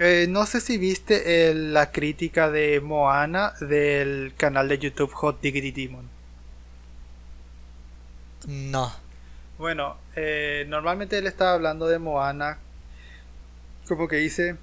[0.00, 5.72] eh, no sé si viste la crítica de Moana del canal de YouTube Hot Diggity
[5.72, 6.08] Demon.
[8.46, 8.92] No.
[9.58, 12.56] Bueno, eh, normalmente él estaba hablando de Moana.
[13.86, 14.56] Como que dice.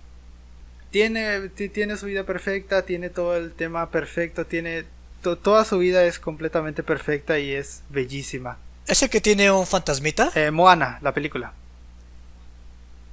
[0.89, 4.85] Tiene, tiene su vida perfecta, tiene todo el tema perfecto, tiene.
[5.21, 8.57] toda su vida es completamente perfecta y es bellísima.
[8.87, 10.31] ¿Ese que tiene un fantasmita?
[10.33, 11.53] Eh, Moana, la película.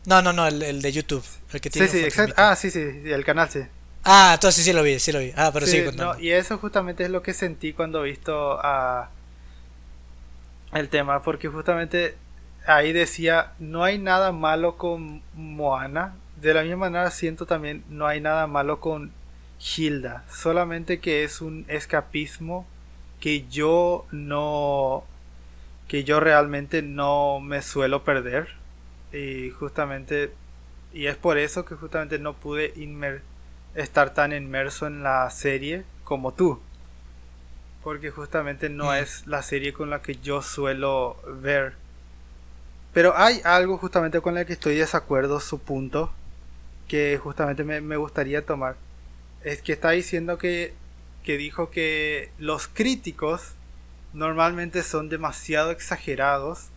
[0.07, 1.25] No, no, no, el, de YouTube.
[1.53, 2.35] El que tiene sí, sí, exacto.
[2.37, 3.61] Ah, sí, sí, el canal, sí.
[4.05, 5.33] Ah, entonces sí lo vi, sí lo vi.
[5.35, 9.11] Ah, pero sí, no, Y eso justamente es lo que sentí cuando he visto a
[10.73, 12.17] el tema, porque justamente
[12.67, 16.15] ahí decía, no hay nada malo con Moana.
[16.41, 19.13] De la misma manera siento también, no hay nada malo con
[19.77, 20.25] Hilda.
[20.31, 22.67] Solamente que es un escapismo
[23.21, 25.05] que yo no...
[25.89, 28.64] que yo realmente no me suelo perder
[29.15, 30.33] y justamente
[30.93, 32.73] y es por eso que justamente no pude
[33.75, 36.61] estar tan inmerso en la serie como tú.
[37.83, 38.95] Porque justamente no mm.
[38.95, 41.75] es la serie con la que yo suelo ver.
[42.93, 46.13] Pero hay algo justamente con la que estoy de desacuerdo su punto
[46.87, 48.77] que justamente me, me gustaría tomar.
[49.43, 50.75] Es que está diciendo que
[51.25, 53.55] que dijo que los críticos
[54.13, 56.69] normalmente son demasiado exagerados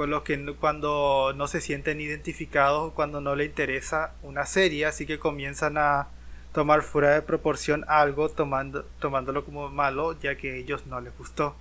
[0.00, 4.86] con los que cuando no se sienten identificados o cuando no le interesa una serie,
[4.86, 6.08] así que comienzan a
[6.54, 11.14] tomar fuera de proporción algo tomando, tomándolo como malo ya que a ellos no les
[11.18, 11.54] gustó.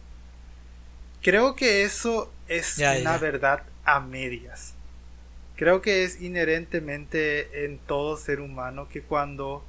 [1.22, 4.74] Creo que eso es una verdad a medias.
[5.58, 9.66] Creo que es inherentemente en todo ser humano que cuando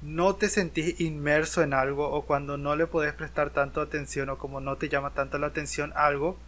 [0.00, 4.38] no te sentís inmerso en algo o cuando no le podés prestar tanto atención o
[4.38, 6.38] como no te llama tanto la atención algo,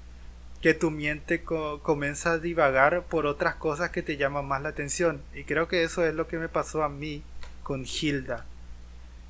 [0.60, 5.22] que tu mente comienza a divagar por otras cosas que te llaman más la atención.
[5.35, 7.22] Y creo que eso es lo que me pasó a mí
[7.62, 8.44] con Hilda.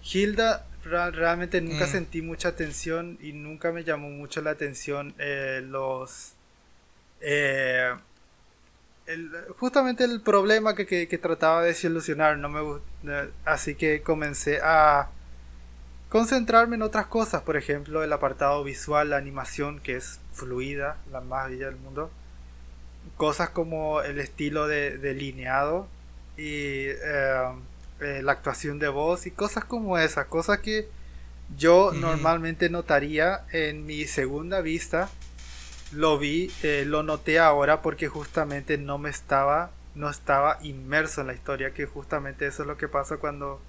[0.03, 1.91] Hilda realmente nunca mm.
[1.91, 6.33] sentí mucha atención y nunca me llamó mucho la atención eh, los
[7.21, 7.95] Eh,
[9.59, 12.61] justamente el problema que, que, trataba de solucionar no me
[13.11, 15.09] eh, así que comencé a
[16.09, 21.21] concentrarme en otras cosas por ejemplo el apartado visual la animación que es fluida la
[21.21, 22.11] más bella del mundo
[23.17, 25.87] cosas como el estilo de delineado
[26.37, 27.53] y eh,
[28.01, 30.89] eh, la actuación de voz y cosas como esas, cosas que
[31.57, 35.09] yo normalmente notaría en mi segunda vista.
[35.93, 41.29] Lo vi, eh, lo noté ahora porque justamente no me estaba, no estaba inmerso en
[41.29, 43.61] la historia, que justamente eso es lo que pasa cuando,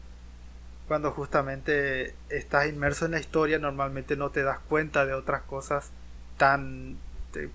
[0.90, 5.92] cuando justamente estás inmerso en la historia, normalmente no te das cuenta de otras cosas
[6.38, 6.98] tan,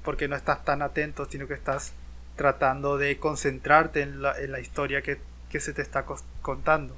[0.04, 1.94] porque no estás tan atento, sino que estás
[2.36, 5.18] tratando de concentrarte en la, en la historia que,
[5.58, 6.04] se te está
[6.42, 6.94] contando.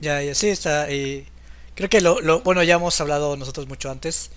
[0.00, 0.90] Ya, ya, sí, está.
[0.90, 1.26] Y
[1.74, 4.30] creo que lo, lo, bueno, ya hemos hablado nosotros mucho antes.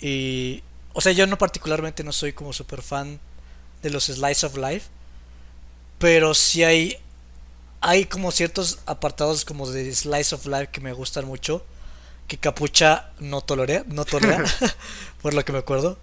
[0.00, 0.62] Y,
[0.94, 3.20] o sea, yo no particularmente no soy como super fan
[3.82, 4.88] de los Slice of Life.
[5.98, 6.96] Pero sí hay,
[7.80, 11.64] hay como ciertos apartados como de Slice of Life que me gustan mucho.
[12.28, 14.44] Que Capucha no tolera, no tolera,
[15.22, 15.98] por lo que me acuerdo.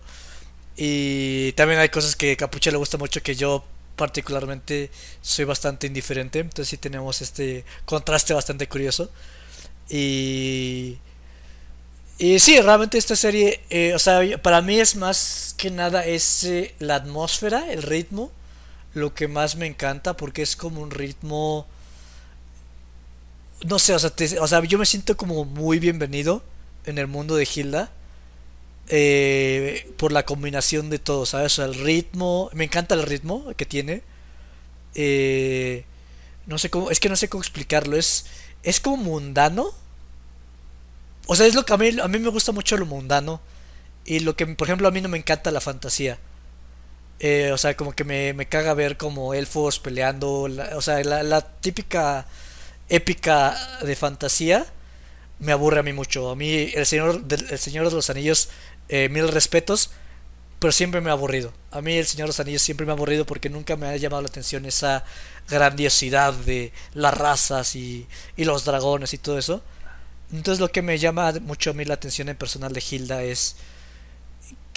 [0.76, 3.64] Y también hay cosas que Capucha le gusta mucho que yo
[3.96, 4.92] particularmente
[5.22, 6.40] soy bastante indiferente.
[6.40, 9.10] Entonces sí tenemos este contraste bastante curioso.
[9.90, 10.98] Y...
[12.20, 16.44] Y sí, realmente esta serie, eh, o sea, para mí es más que nada es
[16.46, 18.32] eh, la atmósfera, el ritmo,
[18.98, 21.68] lo que más me encanta porque es como un ritmo,
[23.66, 24.12] no sé, o sea,
[24.42, 26.44] o sea, yo me siento como muy bienvenido
[26.86, 27.92] en el mundo de Hilda
[28.90, 31.60] eh, por la combinación de todo, ¿sabes?
[31.60, 34.02] el ritmo, me encanta el ritmo que tiene.
[34.96, 35.86] Eh,
[36.46, 38.26] no sé cómo, es que no sé cómo explicarlo, es,
[38.64, 39.72] es como mundano.
[41.28, 43.42] O sea, es lo que a mí, a mí me gusta mucho lo mundano.
[44.06, 46.18] Y lo que, por ejemplo, a mí no me encanta la fantasía.
[47.20, 50.48] Eh, o sea, como que me, me caga ver como elfos peleando.
[50.76, 52.28] o sea, la, la típica
[52.90, 54.66] épica de fantasía
[55.40, 56.30] me aburre a mí mucho.
[56.32, 58.50] A mí el Señor el Señor de los Anillos
[58.90, 59.92] eh, mil respetos,
[60.60, 61.54] pero siempre me ha aburrido.
[61.72, 63.98] A mí el Señor de los Anillos siempre me ha aburrido porque nunca me ha
[63.98, 65.04] llamado la atención esa
[65.50, 69.62] grandiosidad de las razas y, y los dragones y todo eso.
[70.34, 73.56] Entonces lo que me llama mucho a mí la atención en personal de Hilda es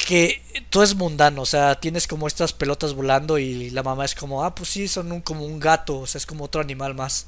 [0.05, 4.15] que todo es mundano, o sea, tienes como estas pelotas volando y la mamá es
[4.15, 6.95] como, ah, pues sí, son un, como un gato, o sea, es como otro animal
[6.95, 7.27] más.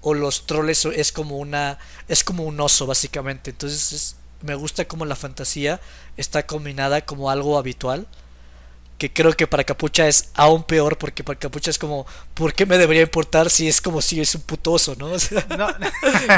[0.00, 1.78] O los troles es como una,
[2.08, 3.50] es como un oso básicamente.
[3.50, 5.80] Entonces es, me gusta como la fantasía
[6.16, 8.06] está combinada como algo habitual.
[8.98, 12.66] Que creo que para Capucha es aún peor porque para Capucha es como, ¿por qué
[12.66, 15.08] me debería importar si es como si es un putoso, no?
[15.56, 15.68] no.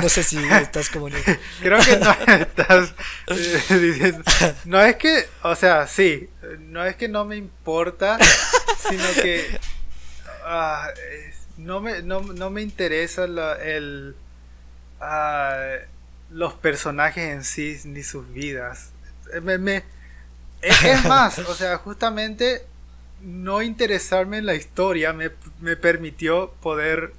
[0.02, 1.08] no sé si estás como...
[1.62, 2.92] Creo que no estás
[3.28, 4.22] eh, diciendo...
[4.66, 6.28] No es que, o sea, sí,
[6.60, 8.18] no es que no me importa,
[8.88, 9.58] sino que
[10.44, 10.88] ah,
[11.56, 14.14] no, me, no, no, me interesa el...
[15.00, 15.90] Uh,
[16.30, 18.90] los personajes en sí ni sus vidas.
[19.42, 19.82] Me,
[20.62, 22.66] es, más, o sea, justamente
[23.22, 25.30] no interesarme en la historia me,
[25.60, 27.12] me permitió poder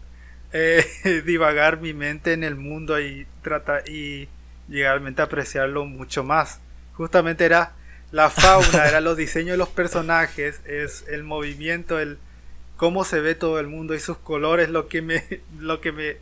[0.54, 0.86] eh,
[1.26, 4.28] divagar mi mente en el mundo y tratar y
[4.68, 6.60] llegarmente apreciarlo mucho más.
[6.94, 7.74] Justamente era
[8.12, 12.20] la fauna, era los diseños de los personajes, es el movimiento, el
[12.76, 15.24] cómo se ve todo el mundo y sus colores lo que me
[15.60, 16.18] lo que me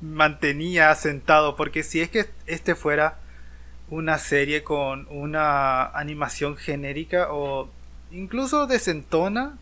[0.00, 3.18] mantenía sentado, porque si es que este fuera
[3.90, 7.68] una serie con una animación genérica o
[8.12, 9.58] incluso desentona,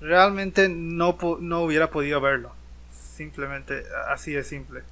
[0.00, 2.52] realmente no, no hubiera podido verlo.
[3.16, 4.82] Simplemente así de simple.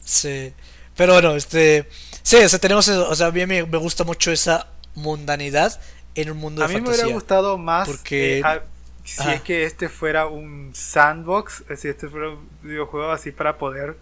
[0.00, 0.52] Sí,
[0.96, 1.86] pero bueno, este.
[2.22, 2.88] Sí, o sea, tenemos.
[2.88, 5.80] O sea, a mí me, gusta mucho esa mundanidad
[6.14, 6.78] en un mundo de fantasía.
[6.78, 7.88] A mí me hubiera gustado más.
[7.88, 8.40] Porque.
[8.40, 8.60] Eh,
[9.04, 13.96] si es que este fuera un sandbox, si este fuera un videojuego así para poder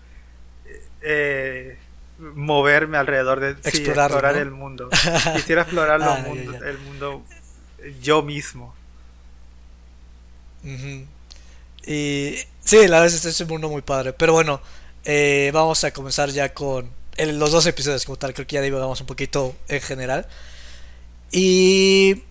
[1.01, 1.78] eh,
[2.19, 4.90] moverme alrededor de explorar el mundo.
[5.36, 6.24] Quisiera explorar ah,
[6.66, 7.24] el mundo
[8.03, 8.74] yo mismo.
[11.86, 14.12] Y sí, la verdad es que es un mundo muy padre.
[14.12, 14.61] Pero bueno,
[15.05, 18.35] eh, vamos a comenzar ya con los dos episodios como tal.
[18.35, 20.27] Creo que ya divagamos un poquito en general.
[21.31, 22.23] Y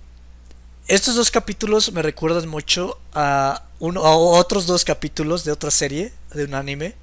[0.87, 6.13] estos dos capítulos me recuerdan mucho a, uno, a otros dos capítulos de otra serie,
[6.33, 6.95] de un anime,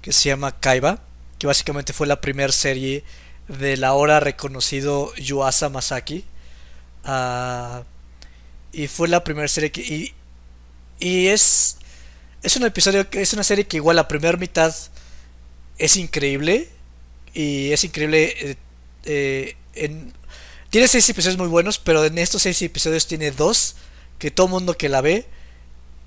[0.00, 1.00] que se llama Kaiba,
[1.40, 3.02] que básicamente fue la primera serie
[3.48, 6.22] del ahora reconocido Yuasa Masaki.
[7.04, 7.82] Uh,
[8.72, 9.80] y fue la primera serie que...
[9.80, 10.14] Y,
[10.98, 11.78] y, es...
[12.42, 14.74] Es un episodio que es una serie que igual la primera mitad
[15.78, 16.68] es increíble.
[17.32, 18.56] Y es increíble eh,
[19.04, 20.12] eh, en
[20.68, 23.74] tiene seis episodios muy buenos, pero en estos seis episodios tiene dos
[24.18, 25.26] que todo mundo que la ve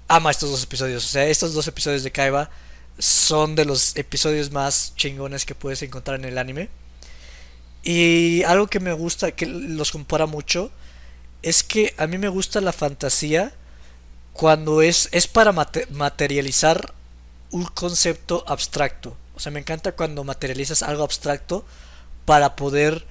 [0.08, 1.04] ama estos dos episodios.
[1.04, 2.50] O sea, estos dos episodios de Kaiba
[3.00, 6.70] son de los episodios más chingones que puedes encontrar en el anime.
[7.84, 10.72] Y algo que me gusta, que los compara mucho,
[11.42, 13.54] es que a mí me gusta la fantasía
[14.32, 16.94] cuando es, es para materializar
[17.52, 19.16] un concepto abstracto.
[19.36, 21.66] O sea, me encanta cuando materializas algo abstracto
[22.26, 23.06] para poder...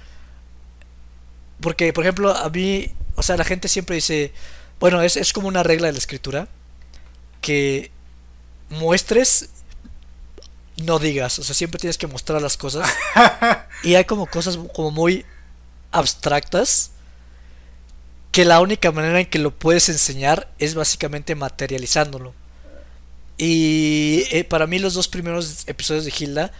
[1.60, 4.32] Porque, por ejemplo, a mí, o sea, la gente siempre dice,
[4.80, 6.48] bueno, es, es como una regla de la escritura,
[7.40, 7.92] que
[8.68, 9.50] muestres
[10.82, 12.88] no digas, o sea, siempre tienes que mostrar las cosas.
[13.84, 15.24] y hay como cosas como muy
[15.90, 16.90] abstractas
[18.30, 22.34] que la única manera en que lo puedes enseñar es básicamente materializándolo.
[23.38, 26.52] Y eh, para mí los dos primeros episodios de Hilda,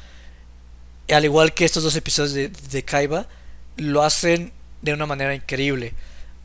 [1.10, 3.26] al igual que estos dos episodios de, de Kaiba,
[3.76, 5.94] lo hacen de una manera increíble.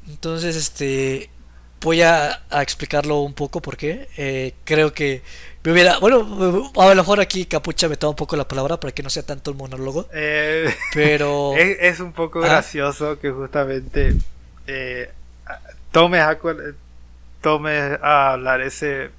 [0.08, 1.30] Entonces, este,
[1.82, 5.22] voy a, explicarlo un poco porque eh, creo que
[5.68, 6.00] me hubiera.
[6.00, 9.10] Bueno, a lo mejor aquí Capucha me toma un poco la palabra para que no
[9.10, 10.08] sea tanto el monólogo.
[10.14, 11.56] Eh, pero.
[11.58, 14.14] Es, un poco gracioso que justamente
[14.66, 15.12] eh,
[15.92, 16.38] tomes, a,
[17.42, 19.10] tomes a hablar ese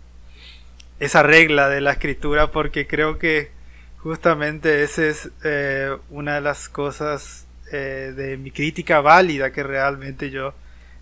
[1.00, 3.50] esa regla de la escritura porque creo que
[3.98, 10.54] justamente esa es eh, una de las cosas de mi crítica válida que realmente yo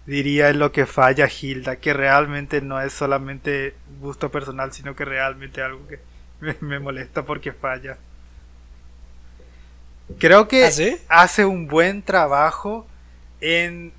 [0.06, 5.04] diría es lo que falla Hilda, que realmente no es solamente gusto personal, sino que
[5.04, 6.00] realmente algo que
[6.60, 7.98] me, molesta porque falla.
[10.18, 10.64] Creo que
[11.08, 12.86] ¿Ah, hace un buen trabajo
[13.40, 13.92] en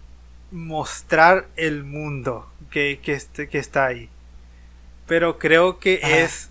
[0.51, 4.09] mostrar el mundo que, que, este, que está ahí.
[5.05, 6.49] Pero creo que es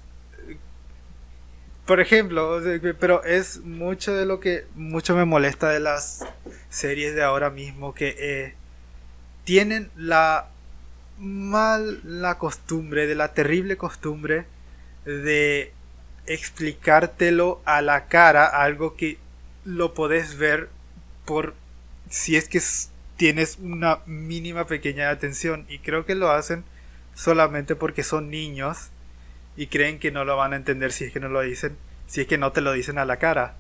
[1.86, 2.60] por ejemplo,
[2.98, 6.26] pero es mucho de lo que mucho me molesta de las
[6.68, 8.54] series de ahora mismo que eh,
[9.46, 10.48] tienen la
[11.18, 14.44] mal la costumbre, de la terrible costumbre
[15.04, 15.72] de
[16.26, 19.18] explicártelo a la cara, algo que
[19.64, 20.68] lo podés ver
[21.24, 21.54] por
[22.10, 22.60] si es que
[23.16, 26.64] tienes una mínima pequeña atención y creo que lo hacen
[27.14, 28.90] solamente porque son niños
[29.56, 31.76] y creen que no lo van a entender si es que no lo dicen,
[32.08, 33.54] si es que no te lo dicen a la cara.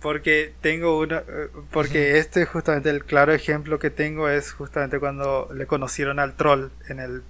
[0.00, 1.18] Porque tengo una.
[1.18, 6.34] Eh, porque este, justamente, el claro ejemplo que tengo es justamente cuando le conocieron al
[6.34, 7.22] troll en el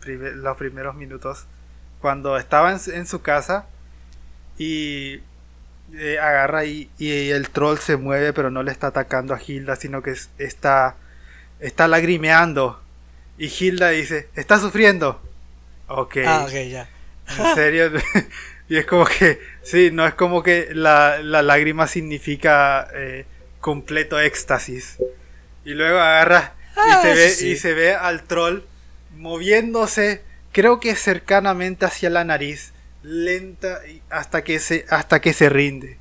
[0.42, 1.46] los primeros minutos.
[2.00, 3.66] Cuando estaba en, su casa
[4.56, 5.20] y
[5.94, 9.74] eh, agarra y, y, el troll se mueve, pero no le está atacando a Hilda,
[9.74, 10.96] sino que está,
[11.58, 12.80] está lagrimeando.
[13.38, 15.20] Y Hilda dice: Está sufriendo.
[15.88, 16.18] Ok.
[16.26, 16.88] Ah, ok, ya.
[17.38, 17.90] En serio.
[18.68, 23.24] Y es como que, sí, no es como que la, lágrima significa eh,
[23.60, 24.98] completo éxtasis.
[25.64, 28.62] Y luego agarra y, ah, se ve, y se ve al troll
[29.16, 30.22] moviéndose,
[30.52, 32.72] creo que cercanamente hacia la nariz,
[33.02, 33.80] lenta
[34.10, 35.98] hasta que se, hasta que se rinde.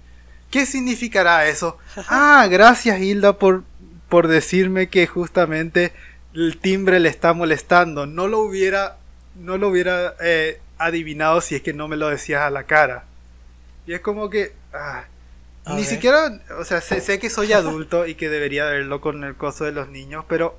[0.52, 1.77] ¿Qué significará eso?
[2.07, 3.64] Ah, gracias Hilda por,
[4.07, 5.91] por decirme que justamente
[6.34, 8.06] el timbre le está molestando.
[8.06, 8.98] No lo hubiera,
[9.35, 13.06] no lo hubiera eh, adivinado si es que no me lo decías a la cara.
[13.86, 14.54] Y es como que...
[14.74, 15.06] Ah,
[15.76, 16.40] ni siquiera...
[16.60, 19.90] O sea, sé, que soy adulto y que debería verlo con el coso de los
[19.90, 20.58] niños, pero...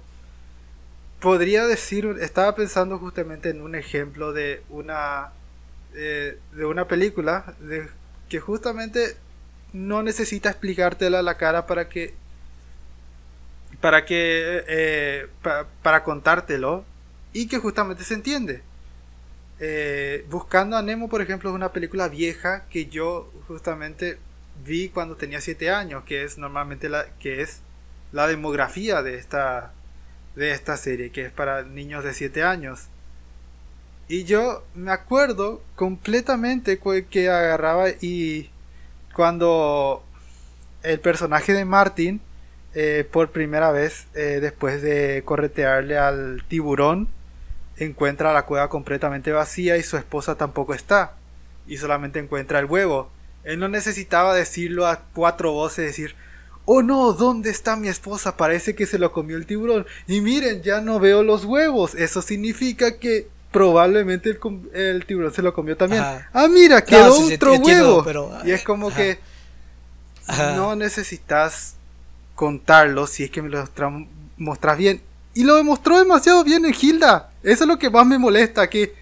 [1.20, 2.16] Podría decir...
[2.20, 5.32] Estaba pensando justamente en un ejemplo de una...
[5.94, 7.88] Eh, de una película de,
[8.28, 9.16] que justamente
[9.72, 12.14] no necesita explicártela a la cara para que
[13.80, 15.26] para que eh,
[15.82, 16.84] para contártelo
[17.32, 18.62] y que justamente se entiende
[19.60, 24.18] eh, Buscando a Nemo, por ejemplo, es una película vieja que yo justamente
[24.64, 27.60] vi cuando tenía 7 años, que es normalmente la que es
[28.12, 29.72] la demografía de esta
[30.36, 32.88] de esta serie, que es para niños de 7 años.
[34.08, 36.80] Y yo me acuerdo completamente
[37.10, 38.50] que agarraba y
[39.14, 40.02] cuando
[40.82, 42.20] el personaje de Martin
[42.74, 47.08] eh, por primera vez eh, después de corretearle al tiburón
[47.78, 51.14] encuentra la cueva completamente vacía y su esposa tampoco está,
[51.66, 53.10] y solamente encuentra el huevo.
[53.44, 56.14] Él no necesitaba decirlo a cuatro voces, decir,
[56.64, 58.36] oh no, ¿dónde está mi esposa?
[58.36, 59.86] Parece que se lo comió el tiburón.
[60.06, 61.94] Y miren, ya no veo los huevos.
[61.94, 64.38] Eso significa que probablemente
[64.74, 66.02] el, tiburón se lo comió también.
[66.02, 68.04] Ah, mira, quedó otro huevo.
[68.44, 69.18] y es como que
[70.56, 71.76] no necesitas
[72.34, 73.64] contarlo si es que me lo
[74.36, 75.00] mostras bien.
[75.32, 77.30] Y lo demostró demasiado bien en Hilda.
[77.48, 78.94] Eso es lo que más me molesta, que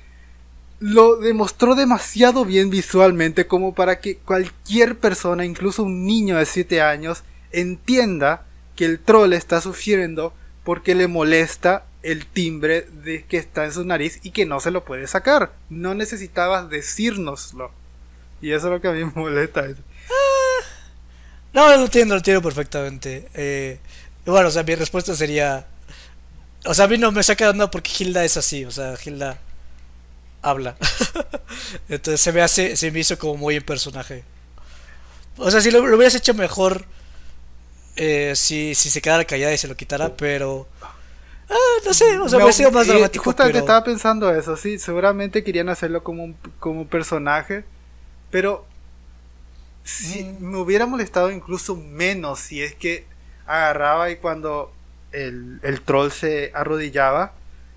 [0.78, 6.80] lo demostró demasiado bien visualmente como para que cualquier persona, incluso un niño de 7
[6.80, 8.44] años, entienda
[8.76, 10.32] que el troll está sufriendo
[10.64, 14.70] porque le molesta el timbre de que está en su nariz y que no se
[14.70, 15.52] lo puede sacar.
[15.70, 17.72] No necesitabas decírnoslo.
[18.40, 19.62] Y eso es lo que a mí me molesta.
[19.62, 20.64] Ah,
[21.52, 23.28] no, lo entiendo, lo entiendo perfectamente.
[23.34, 23.78] Eh,
[24.24, 25.66] bueno, o sea, mi respuesta sería...
[26.66, 28.94] O sea, a mí no me saca de onda porque Hilda es así, o sea,
[29.02, 29.38] Hilda
[30.42, 30.76] habla.
[31.88, 34.24] Entonces se me hace, se me hizo como muy en personaje.
[35.36, 36.84] O sea, si lo, hubieras hecho mejor,
[37.96, 40.66] eh, si, si se quedara callada y se lo quitara, pero...
[41.48, 43.22] Ah, no sé, o sea, hubiera sido más dramático.
[43.22, 47.64] Justamente estaba pensando eso, sí, seguramente querían hacerlo como un, como personaje,
[48.30, 48.66] pero
[49.84, 50.44] si mm.
[50.44, 53.06] me hubiera molestado incluso menos si es que
[53.46, 54.72] agarraba y cuando
[55.16, 57.32] el, troll se arrodillaba,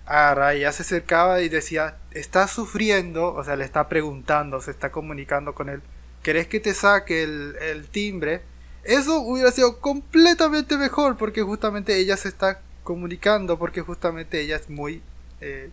[0.05, 4.91] agarraba ya se acercaba y decía, estás sufriendo, o sea, le está preguntando, se está
[4.91, 5.81] comunicando con él,
[6.23, 8.41] ¿querés que te saque el, timbre?
[8.83, 14.69] Eso hubiera sido completamente mejor porque justamente ella se está comunicando, porque justamente ella es
[14.69, 15.01] muy
[15.41, 15.69] eh,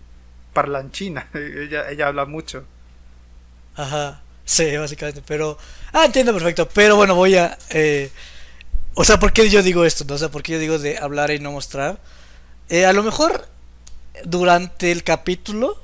[0.52, 2.64] parlanchina, ella, ella habla mucho.
[3.74, 5.59] Ajá, sí, básicamente, pero...
[5.93, 7.59] Ah, entiendo perfecto, pero bueno, voy a...
[7.70, 8.10] Eh,
[8.97, 10.05] o sea, ¿por qué yo digo esto?
[10.12, 12.01] O sea, ¿por qué yo digo de hablar y no mostrar?
[12.68, 13.47] Eh, a lo mejor
[14.24, 15.78] durante el capítulo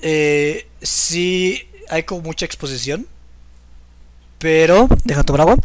[0.00, 3.06] eh, sí hay como mucha exposición.
[4.38, 5.56] Pero, deja tomar agua.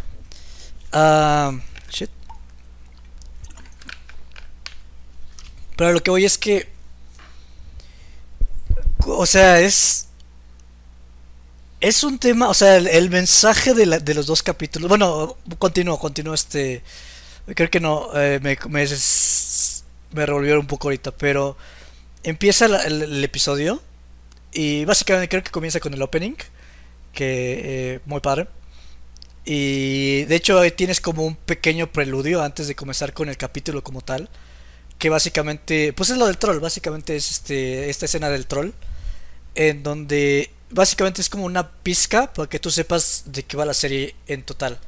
[0.92, 1.54] Ah,
[1.90, 2.10] shit.
[5.78, 6.68] Pero lo que voy es que.
[9.06, 10.10] O sea, es.
[11.84, 12.48] Es un tema.
[12.48, 14.88] O sea, el, mensaje de, de, los dos capítulos.
[14.88, 16.82] Bueno, continúo, continúo este.
[17.56, 18.10] Creo que no.
[18.16, 18.88] Eh, me, me,
[20.14, 21.12] me revolvió un poco ahorita.
[21.12, 21.58] Pero.
[22.24, 23.82] Empieza el episodio
[24.54, 26.36] y básicamente creo que comienza con el opening,
[27.12, 28.48] que eh, muy padre.
[29.46, 34.02] Y de hecho tienes como un pequeño preludio antes de comenzar con el capítulo como
[34.02, 34.30] tal,
[35.00, 38.72] que básicamente, pues es lo del troll, básicamente es este esta escena del troll
[39.56, 43.74] en donde básicamente es como una pizca para que tú sepas de qué va la
[43.74, 44.80] serie en total.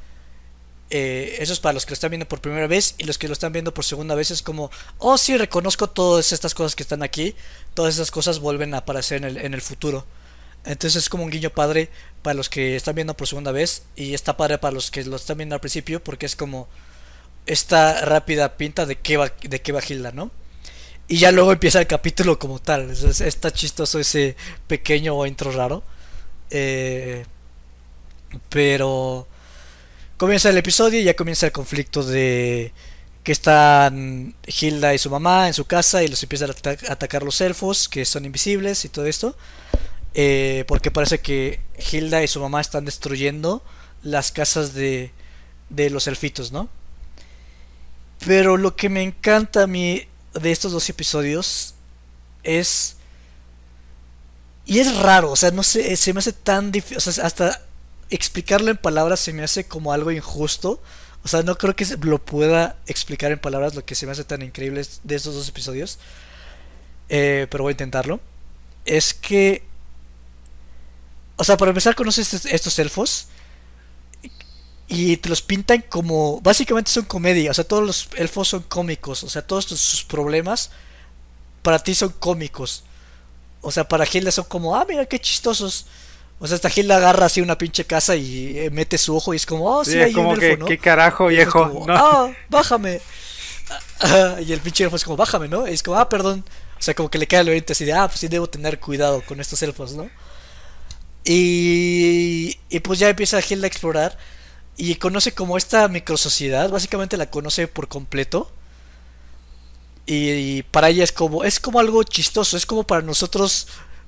[0.90, 3.26] Eh, eso es para los que lo están viendo por primera vez y los que
[3.26, 6.82] lo están viendo por segunda vez es como, oh sí, reconozco todas estas cosas que
[6.82, 7.34] están aquí,
[7.74, 10.06] todas esas cosas vuelven a aparecer en el, en el futuro.
[10.64, 11.90] Entonces es como un guiño padre
[12.22, 15.16] para los que están viendo por segunda vez y está padre para los que lo
[15.16, 16.68] están viendo al principio porque es como
[17.46, 20.30] esta rápida pinta de qué va, de qué va Hilda, ¿no?
[21.08, 22.90] Y ya luego empieza el capítulo como tal.
[22.90, 25.84] está chistoso ese pequeño intro raro.
[26.50, 27.24] Eh,
[28.48, 29.26] pero
[30.16, 32.72] comienza el episodio y ya comienza el conflicto de
[33.22, 37.40] que están Hilda y su mamá en su casa y los empiezan a atacar los
[37.40, 39.36] elfos que son invisibles y todo esto.
[40.14, 41.60] Eh, porque parece que
[41.92, 43.62] Hilda y su mamá están destruyendo
[44.02, 45.12] las casas de,
[45.68, 46.68] de los elfitos, ¿no?
[48.24, 50.06] Pero lo que me encanta a mí
[50.40, 51.74] de estos dos episodios
[52.42, 52.96] es...
[54.64, 57.62] Y es raro, o sea, no sé, se me hace tan difícil, o sea, hasta
[58.10, 60.80] explicarlo en palabras se me hace como algo injusto.
[61.24, 64.24] O sea, no creo que lo pueda explicar en palabras lo que se me hace
[64.24, 65.98] tan increíble de estos dos episodios.
[67.08, 68.20] Eh, pero voy a intentarlo.
[68.84, 69.64] Es que...
[71.36, 73.26] O sea, para empezar conoces estos elfos.
[74.88, 76.40] Y te los pintan como...
[76.40, 77.50] Básicamente son comedia.
[77.50, 79.24] O sea, todos los elfos son cómicos.
[79.24, 80.70] O sea, todos sus problemas
[81.62, 82.84] para ti son cómicos.
[83.60, 85.86] O sea, para Hilda son como, ah, mira qué chistosos.
[86.38, 89.36] O sea, hasta Hilda agarra así una pinche casa y eh, mete su ojo y
[89.36, 91.84] es como, oh, sí, hay como un elfo, que, ¿Qué carajo, viejo?
[91.88, 93.00] Ah, bájame.
[94.46, 95.66] y el pinche elfo es como, bájame, ¿no?
[95.66, 96.44] Y es como, ah, perdón.
[96.78, 98.78] O sea, como que le cae el oriente así de, ah, pues sí debo tener
[98.78, 100.08] cuidado con estos elfos, ¿no?
[101.24, 104.16] Y, y pues ya empieza Hilda a explorar
[104.76, 108.50] y conoce como esta microsociedad, básicamente la conoce por completo.
[110.06, 113.66] Y, para ella es como, es como algo chistoso, es como para nosotros,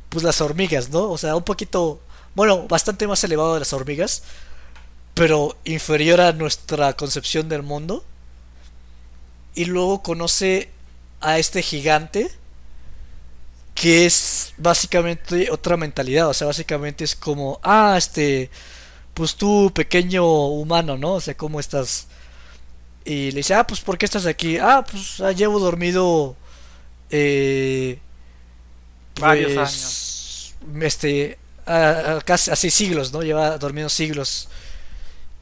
[0.09, 1.11] pues las hormigas, ¿no?
[1.11, 2.01] O sea, un poquito
[2.39, 4.23] bueno, bastante más elevado de las hormigas,
[5.15, 8.05] pero inferior a nuestra concepción del mundo.
[9.57, 10.70] Y luego conoce
[11.20, 12.31] a este gigante
[13.74, 18.51] que es básicamente otra mentalidad, o sea, básicamente es como, ah, este,
[19.19, 21.15] pues tú pequeño humano, ¿no?
[21.15, 22.07] O sea, ¿cómo estás?
[23.05, 24.59] Y le dice, ah, pues ¿por qué estás aquí?
[24.59, 26.36] Ah, pues ah, llevo dormido
[27.11, 27.99] eh,
[29.19, 30.55] varios pues, años.
[30.85, 31.36] Este,
[32.24, 33.23] casi así siglos, ¿no?
[33.24, 34.49] Lleva dormido siglos.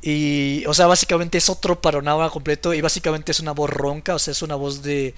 [0.01, 4.19] Y, o sea, básicamente es otro panorama completo y básicamente es una voz ronca, o
[4.19, 5.15] sea, es una voz de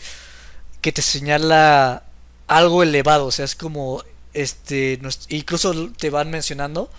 [0.80, 2.02] que te señala
[2.48, 4.02] algo elevado, o sea, es como
[4.32, 6.90] este incluso te van mencionando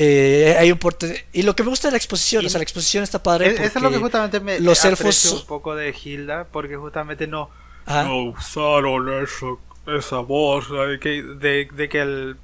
[0.00, 1.26] Eh, hay un porte.
[1.32, 3.48] Y lo que me gusta de la exposición, o sea, la exposición está padre.
[3.48, 5.32] Es, eso es lo que justamente me los elfos.
[5.32, 7.50] un poco de Hilda, porque justamente no,
[7.84, 8.04] Ajá.
[8.04, 9.58] no usaron eso,
[9.88, 12.36] esa voz, de que, de, de que el,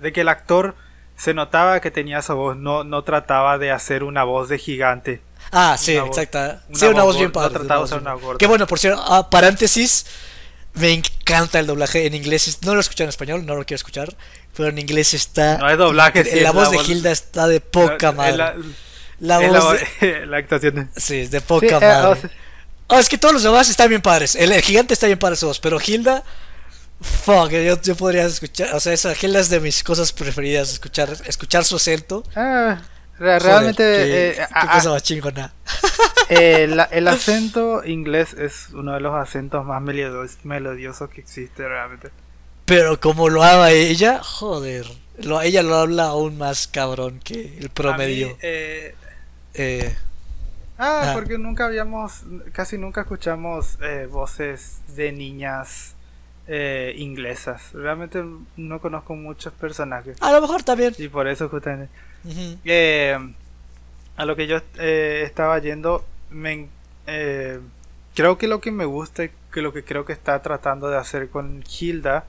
[0.00, 0.74] de que el actor
[1.14, 5.20] se notaba que tenía esa voz, no, no trataba de hacer una voz de gigante.
[5.50, 6.62] Ah, sí, exacta.
[6.72, 7.52] sí, una voz bien padre.
[7.52, 8.38] no trataba de una gorda.
[8.38, 10.06] Que bueno, por cierto, ah, paréntesis.
[10.74, 12.58] Me encanta el doblaje en inglés.
[12.62, 14.16] No lo he escuchado en español, no lo quiero escuchar.
[14.56, 15.58] Pero en inglés está.
[15.58, 18.36] No es doblaje, sí, la voz la de voz- Hilda está de poca madre.
[18.38, 18.54] La,
[19.20, 19.74] La, es voz.
[20.00, 20.90] la, de- la actuación.
[20.96, 22.20] Sí, es de Sí, poca eh, madre.
[22.88, 24.34] Oh, es que todos los demás están bien padres.
[24.34, 26.22] El, el gigante está bien padre su voz, pero Hilda.
[27.00, 28.74] Fuck, yo, yo podría escuchar.
[28.74, 30.72] O sea, esa Hilda es de mis cosas preferidas.
[30.72, 32.22] Escuchar, escuchar su acento.
[32.36, 32.80] ah,
[33.22, 35.52] Joder, realmente qué, eh, qué cosa más chingona.
[36.28, 42.08] Eh, el acento inglés es uno de los acentos más melodios- melodiosos que existe realmente.
[42.64, 44.86] Pero como lo habla ella, joder.
[45.18, 48.28] Lo, ella lo habla aún más cabrón que el promedio.
[48.28, 48.94] mí, eh,
[49.54, 49.94] Eh,
[50.78, 51.10] ah, Ah.
[51.12, 52.22] porque nunca habíamos,
[52.52, 55.94] casi nunca escuchamos eh, voces de niñas
[56.46, 57.72] eh, inglesas.
[57.74, 58.24] Realmente
[58.56, 60.94] no conozco muchos personajes a lo mejor también.
[60.96, 61.92] y por eso justamente.
[62.64, 63.18] Eh,
[64.16, 66.68] a lo que yo eh, estaba yendo, me,
[67.06, 67.60] eh,
[68.14, 71.28] creo que lo que me gusta que lo que creo que está tratando de hacer
[71.28, 72.24] con Hilda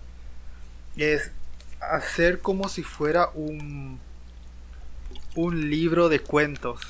[0.97, 1.31] es
[1.79, 3.99] hacer como si fuera un
[5.35, 6.81] un libro de cuentos.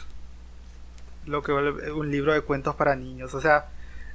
[1.25, 3.67] Lo que un libro de cuentos para niños, o sea,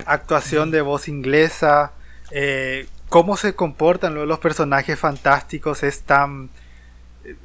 [0.05, 1.93] actuación de voz inglesa,
[2.31, 6.51] eh, cómo se comportan los personajes fantásticos es tan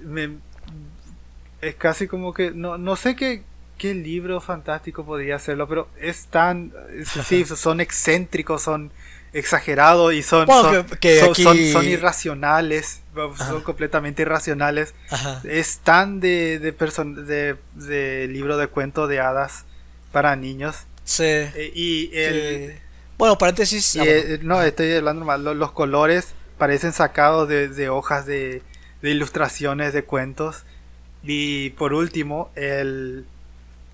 [0.04, 0.38] me-
[1.68, 3.44] es casi como que no, no sé qué,
[3.78, 6.72] qué libro fantástico podría hacerlo, pero es tan
[7.28, 8.92] sí, son excéntricos, son
[9.34, 13.02] exagerados y son Bueno, son, que- que son, aquí- son- son irracionales,
[13.38, 14.94] son completamente irracionales.
[15.10, 15.42] Ajá.
[15.44, 19.66] Es tan de de, person- de, de libro de cuento de hadas
[20.12, 20.76] para niños
[21.06, 21.24] Sí.
[21.26, 22.76] Eh, y el,
[23.18, 23.96] Bueno, paréntesis.
[23.96, 24.20] y, ah, bueno.
[24.20, 25.44] eh, no, estoy hablando mal.
[25.44, 28.62] Lo- Los, colores parecen sacados de, de hojas de,
[29.02, 30.64] de ilustraciones de cuentos.
[31.24, 33.26] Y por último, el,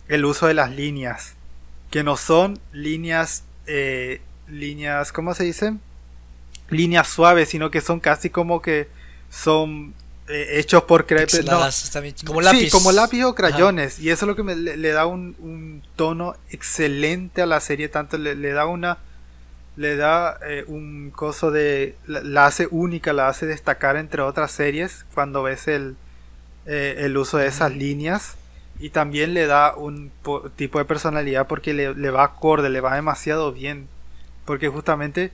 [0.07, 1.35] el uso de las líneas.
[1.91, 3.43] Que no son líneas.
[3.68, 5.11] eh, líneas.
[5.11, 5.73] ¿Cómo se dice?
[6.69, 8.88] Líneas suaves, sino que son casi como que
[9.30, 9.93] son
[10.27, 12.60] eh, hechos por cre- no, Pixeladas, está bien- como lápiz.
[12.60, 13.35] Sí, como lápiz o Ajá.
[13.35, 13.99] crayones.
[13.99, 17.60] Y eso es lo que me- le, le da un, un tono excelente a la
[17.60, 17.89] serie.
[17.89, 18.97] Tanto le, le da una.
[19.76, 21.95] Le da eh, un coso de.
[22.07, 25.06] La, la hace única, la hace destacar entre otras series.
[25.14, 25.95] Cuando ves el,
[26.69, 28.37] eh, el uso de esas líneas.
[28.79, 32.81] Y también le da un po- tipo de personalidad porque le, le va acorde, le
[32.81, 33.89] va demasiado bien.
[34.45, 35.31] Porque justamente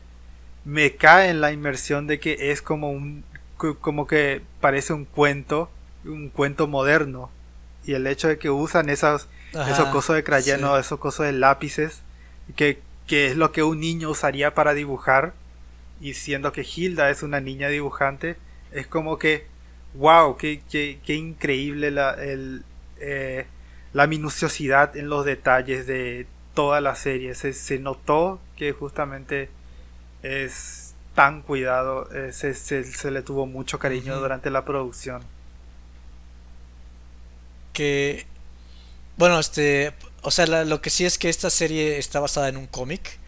[0.65, 3.23] me cae en la inmersión de que es como un
[3.57, 5.69] co- como que parece un cuento
[6.05, 7.31] un cuento moderno
[7.85, 10.79] y el hecho de que usan esas Ajá, esos cosos de crayeno sí.
[10.79, 12.01] esos cosos de lápices
[12.55, 15.33] que, que es lo que un niño usaría para dibujar
[16.01, 18.37] y siendo que Hilda es una niña dibujante
[18.71, 19.47] es como que
[19.97, 22.63] wow qué, qué, qué increíble la el,
[22.99, 23.45] eh,
[23.93, 29.49] la minuciosidad en los detalles de toda la serie se, se notó que justamente
[30.23, 35.23] es tan cuidado, eh, se, se- se le tuvo mucho cariño durante la producción.
[37.73, 38.26] que
[39.17, 39.93] bueno este
[40.23, 43.19] o sea la- lo que sí es que esta serie está basada en un cómic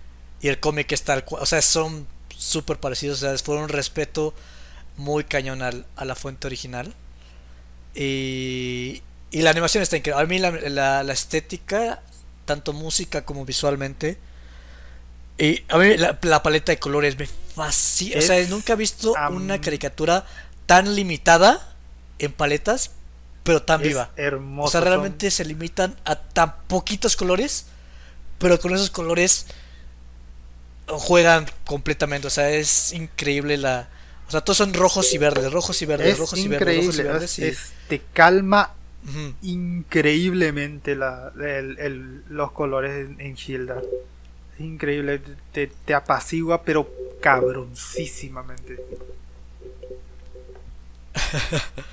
[0.42, 3.70] y el cómic es tal cual o sea son súper parecidos o sea fue un
[3.70, 4.34] respeto
[4.98, 6.94] muy cañón al- a la fuente original
[7.96, 9.02] y,
[9.32, 12.02] y la animación está increíble a mí la, la- la estética
[12.46, 14.18] tanto música como visualmente
[15.38, 19.14] y a mí la, la paleta de colores me fascina o sea nunca he visto
[19.36, 20.26] una caricatura
[20.66, 21.76] tan limitada
[22.20, 22.92] en paletas
[23.44, 24.68] pero tan Es viva hermoso.
[24.68, 27.68] o sea, son- realmente se limitan a tan poquitos colores,
[28.40, 29.46] pero con esos colores
[30.88, 32.28] juegan completamente.
[32.28, 33.88] O sea, es increíble la.
[34.28, 37.00] O sea, todos son rojos y verdes, rojos y verdes, es rojos y verdes, rojos
[37.00, 37.40] y verdes.
[37.40, 38.74] es- y- te calma
[39.42, 43.82] increíblemente la, el- el- los colores en, en Hilda.
[44.56, 45.22] Es increíble.
[45.54, 46.90] Te, te apacigua, pero
[47.22, 48.78] cabroncísimamente.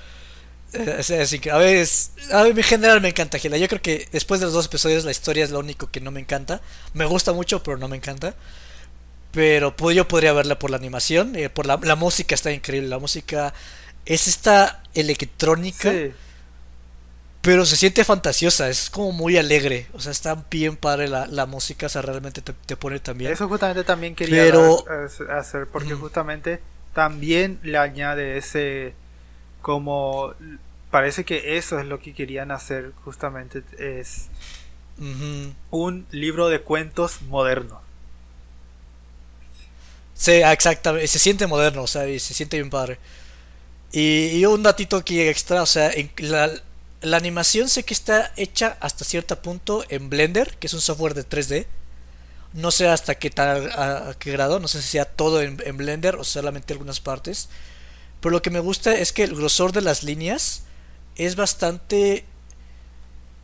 [0.73, 3.55] Es, es incre- a ver, es- a mí en general me encanta Hilda.
[3.57, 6.11] Yo creo que después de los dos episodios la historia es lo único que no
[6.11, 6.59] me encanta.
[6.93, 8.35] Me gusta mucho, pero no me encanta.
[9.35, 12.89] Pero yo podría verla por la animación, eh, por la, la música está increíble.
[12.89, 13.53] La música
[14.05, 15.91] es esta electrónica.
[15.91, 16.11] Sí.
[17.41, 19.85] Pero se siente fantasiosa, es como muy alegre.
[19.93, 23.31] O sea, está bien padre la, la música, o sea, realmente te, te pone también.
[23.31, 24.83] Eso justamente también quería Pero-
[25.29, 26.59] hacer, porque justamente
[26.93, 28.95] también le añade ese
[29.61, 30.33] como
[30.89, 33.63] parece que eso es lo que querían hacer justamente.
[33.77, 34.29] Es
[35.69, 37.81] un libro de cuentos moderno.
[40.15, 41.07] Sí, exactamente.
[41.07, 42.97] Se siente moderno, o sea, se siente bien padre.
[43.91, 46.51] Y, un datito aquí extra, o sea, la,
[47.01, 51.13] la, animación sé que está hecha hasta cierto punto en Blender, que es un software
[51.13, 51.65] de 3D.
[52.53, 56.23] No sé hasta qué tal, qué grado, no sé si sea todo en, Blender o
[56.23, 57.49] solamente algunas partes.
[58.21, 60.63] Pero lo que me gusta es que el grosor de las líneas
[61.15, 62.25] es bastante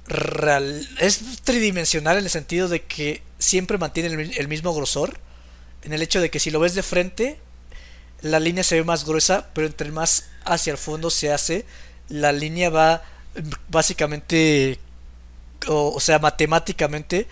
[0.08, 5.20] real, es tridimensional en el sentido de que siempre mantiene el mismo grosor.
[5.84, 7.40] En el hecho de que si lo ves de frente,
[8.22, 11.66] la línea se ve más gruesa, pero entre más hacia el fondo se hace,
[12.10, 13.04] la línea va
[13.70, 14.80] básicamente,
[15.68, 17.28] o, sea, matemáticamente,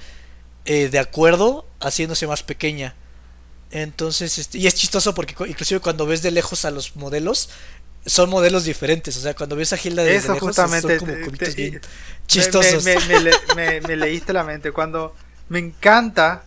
[0.66, 2.96] eh, de acuerdo, haciéndose más pequeña.
[3.72, 7.50] Entonces, este, y es chistoso porque inclusive cuando ves de lejos a los modelos,
[8.06, 9.16] son modelos diferentes.
[9.18, 11.82] O sea, cuando ves a Hilda de, lejos, justamente, son como cubitos bien
[12.28, 12.84] chistosos.
[13.56, 14.72] Me, me, leíste la mente.
[14.72, 15.14] Cuando
[15.50, 16.44] me encanta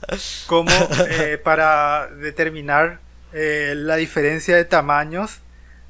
[0.46, 0.70] como
[1.08, 3.00] eh, para determinar
[3.32, 5.40] eh, la diferencia de tamaños.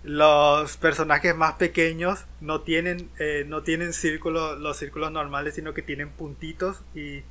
[0.05, 5.82] Los personajes más pequeños no tienen, eh, no tienen círculos, los círculos normales, sino que
[5.82, 7.22] tienen puntitos y,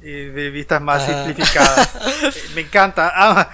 [0.00, 1.94] de vistas más simplificadas.
[1.96, 3.12] Eh, me encanta.
[3.18, 3.44] amo,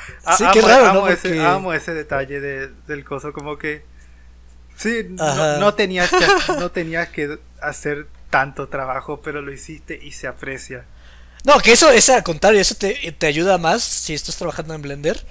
[1.73, 3.85] ese, detalle del coso, como que
[4.77, 6.27] sí, no, tenías que,
[6.59, 10.85] no tenías que hacer tanto trabajo, pero lo hiciste y se aprecia.
[11.45, 14.83] No, que eso es al contrario, eso te, te ayuda más si estás trabajando en
[14.83, 15.25] Blender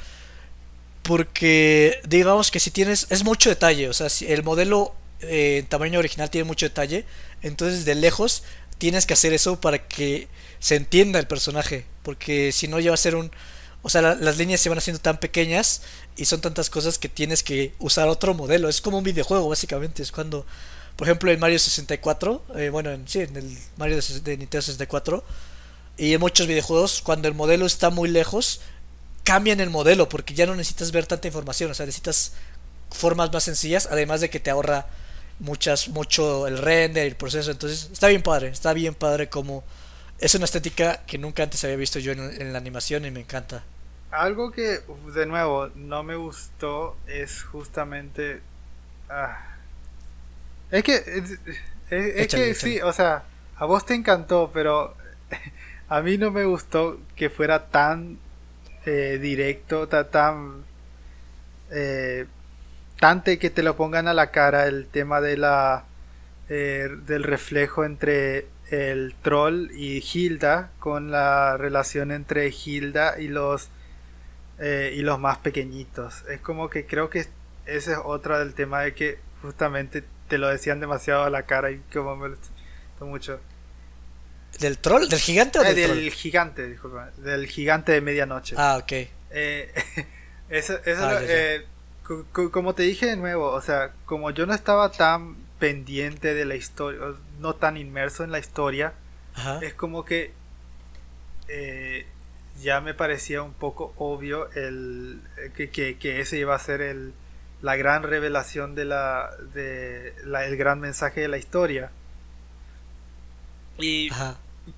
[1.03, 5.65] porque digamos que si tienes, es mucho detalle, o sea, si el modelo eh, en
[5.65, 7.05] tamaño original tiene mucho detalle,
[7.41, 8.43] entonces de lejos
[8.77, 10.27] tienes que hacer eso para que
[10.59, 13.31] se entienda el personaje, porque si no ya va a ser un...
[13.83, 15.81] O sea, las líneas se van haciendo tan pequeñas
[16.15, 18.69] y son tantas cosas que tienes que usar otro modelo.
[18.69, 20.03] Es como un videojuego, básicamente.
[20.03, 20.45] Es cuando,
[20.95, 24.61] por ejemplo, en Mario 64, eh, bueno, en, sí, en el Mario de, de Nintendo
[24.61, 25.23] 64,
[25.97, 28.61] y en muchos videojuegos, cuando el modelo está muy lejos,
[29.23, 32.34] cambian el modelo porque ya no necesitas ver tanta información, o sea, necesitas
[32.89, 34.88] formas más sencillas, además de que te ahorra
[35.39, 39.63] muchas mucho el render el proceso, entonces está bien padre, está bien padre como
[40.19, 43.63] es una estética que nunca antes había visto yo en, la animación y me encanta.
[44.11, 44.81] Algo que
[45.15, 48.41] de nuevo no me gustó es justamente
[49.09, 49.55] ah,
[50.69, 50.95] es que
[51.89, 53.23] es, que sí, o sea,
[53.57, 54.95] a vos te encantó, pero
[55.91, 58.18] a mí no me gustó que fuera tan
[58.85, 60.63] eh, directo, tan
[61.69, 62.27] eh,
[62.97, 65.84] tante que te lo pongan a la cara el tema de la
[66.47, 73.69] eh, del reflejo entre el troll y Hilda con la relación entre Hilda y los
[74.59, 76.23] eh, y los más pequeñitos.
[76.30, 77.19] Es como que creo que
[77.65, 81.69] ese es otra del tema de que justamente te lo decían demasiado a la cara
[81.72, 83.41] y como me lo mucho
[84.61, 85.07] ¿Del troll?
[85.07, 87.09] ¿Del gigante o eh, del, gigante, disculpa.
[87.17, 88.53] Del gigante de medianoche.
[88.59, 88.91] Ah, ok.
[89.31, 89.73] Eh,
[90.49, 91.65] eso, eso ah, eh,
[92.31, 96.55] como te dije de nuevo, o sea, como yo no estaba tan pendiente de la
[96.55, 96.99] historia,
[97.39, 98.93] no tan inmerso en la historia,
[99.61, 100.33] es como que
[102.61, 105.21] ya me parecía un poco obvio el
[105.55, 107.13] que, que, ese iba a ser el,
[107.61, 111.91] la gran revelación de la, de la, el gran mensaje de la historia.
[113.79, 114.09] Y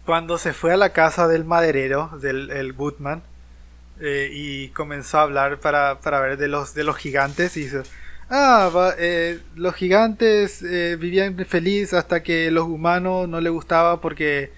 [0.06, 3.24] cuando se fue a la casa del maderero, del el Woodman,
[4.00, 7.84] eh, y comenzó a hablar para, para, ver de los, de los gigantes, y dice,
[8.30, 14.52] ah, eh, los gigantes eh, vivían feliz hasta que los humanos no les gustaba porque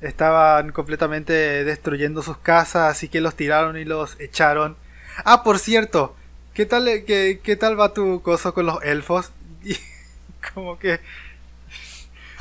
[0.00, 1.32] estaban completamente
[1.64, 4.76] destruyendo sus casas, así que los tiraron y los echaron.
[5.24, 6.16] Ah, por cierto,
[6.54, 9.32] ¿qué tal, qué, qué tal va tu cosa con los elfos?
[10.54, 11.00] Como que...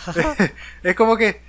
[0.84, 1.41] es como que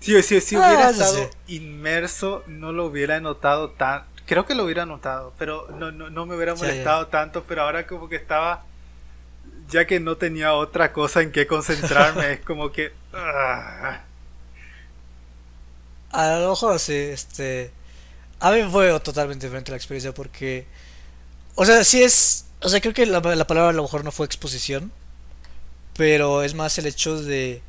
[0.00, 4.04] si, si, si hubiera ah, estado inmerso, no lo hubiera notado tan.
[4.26, 7.44] Creo que lo hubiera notado, pero no, no, no me hubiera molestado tanto.
[7.48, 8.64] Pero ahora, como que estaba.
[9.70, 12.92] Ya que no tenía otra cosa en que concentrarme, es como que.
[13.12, 14.02] Ah.
[16.12, 17.72] A lo mejor sí, este.
[18.40, 20.66] A mí fue totalmente diferente la experiencia porque.
[21.56, 22.46] O sea, sí es.
[22.60, 24.92] O sea, creo que la, la palabra a lo mejor no fue exposición.
[25.96, 27.62] Pero es más el hecho de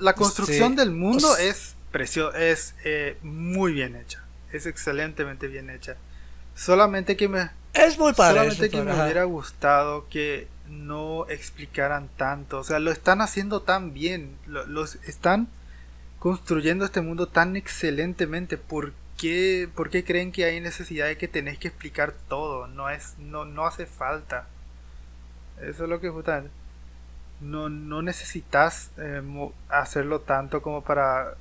[0.00, 4.22] la construcción, del mundo es precio es eh, muy bien hecha.
[4.52, 5.96] Es excelentemente bien hecha.
[6.54, 7.50] Solamente que me.
[7.74, 8.38] Es muy padre.
[8.38, 12.58] Solamente que me hubiera gustado que no explicaran tanto.
[12.58, 14.36] O sea, lo están haciendo tan bien.
[14.46, 15.48] los están
[16.18, 18.56] construyendo este mundo tan excelentemente.
[18.56, 22.66] ¿Por qué, ¿Por qué creen que hay necesidad de que tenés que explicar todo?
[22.66, 24.46] No es, no, no hace falta.
[25.60, 26.50] Eso es lo que justamente.
[27.40, 29.22] No, no necesitas eh,
[29.68, 31.34] hacerlo tanto como para.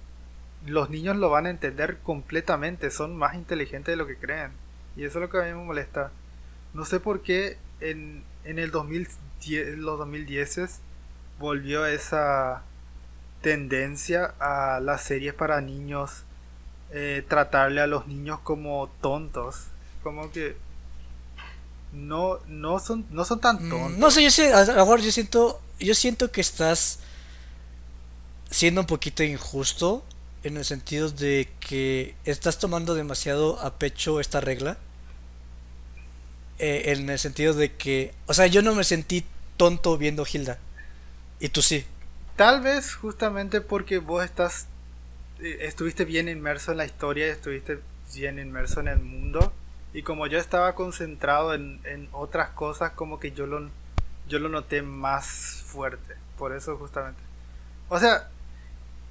[0.65, 4.51] Los niños lo van a entender completamente, son más inteligentes de lo que creen.
[4.95, 6.11] Y eso es lo que a mí me molesta.
[6.73, 10.79] No sé por qué en, en el 2010, los 2010
[11.39, 12.63] volvió esa
[13.41, 16.23] tendencia a las series para niños
[16.91, 19.67] eh, tratarle a los niños como tontos.
[20.03, 20.55] Como que
[21.93, 23.97] no, no son, no son tan mm, tontos.
[23.97, 26.99] No sé, yo sé, a lo mejor yo siento, yo siento que estás
[28.49, 30.03] siendo un poquito injusto
[30.43, 34.77] en el sentido de que estás tomando demasiado a pecho esta regla.
[36.59, 39.23] Eh, en el sentido de que, o sea, yo no me sentí
[39.57, 40.57] tonto viendo Hilda.
[41.39, 41.85] Y tú sí.
[42.35, 44.67] Tal vez justamente porque vos estás
[45.39, 47.79] eh, estuviste bien inmerso en la historia, estuviste
[48.13, 49.51] bien inmerso en el mundo.
[49.93, 53.69] Y como yo estaba concentrado en, en otras cosas, como que yo lo,
[54.27, 56.15] yo lo noté más fuerte.
[56.37, 57.21] Por eso justamente.
[57.87, 58.27] O sea,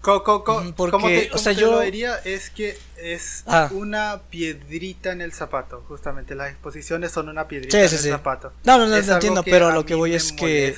[0.01, 3.69] como te, o sea, yo lo diría es que es ah.
[3.73, 8.53] una piedrita en el zapato, justamente las exposiciones son una piedrita en el zapato.
[8.65, 10.77] No, no, no, entiendo, pero lo que voy es que...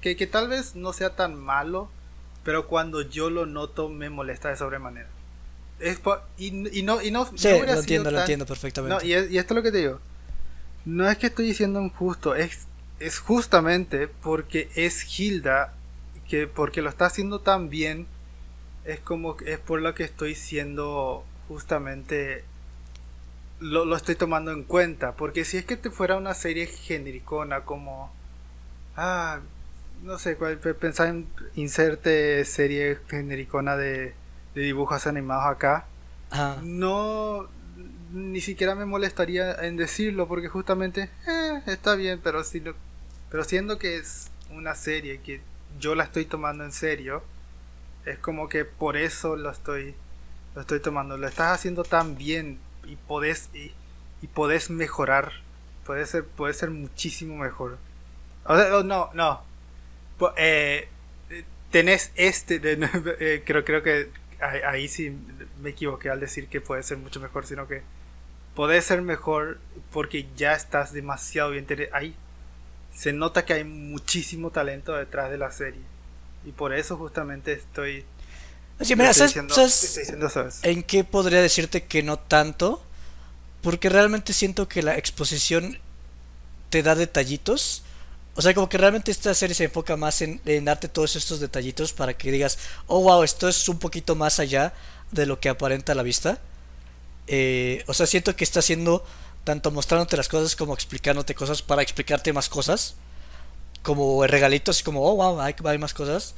[0.00, 0.16] que...
[0.16, 1.90] que tal vez no sea tan malo,
[2.44, 5.08] pero cuando yo lo noto me molesta de sobremanera.
[5.80, 6.00] Es
[6.36, 9.06] y, y, no, y no, sí, lo entiendo, lo entiendo perfectamente.
[9.06, 10.00] y, y, esto es lo que te digo.
[10.84, 12.67] No es que estoy diciendo injusto, es,
[13.00, 15.74] es justamente porque es Hilda,
[16.28, 18.06] que porque lo está haciendo tan bien,
[18.84, 22.44] es como es por lo que estoy siendo justamente
[23.60, 25.12] lo, lo, estoy tomando en cuenta.
[25.12, 28.12] Porque si es que te fuera una serie genericona como.
[28.96, 29.40] Ah,
[30.02, 34.14] no sé, pensar en inserte serie genericona de,
[34.54, 35.86] de dibujos animados acá.
[36.62, 37.48] No,
[38.12, 42.62] ni siquiera me molestaría en decirlo porque justamente eh, está bien, pero si
[43.30, 45.40] pero siendo que es una serie que
[45.78, 47.22] yo la estoy tomando en serio,
[48.04, 49.94] es como que por eso lo estoy
[50.54, 51.16] lo estoy tomando.
[51.16, 53.72] Lo estás haciendo tan bien y podés y,
[54.22, 55.32] y podés mejorar.
[55.84, 57.78] Puede ser puede ser muchísimo mejor.
[58.44, 59.42] O sea, no, no,
[60.36, 60.88] eh,
[61.70, 64.10] tenés este, eh, creo, creo que
[64.40, 65.16] ahí, sí
[65.60, 67.82] me equivoqué al decir que puede ser mucho mejor, sino que
[68.54, 69.58] puede ser mejor
[69.92, 71.66] porque ya estás demasiado bien.
[71.92, 72.14] Ahí
[72.94, 75.80] se nota que hay muchísimo talento detrás de la serie.
[76.44, 78.04] Y por eso justamente estoy...
[80.62, 82.82] ¿En qué podría decirte que no tanto?
[83.60, 85.78] Porque realmente siento que la exposición
[86.70, 87.82] te da detallitos
[88.38, 91.92] o sea, como que realmente esta serie se enfoca más en, darte todos estos detallitos
[91.92, 92.56] para que digas,
[92.86, 94.74] oh wow, esto es un poquito más allá
[95.10, 96.38] de lo que aparenta a la vista.
[97.26, 99.04] Eh, o sea, siento que está haciendo
[99.48, 102.96] tanto mostrándote las cosas como explicándote cosas para explicarte más cosas.
[103.82, 106.34] Como regalitos, como, oh wow, hay, hay más cosas.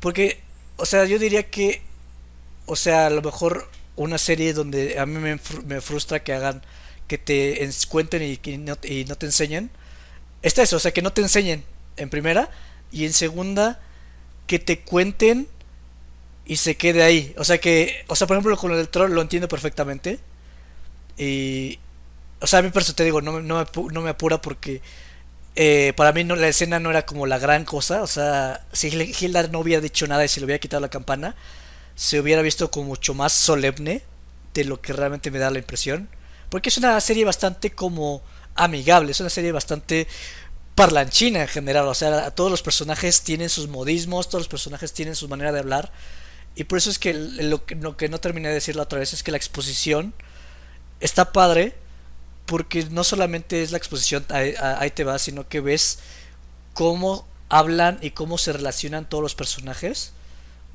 [0.00, 0.42] Porque,
[0.76, 1.80] o sea, yo diría que,
[2.66, 6.60] o sea, a lo mejor una serie donde a mí me, me frustra que hagan,
[7.08, 9.70] que te cuenten y, y, no, y no te enseñen
[10.42, 11.64] Está eso, o sea, que no te enseñen
[11.96, 12.50] en primera
[12.90, 13.80] y en segunda
[14.46, 15.48] que te cuenten
[16.44, 17.34] y se quede ahí.
[17.38, 20.18] O sea que, o sea, por ejemplo, con el troll lo entiendo perfectamente.
[21.16, 21.78] Y,
[22.42, 24.82] o sea, a mí por eso te digo, no, no, me, no me apura porque
[25.54, 28.02] eh, para mí no, la escena no era como la gran cosa.
[28.02, 31.36] O sea, si Hilda no hubiera dicho nada y se le hubiera quitado la campana,
[31.94, 34.02] se hubiera visto como mucho más solemne
[34.54, 36.08] de lo que realmente me da la impresión.
[36.50, 38.22] Porque es una serie bastante como
[38.54, 40.06] amigable, es una serie bastante
[40.74, 45.14] parlanchina en general, o sea, todos los personajes tienen sus modismos, todos los personajes tienen
[45.14, 45.92] su manera de hablar,
[46.54, 49.22] y por eso es que lo, que no terminé de decir la otra vez es
[49.22, 50.14] que la exposición
[51.00, 51.74] está padre,
[52.46, 56.00] porque no solamente es la exposición, ahí, te va, sino que ves
[56.74, 60.12] cómo hablan y cómo se relacionan todos los personajes.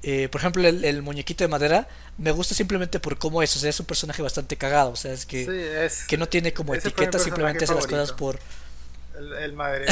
[0.03, 1.87] Eh, por ejemplo, el, muñequito de madera
[2.17, 3.55] me gusta simplemente por cómo es.
[3.55, 4.91] O sea, es un personaje bastante cagado.
[4.91, 8.39] O sea, es que, que no tiene como etiqueta, simplemente hace las cosas por.
[9.17, 9.91] El, el madera.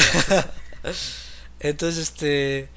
[1.60, 2.68] Entonces, este.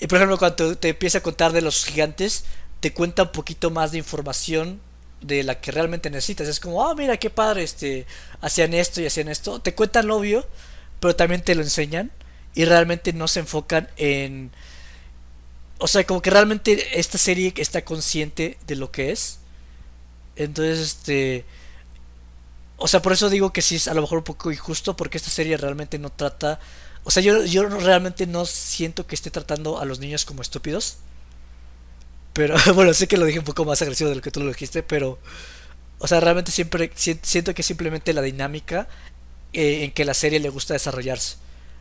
[0.00, 2.44] Y por ejemplo, cuando te empieza a contar de los gigantes,
[2.80, 4.80] te cuenta un poquito más de información
[5.26, 6.48] de la que realmente necesitas.
[6.48, 8.06] Es como, ah, mira qué padre, este,
[8.40, 9.60] hacían esto y hacían esto.
[9.60, 10.46] Te cuentan lo obvio,
[11.00, 12.10] pero también te lo enseñan
[12.54, 14.50] y realmente no se enfocan en
[15.78, 19.38] o sea, como que realmente esta serie está consciente de lo que es.
[20.36, 21.44] Entonces, este...
[22.78, 25.18] O sea, por eso digo que sí es a lo mejor un poco injusto porque
[25.18, 26.60] esta serie realmente no trata...
[27.04, 30.96] O sea, yo, yo realmente no siento que esté tratando a los niños como estúpidos.
[32.36, 34.48] Pero bueno, sé que lo dije un poco más agresivo de lo que tú lo
[34.48, 35.18] dijiste, pero...
[35.98, 38.86] O sea, realmente siempre siento que simplemente la dinámica
[39.54, 41.38] eh, en que la serie le gusta desarrollarse.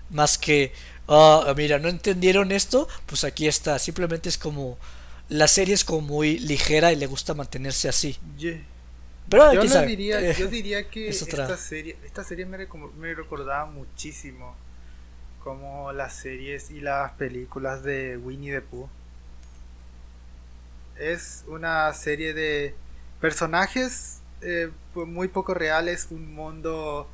[0.10, 0.72] Más que,
[1.10, 3.78] ah, mira, no entendieron esto, pues aquí está.
[3.78, 4.78] Simplemente es como,
[5.28, 8.18] la serie es como muy ligera y le gusta mantenerse así.
[9.28, 12.66] Pero yo, diría, yo diría que esta serie, esta serie me,
[12.98, 14.56] me recordaba muchísimo
[15.44, 18.88] como las series y las películas de Winnie the Pooh.
[20.98, 22.76] Es una serie de
[23.20, 27.10] personajes eh, pues, muy poco reales, un mundo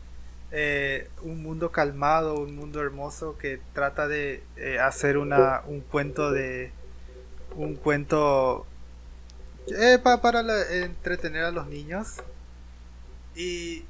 [0.51, 6.31] eh, un mundo calmado, un mundo hermoso que trata de eh, hacer una, un cuento
[6.31, 6.71] de
[7.55, 8.65] un cuento
[9.93, 10.41] para
[10.83, 12.17] entretener a los niños
[13.35, 13.85] y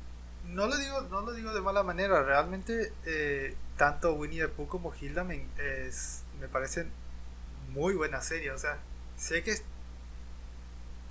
[0.50, 2.92] no lo digo no lo digo de mala manera realmente
[3.78, 5.46] tanto Winnie the Pooh como Hilda me,
[6.40, 6.92] me parecen
[7.74, 8.54] muy buenas series.
[8.54, 8.78] O sea,
[9.18, 9.56] sé que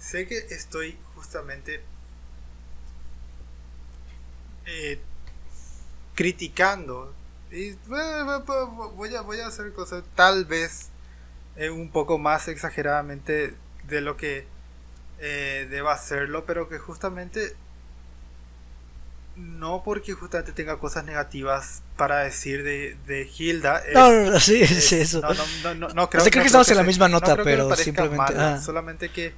[0.01, 1.83] sé que estoy justamente
[4.67, 4.99] eh,
[6.15, 7.15] criticando
[7.51, 10.89] y voy a voy a hacer cosas tal vez
[11.57, 13.55] eh, un poco más exageradamente
[13.85, 14.47] de lo que
[15.19, 17.55] eh, deba hacerlo pero que justamente
[19.37, 23.83] no porque justamente tenga cosas negativas para decir de, de Hilda.
[23.95, 25.21] no, no, sí, es, eso.
[25.21, 28.35] No, no, no, no creo, creo que estamos en la misma nota, pero simplemente.
[28.37, 28.61] ah.
[28.61, 29.33] Solamente que.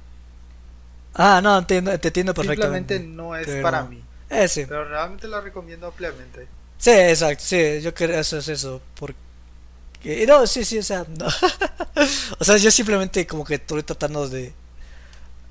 [1.13, 2.97] Ah, no, entiendo, te entiendo perfectamente.
[2.97, 4.03] Simplemente no es para mí.
[4.29, 4.65] Eh, sí.
[4.67, 6.47] Pero realmente la recomiendo ampliamente.
[6.77, 8.81] Sí, exacto, sí, yo creo eso es eso.
[8.95, 10.25] Porque.
[10.27, 11.05] No, sí, sí, o sea.
[11.07, 11.27] No.
[12.39, 14.53] o sea, yo simplemente como que estoy tratando de.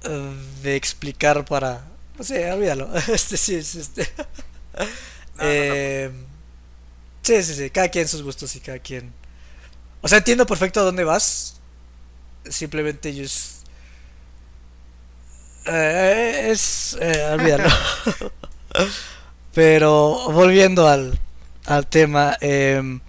[0.04, 2.88] Eh, de explicar para no sé, olvídalo.
[3.08, 4.08] Este sí es este.
[5.40, 6.10] eh,
[7.22, 7.70] sí, sí, sí.
[7.70, 9.12] Cada quien sus gustos y cada quien.
[10.00, 11.60] O sea, entiendo perfecto a dónde vas.
[12.48, 13.61] Simplemente yo es.
[15.66, 16.96] Eh, es.
[17.00, 17.68] Eh, olvídalo.
[19.54, 21.18] Pero volviendo al,
[21.66, 22.36] al tema.
[22.40, 23.00] Eh,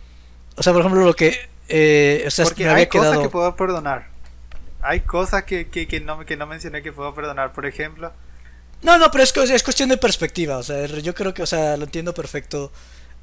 [0.55, 1.49] o sea, por ejemplo, lo que.
[1.69, 4.07] Eh, o sea, Porque hay cosas que puedo perdonar.
[4.81, 7.53] Hay cosas que, que, que, no, que no mencioné que puedo perdonar.
[7.53, 8.11] Por ejemplo,
[8.83, 10.57] no, no, pero es, es cuestión de perspectiva.
[10.57, 12.71] O sea, yo creo que, o sea, lo entiendo perfecto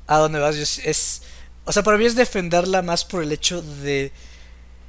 [0.07, 0.57] a dónde vas.
[0.57, 1.23] Es,
[1.67, 4.11] o sea, para mí es defenderla más por el hecho de,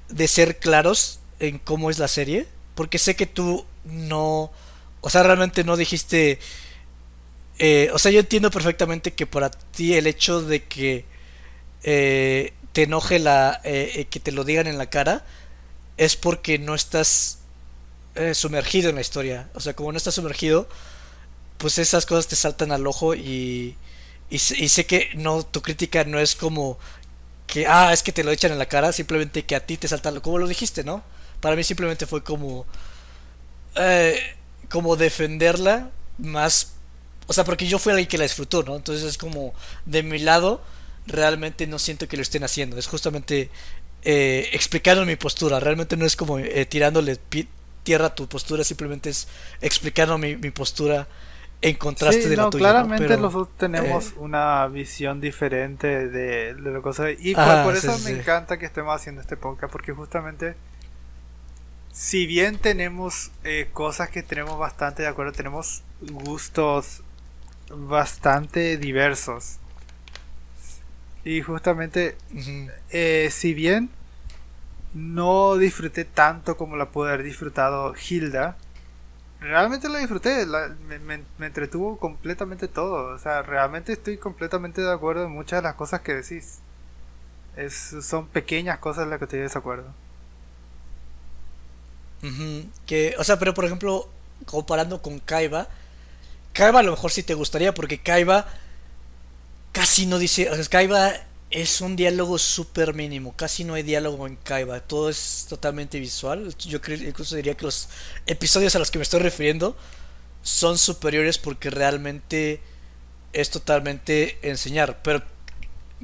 [0.10, 2.48] de ser claros en cómo es la serie.
[2.82, 4.52] Porque sé que tú no.
[5.02, 6.40] O sea, realmente no dijiste.
[7.60, 11.06] Eh, o sea, yo entiendo perfectamente que para ti el hecho de que
[11.84, 13.62] eh, te enoje la.
[13.64, 15.24] Eh, que te lo digan en la cara.
[15.96, 17.38] Es porque no estás
[18.16, 19.48] eh, sumergido en la historia.
[19.54, 20.68] O sea, como no estás sumergido,
[21.60, 23.76] pues esas cosas te saltan al ojo y,
[24.32, 26.80] y, sé que no tu crítica no es como
[27.46, 29.88] que, ah, es que te lo echan en la cara, simplemente que a ti te
[29.88, 31.04] saltan, como lo dijiste, ¿no?
[31.42, 32.66] Para mí simplemente fue como,
[33.76, 34.18] eh,
[34.70, 36.74] como defenderla más,
[37.28, 38.76] o sea, porque yo fui alguien que la disfrutó, ¿no?
[38.76, 39.54] Entonces es como,
[39.86, 40.62] de mi lado,
[41.08, 43.50] realmente no siento que lo estén haciendo, es justamente
[44.04, 47.20] eh, explicando mi postura, realmente no es como eh, tirándole
[47.84, 49.28] tierra tu postura, simplemente es
[49.62, 51.08] explicando mi, postura
[51.62, 52.72] en contraste de la tuya.
[52.72, 58.12] Claramente nosotros tenemos eh, una visión diferente de, de lo que Y por, eso me
[58.12, 60.56] encanta que estemos haciendo este podcast, porque justamente,
[61.92, 67.04] si bien tenemos eh, cosas que tenemos bastante de acuerdo, tenemos gustos
[67.70, 69.58] bastante diversos.
[71.24, 72.18] Y justamente,
[72.90, 73.90] eh, si bien
[74.94, 78.58] no disfruté tanto como la pudo haber disfrutado Hilda.
[79.40, 83.16] Realmente la disfruté, me, entretuvo completamente todo.
[83.16, 86.60] O sea, realmente estoy completamente de acuerdo en muchas de las cosas que decís.
[87.56, 89.94] Es, son pequeñas cosas en las que estoy de desacuerdo.
[92.86, 94.10] Que, o sea, pero por ejemplo,
[94.46, 95.68] comparando con Kaiba,
[96.54, 98.48] Kaiba a lo mejor sí te gustaría porque Kaiba
[99.72, 101.14] casi no dice, o sea, Kaiba
[101.50, 106.56] es un diálogo súper mínimo, casi no hay diálogo en Kaiba, todo es totalmente visual.
[106.58, 107.90] Yo creo, incluso diría que los
[108.26, 109.76] episodios a los que me estoy refiriendo
[110.44, 112.62] son superiores porque realmente
[113.34, 115.24] es totalmente enseñar, pero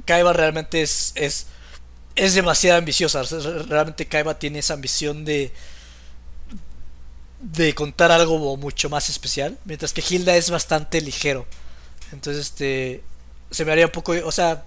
[0.04, 1.46] Kaiba realmente es, es,
[2.14, 3.22] es demasiado ambiciosa,
[3.68, 5.52] realmente Kaiba tiene esa ambición de
[7.40, 11.46] de contar algo mucho más especial, mientras que Hilda es bastante ligero.
[12.12, 13.02] Entonces, este
[13.50, 14.64] se me haría un poco, o sea,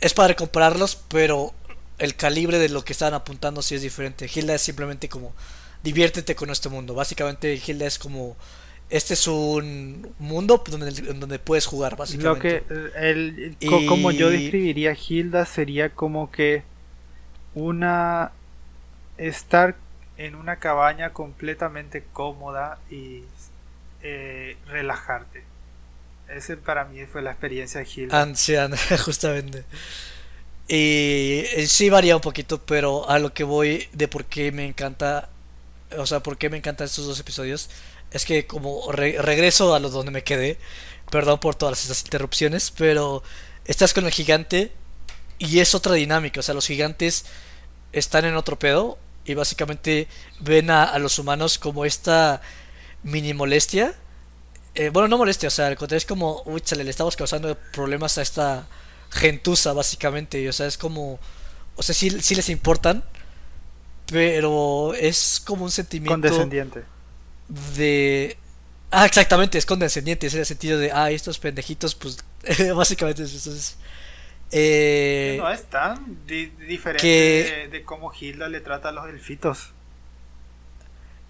[0.00, 1.52] es padre compararlos, pero
[1.98, 4.30] el calibre de lo que están apuntando sí es diferente.
[4.32, 5.34] Hilda es simplemente como
[5.82, 6.94] diviértete con este mundo.
[6.94, 8.36] Básicamente Hilda es como
[8.88, 12.64] este es un mundo donde, donde puedes jugar básicamente.
[12.68, 13.56] Lo que el,
[13.88, 16.62] como yo describiría Hilda sería como que
[17.54, 18.32] una
[19.18, 19.76] estar
[20.18, 23.22] en una cabaña completamente cómoda y
[24.02, 25.42] eh, relajarte.
[26.28, 28.22] Ese para mí fue la experiencia de Hilda.
[28.22, 29.64] Anciana, justamente.
[30.68, 34.66] Y eh, sí varía un poquito, pero a lo que voy de por qué me
[34.66, 35.28] encanta,
[35.96, 37.70] o sea, por qué me encantan estos dos episodios,
[38.10, 40.58] es que como regreso a lo donde me quedé,
[41.10, 43.22] perdón por todas estas interrupciones, pero
[43.64, 44.72] estás con el gigante
[45.38, 47.26] y es otra dinámica, o sea, los gigantes
[47.92, 50.08] están en otro pedo y básicamente
[50.40, 52.40] ven a, los humanos como esta
[53.02, 53.94] mini molestia.
[54.74, 57.56] Eh, bueno, no molestia, o sea, al contrario es como, uy, chale, le estamos causando
[57.72, 58.66] problemas a esta
[59.10, 60.48] gentuza, básicamente.
[60.48, 61.18] O sea, es como,
[61.76, 63.02] o sea, sí, sí les importan,
[64.06, 66.14] pero es como un sentimiento.
[66.14, 66.84] Condescendiente.
[67.74, 68.36] De.
[68.90, 72.18] Ah, exactamente, es condescendiente, es el sentido de, ah, estos pendejitos, pues,
[72.74, 73.76] básicamente eso es.
[74.52, 79.72] Eh, no es tan diferente de, cómo Hilda le trata a los elfitos.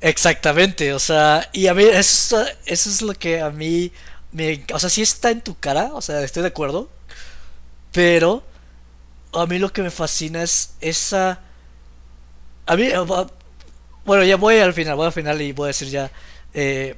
[0.00, 3.90] Exactamente, o sea, y a mí eso, eso es lo que a mí
[4.32, 6.90] me, o sea, sí está en tu cara, o sea, estoy de acuerdo,
[7.92, 8.44] pero
[9.32, 11.40] a mí lo que me fascina es esa
[12.66, 12.88] a mí
[14.04, 16.10] bueno, ya voy al final, voy al final y voy a decir ya
[16.52, 16.96] eh,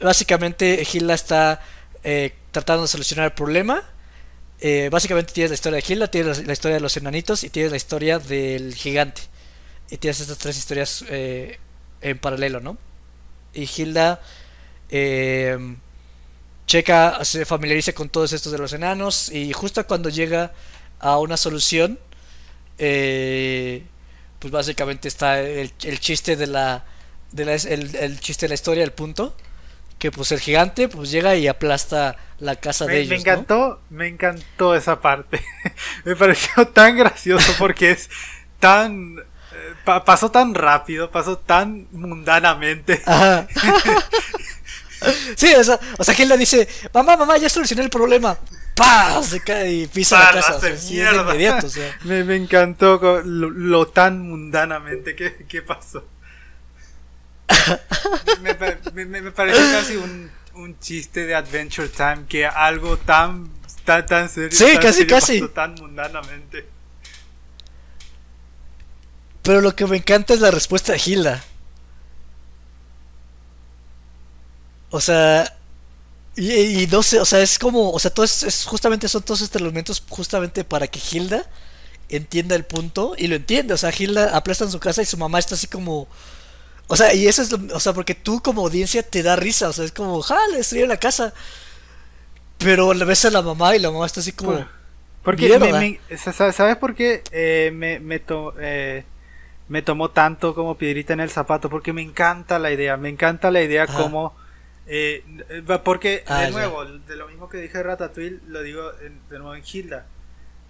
[0.00, 1.60] básicamente Hilda está
[2.04, 3.82] eh, tratando de solucionar el problema
[4.60, 7.70] eh, básicamente tienes la historia de Hilda, tienes la, historia de los enanitos y tienes
[7.70, 9.22] la historia del gigante.
[9.90, 11.58] Y tienes estas tres historias eh,
[12.02, 12.76] en paralelo, ¿no?
[13.54, 14.20] Y Hilda
[14.90, 15.58] eh,
[16.66, 20.52] checa, se familiariza con todos estos de los enanos y justo cuando llega
[21.00, 21.98] a una solución,
[22.76, 23.82] pues
[24.52, 26.84] básicamente está el, chiste de la,
[27.36, 29.34] el chiste de la historia, el punto
[30.00, 33.10] que pues el gigante pues llega y aplasta la casa de ellos.
[33.10, 35.44] Me encantó, me encantó esa parte.
[36.04, 38.08] me pareció tan gracioso porque es
[38.58, 43.02] tan eh, pasó tan rápido, pasó tan mundanamente.
[45.36, 48.38] sí, o sea, o sea, que él le dice, mamá, mamá, ya solucioné el problema.
[48.74, 49.22] ¡Pah!
[49.22, 50.58] Se cae y pisa la casa.
[52.04, 56.06] me, encantó lo, tan mundanamente que, que pasó
[58.94, 63.50] me, me, parece casi un, un, chiste de Adventure Time que algo tan,
[63.84, 65.48] tan, tan serio, sí, casi, casi.
[65.48, 66.66] tan mundanamente.
[69.42, 71.44] Pero lo que me encanta es la respuesta de Hilda.
[74.90, 75.56] O sea,
[76.36, 79.60] y, no sé, o sea, es como, o sea, todo es, justamente son todos estos
[79.60, 81.44] elementos justamente para que Hilda
[82.08, 83.74] entienda el punto y lo entiende.
[83.74, 86.08] O sea, Hilda aplasta en su casa y su mamá está así como,
[86.92, 89.72] o sea, y eso es, o sea, porque tú como audiencia te da risa, o
[89.72, 91.32] sea, es como, ja, le destruyeron la casa.
[92.58, 94.66] Pero le ves a la mamá y la mamá está así como...
[95.22, 96.00] Porque, me,
[96.32, 98.20] ¿sabes por qué eh, me, me,
[98.58, 99.04] eh,
[99.68, 101.70] me tomó tanto como piedrita en el zapato?
[101.70, 104.34] Porque me encanta la idea, me encanta la idea como...
[104.88, 105.22] Eh,
[105.84, 109.62] porque, ah, de nuevo, de lo mismo que dije Ratatouille, lo digo de nuevo en
[109.64, 110.06] Hilda.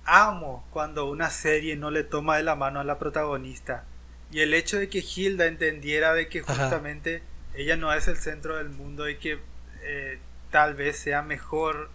[0.04, 3.84] Amo cuando una serie no le toma de la mano a la protagonista
[4.30, 7.22] y el hecho de que Hilda entendiera de que justamente
[7.54, 9.38] ella no es el centro del mundo y que
[9.82, 10.18] eh,
[10.50, 11.90] tal vez sea mejor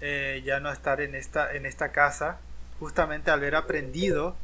[0.00, 2.40] eh, ya no estar en esta, en esta casa,
[2.80, 4.36] justamente al haber aprendido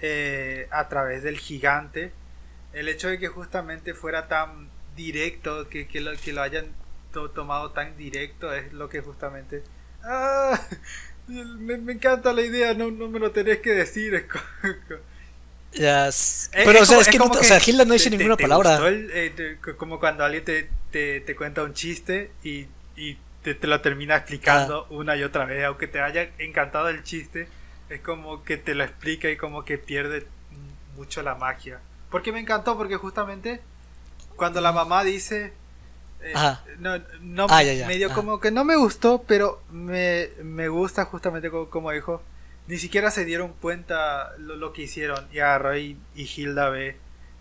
[0.00, 2.12] eh, a través del gigante,
[2.72, 6.66] el hecho de que justamente fuera tan directo, que, que, lo, que lo hayan
[7.34, 9.62] tomado tan directo, es lo que justamente...
[10.02, 10.60] ¡Ah!
[11.28, 14.28] Me, encanta la idea, no, no me lo tenés que decir.
[15.78, 16.10] Eh,
[16.64, 18.80] pero, o sea, es, que, o sea, Hilda no dice ninguna palabra.
[18.88, 22.66] Eh, como cuando alguien te, te, cuenta un chiste y,
[22.96, 27.48] y te, lo termina explicando una y otra vez, aunque te haya encantado el chiste,
[27.88, 30.26] es como que te lo explica y como que pierde
[30.96, 31.80] mucho la magia.
[32.10, 33.60] Porque me encantó, porque justamente
[34.36, 35.52] cuando la mamá dice...
[36.22, 36.32] Eh,
[36.78, 41.68] no, no ah, medio como que no me gustó, pero me, me gusta justamente como,
[41.68, 42.22] como dijo
[42.68, 45.26] ni siquiera se dieron cuenta lo, lo que hicieron.
[45.32, 46.96] Y agarró y, Hilda ve,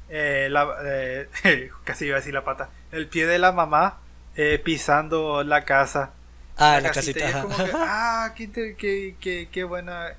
[0.10, 1.30] eh, la, eh,
[1.84, 4.00] casi iba a decir la pata, el pie de la mamá
[4.36, 6.12] eh, pisando la casa.
[6.58, 7.28] Ah, la, casita.
[7.28, 10.14] es como que, ah, qué, qué, qué, buena.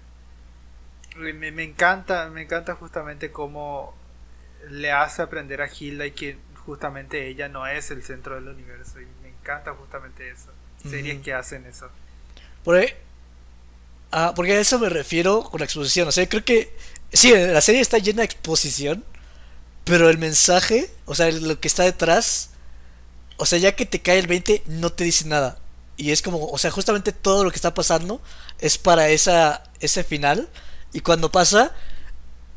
[1.17, 3.97] Me, me, encanta, me encanta justamente cómo
[4.69, 9.01] le hace aprender a Hilda y que justamente ella no es el centro del universo.
[9.01, 10.53] Y me encanta justamente eso.
[10.83, 11.91] Series que hacen eso.
[12.63, 12.93] Por ahí,
[14.19, 16.09] Ah, porque a eso me refiero con la exposición.
[16.09, 16.75] O sea, creo que.
[17.13, 19.05] Sí, la serie está llena de exposición.
[19.85, 22.51] Pero el mensaje, o sea, lo que está detrás.
[23.37, 25.59] O sea, ya que te cae el 20, no te dice nada.
[25.99, 28.23] Y es como, o sea, justamente todo lo que está pasando
[28.59, 30.49] es para esa, ese final.
[30.95, 31.75] Y cuando pasa,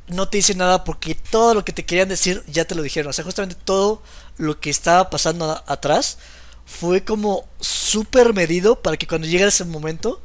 [0.08, 3.10] no te dice nada porque todo lo que te querían decir ya te lo dijeron.
[3.10, 4.02] O sea, justamente todo
[4.38, 6.20] lo que estaba pasando atrás
[6.66, 10.22] fue como súper medido para que cuando llegara ese momento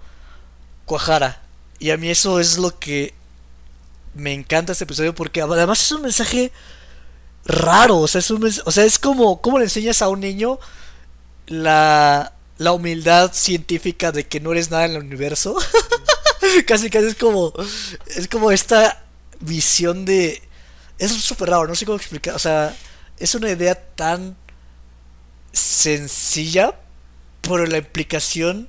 [0.85, 1.43] cuajara.
[1.79, 3.15] Y a mí eso es lo que
[4.15, 6.53] me encanta este episodio porque además es un mensaje
[7.45, 10.59] raro, o sea, es, un, o sea, es como, ¿cómo le enseñas a un niño
[11.47, 15.57] la, la humildad científica de que no eres nada en el universo?
[16.67, 17.53] casi, casi es como,
[18.07, 19.05] es como esta
[19.41, 20.43] visión de...
[20.99, 22.75] Es súper raro, no sé cómo explicar, o sea,
[23.19, 24.37] es una idea tan
[25.53, 26.75] sencilla,
[27.43, 28.69] pero la implicación,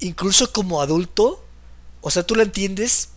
[0.00, 1.44] incluso como adulto,
[2.00, 3.10] o sea, tú la entiendes,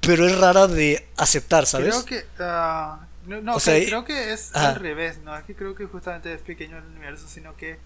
[0.00, 2.04] pero es rara de aceptar, ¿sabes?
[2.04, 2.42] Creo que.
[2.42, 6.42] Uh, no, no creo que es al revés, no es que creo que justamente es
[6.42, 7.78] pequeño el universo, sino que.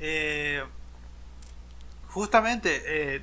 [0.00, 0.62] Eh,
[2.08, 3.22] justamente, eh,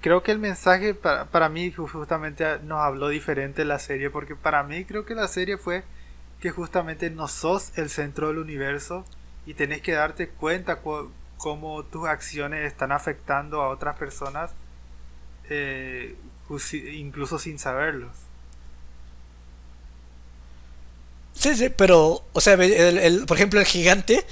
[0.00, 4.62] creo que el mensaje para, para mí justamente nos habló diferente la serie, porque para
[4.62, 5.82] mí creo que la serie fue
[6.40, 9.04] que justamente no sos el centro del universo
[9.46, 10.80] y tenés que darte cuenta
[11.38, 14.52] cómo tus acciones están afectando a otras personas
[15.48, 16.16] eh,
[16.94, 18.12] incluso sin saberlos.
[21.34, 24.24] Sí, sí, pero, o sea, el, por ejemplo, el gigante,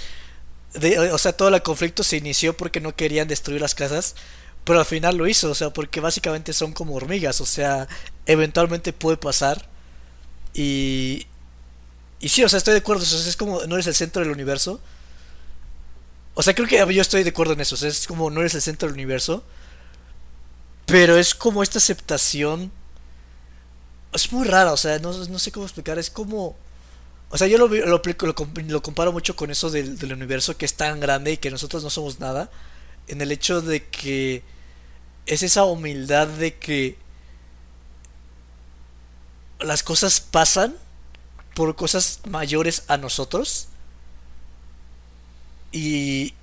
[1.13, 4.15] o sea, todo el conflicto se inició porque no querían destruir las casas,
[4.65, 7.89] pero al final lo hizo, o sea, porque básicamente son como hormigas, o sea,
[8.27, 9.69] eventualmente puede pasar.
[10.55, 11.27] Y,
[12.21, 14.23] y sí, o sea, estoy de acuerdo, o sea, es como no eres el centro
[14.23, 14.81] del universo.
[16.35, 18.41] O sea, creo que yo estoy de acuerdo en eso, o sea, es como no
[18.41, 19.45] eres el centro del universo.
[20.87, 22.71] Pero es como esta aceptación.
[24.13, 25.99] Es muy rara, o sea, no, sé cómo explicar.
[25.99, 26.57] Es como.
[27.31, 30.75] O sea, yo lo, lo, lo, comparo mucho con eso del, del, universo que es
[30.75, 32.51] tan grande y que nosotros no somos nada.
[33.09, 34.43] En el hecho de que
[35.27, 36.97] es esa humildad de que
[39.59, 40.77] las cosas pasan
[41.55, 43.69] por cosas mayores a nosotros.
[45.75, 46.35] Y,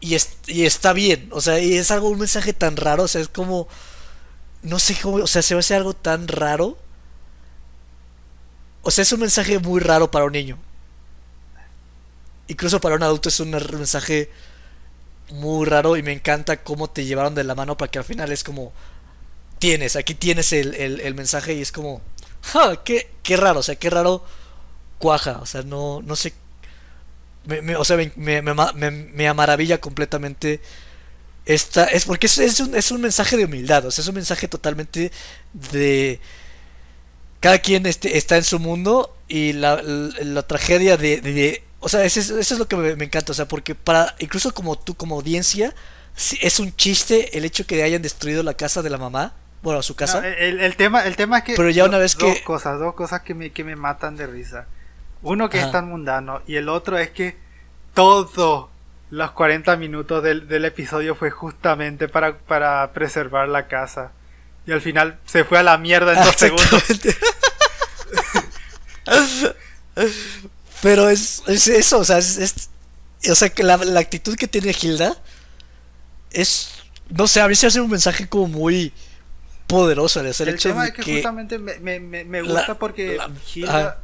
[0.00, 0.16] y,
[0.48, 3.28] y está bien, o sea, y es algo, un mensaje tan raro, o sea, es
[3.28, 3.68] como,
[4.62, 6.76] no sé cómo, o sea, se va a hacer algo tan raro.
[8.82, 10.58] O sea, es un mensaje muy raro para un niño.
[12.48, 14.30] Incluso para un adulto es un mensaje
[15.32, 18.32] muy raro y me encanta cómo te llevaron de la mano para que al final
[18.32, 18.72] es como,
[19.60, 22.02] tienes, aquí tienes el, el, mensaje y es como,
[22.84, 24.24] qué, qué raro, o sea, qué raro
[24.98, 26.34] cuaja, o sea, no, no sé
[27.44, 30.60] me, o sea, me, me, me, maravilla completamente
[31.46, 31.84] esta.
[31.84, 34.48] Es porque es, es, un, es un mensaje de humildad, o sea, es un mensaje
[34.48, 35.10] totalmente
[35.52, 36.20] de.
[37.40, 42.04] Cada quien este, está en su mundo y la, la, tragedia de, de, O sea,
[42.04, 44.14] eso es, eso es lo que me, encanta, o sea, porque para.
[44.18, 45.74] Incluso como tú, como audiencia,
[46.42, 49.34] es un chiste el hecho que hayan destruido la casa de la mamá.
[49.62, 50.26] Bueno, su casa.
[50.26, 51.54] el, el, tema, el tema es que.
[51.54, 52.26] Pero ya una vez que.
[52.26, 54.66] Dos cosas, dos cosas que me, que me matan de risa.
[55.22, 57.36] Uno que es tan mundano y el otro es que
[57.94, 58.68] todos
[59.10, 64.12] los 40 minutos del, del episodio fue justamente para, para, preservar la casa.
[64.66, 66.84] Y al final se fue a la mierda en dos segundos.
[70.82, 72.70] Pero es, es, eso, o sea, es,
[73.28, 75.14] o sea que la, la, actitud que tiene Hilda
[76.30, 76.70] es,
[77.10, 78.92] no sé, a mí se hace un mensaje como muy
[79.66, 80.20] poderoso.
[80.20, 83.18] el, hecho tema de es que, justamente me, me, me gusta porque
[83.54, 84.00] Hilda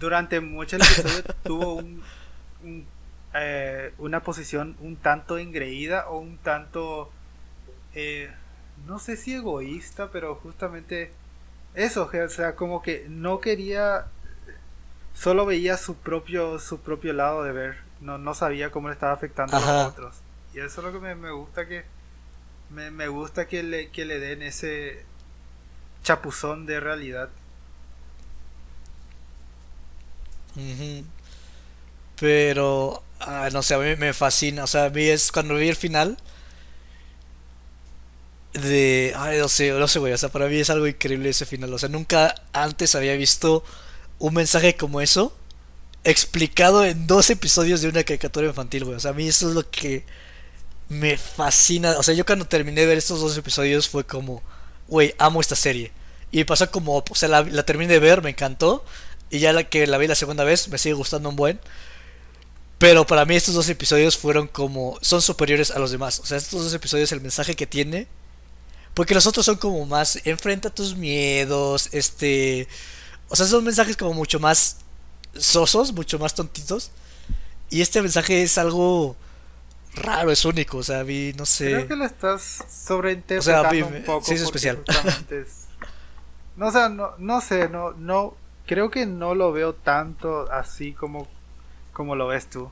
[0.00, 2.02] durante mucho el episodio tuvo un,
[3.34, 7.12] eh, una posición un tanto engreída o un tanto
[7.94, 8.32] eh,
[8.86, 11.12] no sé si egoísta pero justamente
[11.74, 14.06] eso o sea como que no quería
[15.14, 19.12] solo veía su propio su propio lado de ver no, no sabía cómo le estaba
[19.12, 20.16] afectando a los otros.
[20.54, 21.84] Y eso es lo que me, me gusta que
[22.70, 25.04] me, me, gusta que le, que le den ese
[26.02, 27.30] chapuzón de realidad
[32.18, 34.64] pero, ah, no sé, a mí me fascina.
[34.64, 36.16] O sea, a mí es cuando vi el final
[38.52, 39.12] de...
[39.16, 40.12] Ay, no sé, no sé, güey.
[40.12, 41.72] O sea, para mí es algo increíble ese final.
[41.72, 43.64] O sea, nunca antes había visto
[44.18, 45.36] un mensaje como eso
[46.04, 48.96] explicado en dos episodios de una caricatura infantil, güey.
[48.96, 50.04] O sea, a mí eso es lo que
[50.88, 51.92] me fascina.
[51.98, 54.42] O sea, yo cuando terminé de ver estos dos episodios fue como,
[54.88, 55.92] güey, amo esta serie.
[56.32, 58.84] Y pasó como, o sea, la, la terminé de ver, me encantó.
[59.30, 61.60] Y ya la que la vi la segunda vez me sigue gustando un buen.
[62.78, 64.98] Pero para mí estos dos episodios fueron como...
[65.02, 66.18] Son superiores a los demás.
[66.18, 68.08] O sea, estos dos episodios, el mensaje que tiene...
[68.94, 70.20] Porque los otros son como más...
[70.24, 71.90] Enfrenta tus miedos.
[71.92, 72.66] Este...
[73.28, 74.78] O sea, son mensajes como mucho más
[75.36, 76.90] sosos, mucho más tontitos.
[77.68, 79.14] Y este mensaje es algo
[79.94, 80.78] raro, es único.
[80.78, 81.66] O sea, vi, no sé...
[81.66, 84.26] Creo que lo estás sobreinterpretando o sea, un poco.
[84.26, 84.82] Sí, es especial.
[86.56, 88.36] No, o sea, no, no sé, no, no,
[88.70, 91.26] creo que no lo veo tanto así como,
[91.92, 92.70] como lo ves tú.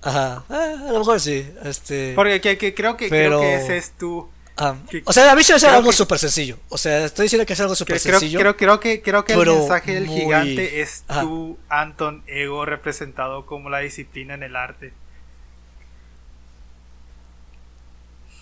[0.00, 1.46] Ajá, eh, a lo mejor sí.
[1.62, 4.26] Este, Porque que, que creo, que, Pero- creo que ese es tu...
[4.56, 6.56] ah, que- o sea, a mí se me hace algo que- súper sencillo.
[6.70, 8.38] O sea, estoy diciendo que es algo súper sencillo.
[8.40, 11.20] creo, creo que, creo que el mensaje del muy- gigante es Ajá.
[11.20, 14.94] tu Anton Ego representado como la disciplina en el arte.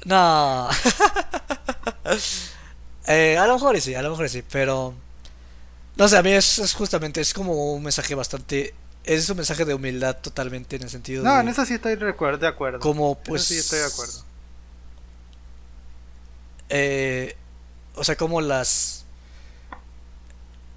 [0.04, 0.68] No.
[3.12, 4.94] Eh, a lo mejor sí, a lo mejor sí, pero...
[5.96, 8.72] No sé, a mí es, es justamente, es como un mensaje bastante...
[9.02, 11.40] Es un mensaje de humildad totalmente en el sentido No, de...
[11.40, 12.38] en eso sí estoy de acuerdo.
[12.38, 12.78] De acuerdo.
[12.78, 13.44] Como eso pues...
[13.44, 14.24] sí estoy de acuerdo.
[16.68, 17.36] eh,
[17.96, 19.04] o sea, como las...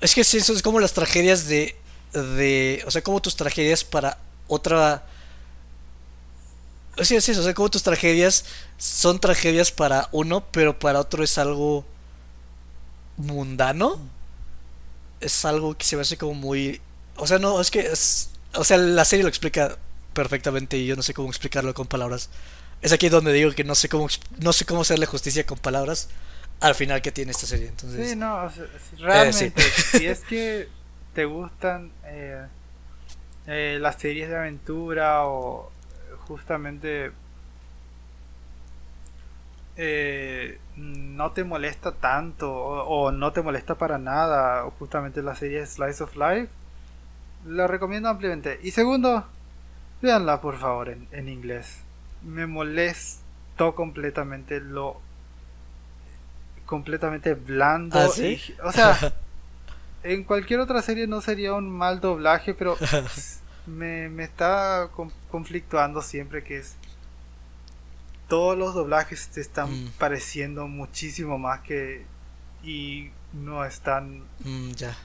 [0.02, 1.76] Es que sí, eso es como las tragedias de...
[2.14, 5.06] de o sea, como tus tragedias para otra...
[7.02, 8.46] Sí, eso, o sea, como tus tragedias
[8.80, 11.86] son tragedias para uno, pero para otro es algo
[13.18, 14.00] mundano.
[15.20, 16.82] Es algo que se me hace como muy...
[17.18, 17.80] O sea, no, es que...
[17.82, 19.78] es- o sea, la serie lo explica
[20.14, 22.30] perfectamente y yo no sé cómo explicarlo con palabras.
[22.82, 24.08] Es aquí donde digo que no sé cómo,
[24.40, 26.10] no sé cómo hacerle justicia con palabras
[26.60, 27.68] al final que tiene esta serie.
[27.70, 30.68] Entonces, Sí, no, o sea, es- realmente, Eh, si es que
[31.16, 32.46] te gustan eh,
[33.48, 35.72] eh, las series de aventura o
[36.28, 37.12] justamente
[39.76, 45.36] eh, no te molesta tanto o, o no te molesta para nada o justamente la
[45.36, 46.50] serie Slice of Life,
[47.46, 48.60] la recomiendo ampliamente.
[48.64, 49.26] Y segundo,
[50.02, 51.80] véanla por favor en, en inglés.
[52.22, 55.02] Me molestó completamente lo
[56.66, 58.00] completamente blando.
[58.00, 58.42] ¿Ah, sí?
[58.48, 58.98] y- o sea,
[60.04, 62.78] en cualquier otra serie no sería un mal doblaje, pero
[63.66, 66.76] me, me está con- conflictuando siempre que es
[68.28, 69.90] todos los doblajes te están Mm.
[70.00, 72.06] pareciendo muchísimo más que
[72.64, 74.96] y no están mm, ya.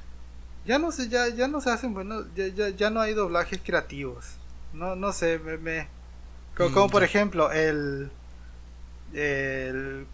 [0.66, 3.60] ya no sé ya ya no se hacen buenos ya, ya, ya no hay doblajes
[3.64, 4.24] creativos
[4.72, 5.88] no no sé me,
[6.58, 8.10] Mm, como por ejemplo el
[9.14, 10.06] el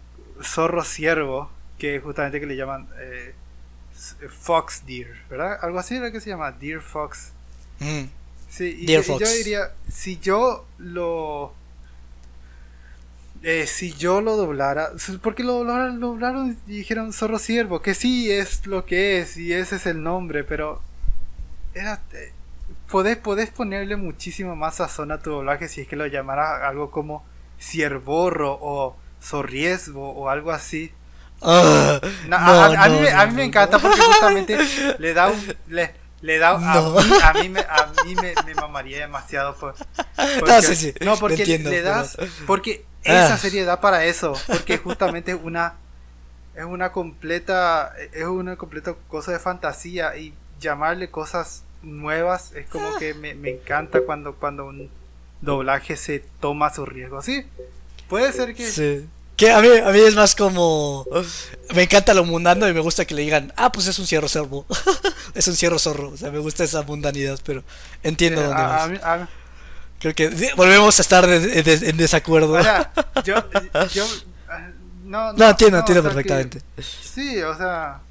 [0.43, 3.33] zorro ciervo que justamente que le llaman eh,
[4.29, 7.31] fox deer verdad algo así era que se llama deer fox
[8.49, 9.37] Sí, y Deer yo, y yo Fox.
[9.37, 11.53] diría, si yo lo...
[13.43, 14.89] eh, si yo lo doblara,
[15.21, 19.37] porque lo doblaron, lo doblaron y dijeron zorro ciervo, que sí es lo que es
[19.37, 20.81] y ese es el nombre, pero
[21.73, 22.31] era, eh,
[22.89, 26.89] podés, podés ponerle muchísimo más sazón a tu doblaje si es que lo llamara algo
[26.91, 27.23] como
[27.59, 30.91] ciervorro o zorriesgo o algo así.
[31.41, 34.57] Ah, No, no, a, a- a no, mí, a mí me encanta porque justamente
[34.99, 35.55] le da un...
[35.67, 36.91] Le, le da, a No.
[36.95, 39.75] mí, a mí me, a mí me, me mamaría demasiado por,
[40.39, 42.94] porque, No, sí, sí, no, porque lo entiendo, le pero- das porque Ah.
[43.13, 45.73] Esa serie da para eso porque justamente es una
[46.55, 52.95] es una completa es una completa cosa de fantasía y llamarle cosas nuevas es como
[52.97, 54.89] que me, me encanta cuando cuando un
[55.41, 57.45] doblaje se toma su riesgo sí
[58.09, 59.07] puede ser que Sí.
[59.37, 61.05] Que a mí, a mí es más como.
[61.73, 64.29] Me encanta lo mundano y me gusta que le digan, ah, pues es un cierro
[64.29, 64.65] cervo.
[65.33, 66.07] es un cierro zorro.
[66.11, 67.61] O sea, me gusta esa mundanidad, pero
[68.01, 68.81] entiendo eh, dónde a- vas.
[68.83, 69.27] a mí- a-
[70.13, 72.57] Creo que volvemos a estar de- de- en desacuerdo.
[72.57, 72.91] Ahora,
[73.23, 73.35] yo,
[73.93, 74.05] yo
[74.49, 74.69] ah,
[75.03, 76.61] no, no, entiendo, no, entiendo o que- perfectamente.
[76.81, 78.01] sí, o sea,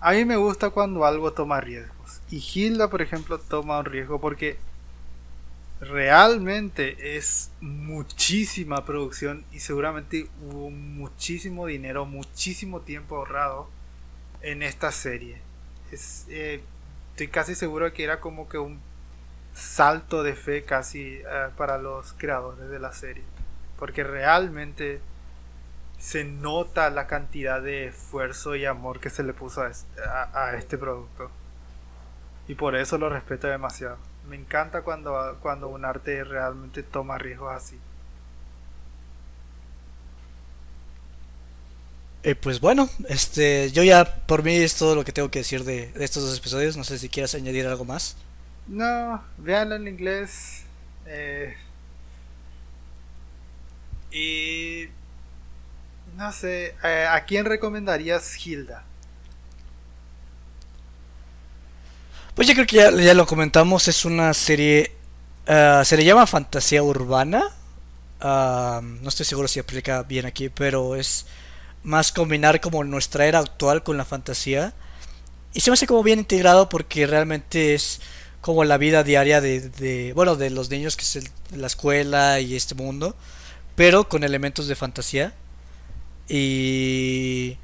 [0.00, 2.20] a mí me gusta cuando algo toma riesgos.
[2.30, 4.58] Y Hilda, por ejemplo, toma un riesgo porque
[5.80, 13.68] realmente es muchísima producción y seguramente hubo muchísimo dinero, muchísimo tiempo ahorrado
[14.42, 15.38] en esta serie.
[15.92, 16.60] Es, eh,
[17.12, 18.80] estoy casi seguro que era como que un
[19.58, 21.24] salto de fe casi eh,
[21.56, 23.24] para los creadores de la serie.
[23.78, 25.02] Porque realmente
[25.98, 30.46] se nota la cantidad de esfuerzo y amor que se le puso a, es- a-
[30.50, 31.32] a este producto.
[32.48, 33.98] Y por eso lo respeto demasiado.
[34.26, 37.80] Me encanta cuando, cuando un arte realmente toma riesgos así.
[42.24, 45.64] Eh, pues bueno, este, yo ya por mí es todo lo que tengo que decir
[45.64, 46.76] de, de estos dos episodios.
[46.76, 48.16] No sé si quieras añadir algo más.
[48.68, 50.64] No, véanlo en inglés.
[51.06, 51.56] eh,
[54.10, 54.88] y
[56.16, 58.84] no sé, eh, ¿a quién recomendarías Hilda?
[62.34, 64.92] Pues yo creo que ya, lo comentamos, es una serie,
[65.46, 67.42] ah, se le llama fantasía urbana,
[68.20, 71.26] Ah, no estoy seguro si aplica bien aquí, pero es
[71.84, 74.74] más combinar como nuestra era actual con la fantasía.
[75.54, 78.00] Y se me hace como bien integrado porque realmente es
[78.48, 81.28] como la vida diaria de, de bueno, de los niños que es el-
[81.60, 83.14] la escuela y este mundo,
[83.76, 85.34] pero con elementos de fantasía.
[86.28, 87.58] Y...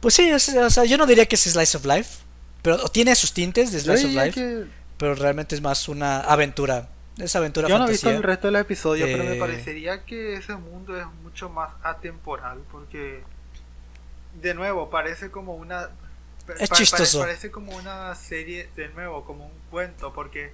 [0.00, 2.18] Pues sí, es- o sea, yo no diría que es Slice of Life,
[2.62, 4.64] pero tiene sus tintes de Yo Slice of Life, que
[4.96, 8.56] pero realmente es más una aventura esa aventura Yo no he visto el resto del
[8.56, 13.24] episodio, pero me Eh, parecería que ese mundo es mucho más atemporal porque
[14.40, 15.88] de nuevo parece como una
[16.60, 17.20] Es chistoso.
[17.20, 20.52] parece como una serie de nuevo, como un cuento porque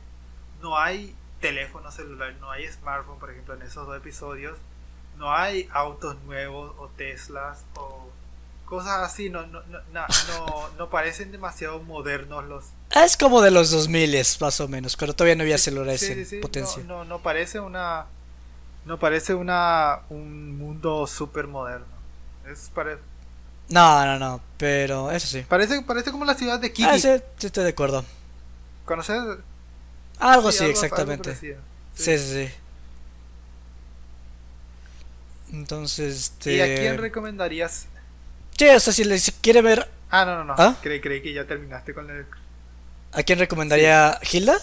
[0.60, 4.58] no hay teléfono celular, no hay smartphone, por ejemplo, en esos dos episodios,
[5.18, 8.08] no hay autos nuevos o Teslas o
[8.64, 13.70] cosas así, no no no, no, no parecen demasiado modernos los Es como de los
[13.70, 16.82] 2000 más o menos, cuando todavía no había celulares Sí, en sí, potencia.
[16.84, 18.06] No, no, parece una.
[18.84, 21.86] No parece una un mundo súper moderno.
[22.46, 22.98] Es pare-
[23.68, 25.44] No, no, no, pero eso sí.
[25.48, 26.88] parece, parece como la ciudad de Kiki.
[26.88, 27.08] Ah, sí,
[27.40, 28.04] estoy de acuerdo.
[28.84, 29.38] ¿Conoces?
[30.18, 31.24] Algo Sí, sí, algo- algo exactamente.
[31.24, 31.58] parecido.
[31.94, 32.50] Sí, sí, sí.
[35.52, 36.54] Entonces, este...
[36.54, 37.86] ¿Y a quién recomendarías?
[38.58, 40.54] Sí, o sea, si le si quiere ver, Ah, no, no, no.
[40.58, 40.76] ¿Ah?
[40.82, 42.26] Creí, creí que ya terminaste con el.
[43.12, 44.58] ¿a quién recomendaría Hilda?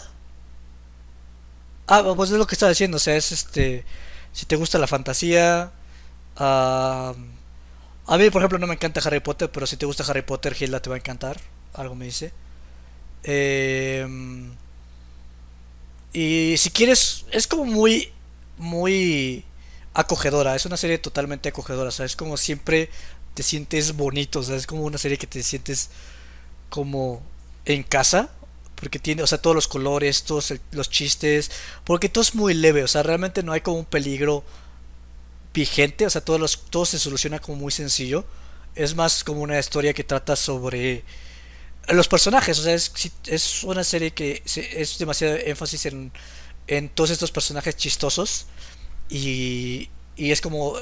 [1.88, 3.84] Ah, pues es lo que estaba diciendo, o sea, es este...
[4.32, 5.72] Si te gusta la fantasía...
[6.38, 7.14] ah,
[8.08, 10.56] a mí, por ejemplo, no me encanta Harry Potter, pero si te gusta Harry Potter,
[10.60, 11.40] Hilda te va a encantar.
[11.74, 12.34] Algo me dice.
[13.24, 14.08] Eh,
[16.14, 18.12] y si quieres, es como muy,
[18.58, 19.46] muy
[19.94, 20.56] acogedora.
[20.56, 21.90] Es una serie totalmente acogedora.
[21.90, 22.90] O sea, es como siempre
[23.34, 24.40] te sientes bonito.
[24.40, 25.90] O sea, es como una serie que te sientes
[26.70, 27.22] como
[27.66, 28.30] en casa.
[28.76, 31.52] Porque tiene, o sea, todos los colores, todos los chistes.
[31.84, 32.84] Porque todo es muy leve.
[32.84, 34.44] O sea, realmente no hay como un peligro
[35.54, 36.06] vigente.
[36.06, 38.26] O sea, todos los, todo se soluciona como muy sencillo.
[38.76, 41.04] Es más como una historia que trata sobre
[41.93, 42.59] los personajes.
[42.59, 42.92] O sea, es,
[43.27, 46.11] es una serie que es demasiado énfasis en,
[46.68, 48.48] en todos estos personajes chistosos.
[49.09, 50.76] Y, y es como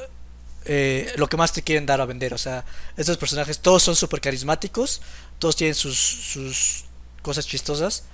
[0.66, 2.34] eh, lo que más te quieren dar a vender.
[2.34, 2.66] O sea,
[2.98, 5.02] estos personajes todos son súper carismáticos.
[5.40, 6.86] Todos tienen sus, sus
[7.22, 8.06] cosas chistosas.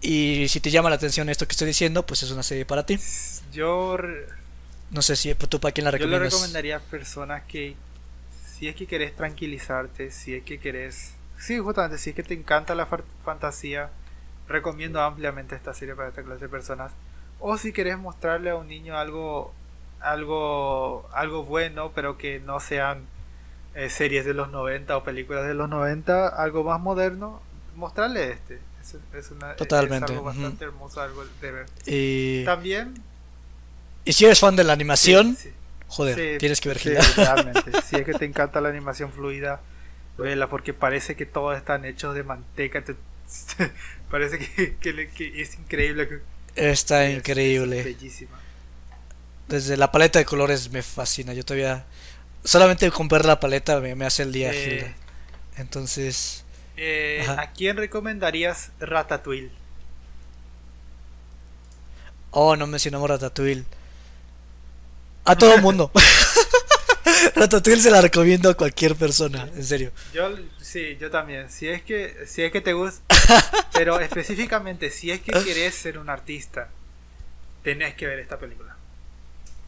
[0.00, 2.86] Y si te llama la atención esto que estoy diciendo, pues es una serie para
[2.86, 3.00] ti.
[3.52, 3.96] Yo,
[4.90, 6.20] No sé si tú para quién la yo le recomiendas.
[6.20, 7.76] recomendaría a personas que.
[8.44, 11.14] Si es que querés tranquilizarte, si es que querés.
[11.38, 12.86] Sí, justamente, si es que te encanta la
[13.24, 13.90] fantasía,
[14.48, 16.92] recomiendo ampliamente esta serie para esta clase de personas.
[17.40, 19.52] O si querés mostrarle a un niño algo
[20.00, 23.06] algo algo bueno, pero que no sean
[23.74, 27.40] eh, series de los 90 o películas de los 90, algo más moderno,
[27.74, 28.60] mostrarle este.
[28.80, 30.26] Es, es una, es Totalmente, algo ujú.
[30.30, 31.66] bastante hermoso algo de ver.
[31.86, 32.94] Y, También.
[34.04, 35.54] y si eres fan de la animación, sí, sí.
[35.88, 36.78] joder, Sí, tienes que ver
[37.16, 37.72] realmente.
[37.82, 39.60] Si es que te encanta la animación fluida,
[40.18, 42.82] vela, porque parece que todos están hechos de manteca.
[42.84, 42.96] te-
[44.10, 46.20] parece que, que le- que es increíble.
[46.56, 47.78] Está es- increíble.
[47.80, 48.40] es bellísima.
[49.48, 51.32] Desde la paleta de colores me fascina.
[51.34, 51.84] Yo todavía.
[52.44, 54.94] Solamente ver la paleta me, me hace el día, Eh.
[55.56, 56.44] Entonces.
[56.76, 57.24] eh.
[57.28, 59.50] ¿A quién recomendarías Ratatouille?
[62.30, 63.64] Oh, no mencionamos Ratatouille.
[65.24, 65.90] A todo mundo.
[67.36, 69.92] Ratatouille se la recomiendo a cualquier persona, en serio.
[70.12, 71.50] Yo sí, yo también.
[71.50, 73.02] Si es que si es que te gusta,
[73.72, 76.68] pero específicamente si es que querés ser un artista,
[77.62, 78.76] tenés que ver esta película.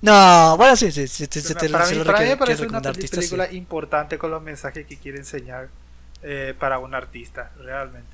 [0.02, 3.08] No, bueno, sí, sí, sí, sí, te- para mí, lo para mí parece una sí.
[3.08, 5.68] película importante con los mensajes que quiere enseñar
[6.22, 8.08] eh, para un artista, realmente.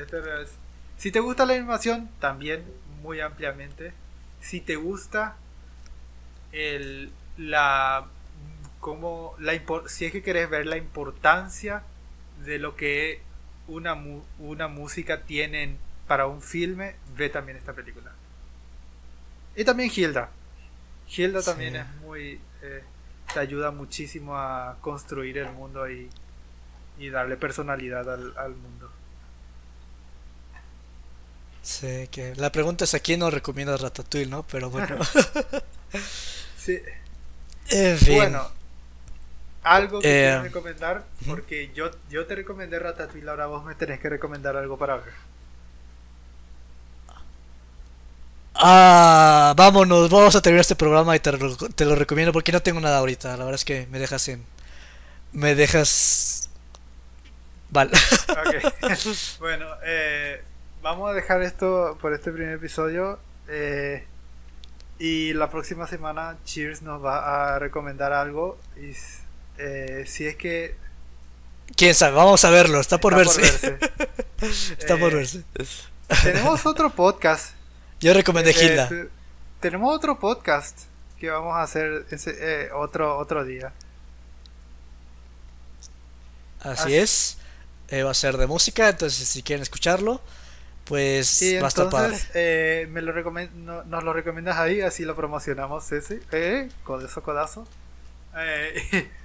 [0.00, 0.50] Este es-
[0.98, 2.64] Si te gusta la animación, también
[3.02, 3.92] muy ampliamente.
[4.40, 5.36] Si te gusta
[6.52, 8.06] el, la,
[8.82, 9.54] como la
[9.88, 11.84] si es que querés ver la importancia
[12.44, 13.22] de lo que
[13.68, 15.78] una, mu- una música tiene en-
[16.08, 18.12] para un filme, ve también esta película.
[19.56, 20.30] Y también Hilda.
[21.16, 22.40] Hilda también es muy...
[22.62, 22.84] eh,
[23.32, 26.10] te ayuda muchísimo a construir el mundo y,
[26.98, 28.90] y darle personalidad al, al mundo.
[31.62, 34.44] Sí, que la pregunta es a quién nos recomienda Ratatouille, ¿no?
[34.44, 34.96] Pero bueno.
[36.58, 36.80] Sí.
[37.70, 38.16] en fin.
[38.16, 38.50] Bueno,
[39.62, 44.00] algo que Eh, quieras recomendar, porque yo, yo te recomendé Ratatouille, ahora vos me tenés
[44.00, 45.14] que recomendar algo para ver.
[48.54, 52.60] Ah, vámonos, vamos a terminar este programa y te, lo- te lo recomiendo porque no
[52.60, 53.30] tengo nada ahorita.
[53.36, 54.44] La verdad es que me dejas en.
[55.32, 56.50] Me dejas.
[57.70, 57.92] Vale.
[58.28, 58.74] Ok.
[59.40, 60.42] bueno, eh,
[60.82, 63.18] vamos a dejar esto por este primer episodio.
[63.48, 64.06] eh,
[64.98, 68.58] y la próxima semana Cheers nos va a recomendar algo.
[68.76, 68.92] Y
[69.62, 70.76] eh, si es que
[71.76, 73.78] Quién sabe, vamos a verlo, está por está verse.
[74.78, 75.42] está por Eh, verse.
[76.22, 77.54] Tenemos otro podcast.
[78.00, 78.88] Yo recomendé Eh, Hilda.
[78.88, 79.08] te-
[79.60, 80.78] tenemos otro podcast
[81.18, 83.72] que vamos a hacer ese, eh, otro, otro día.
[86.60, 87.38] Así así- es.
[87.88, 90.20] Eh, va a ser de música, entonces si quieren escucharlo,
[90.84, 91.88] pues Sí, va a estar
[92.34, 93.12] eh, me lo
[93.54, 96.20] no- nos lo recomiendas ahí, así lo promocionamos ese.
[96.32, 97.68] Eh, codazo, codazo.
[98.36, 99.10] Eh,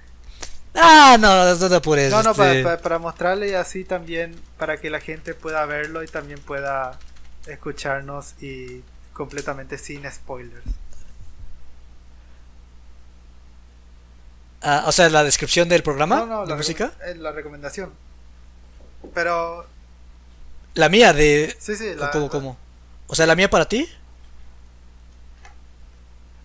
[0.80, 2.10] Ah, no, no te apures.
[2.10, 6.02] no, no, para, este, para- para mostrarle así también, para que la gente pueda verlo
[6.02, 6.98] y también pueda
[7.46, 8.82] escucharnos y
[9.12, 10.64] completamente sin spoilers.
[14.62, 16.92] ah, o sea, la descripción del programa No, no, de la, música.
[17.00, 17.92] recom- eh, la recomendación.
[19.14, 19.66] Pero,
[20.74, 21.56] La mía de...
[21.58, 22.56] sí, sí, la, ¿Cómo, cómo?
[23.06, 23.88] O sea, la mía para ti.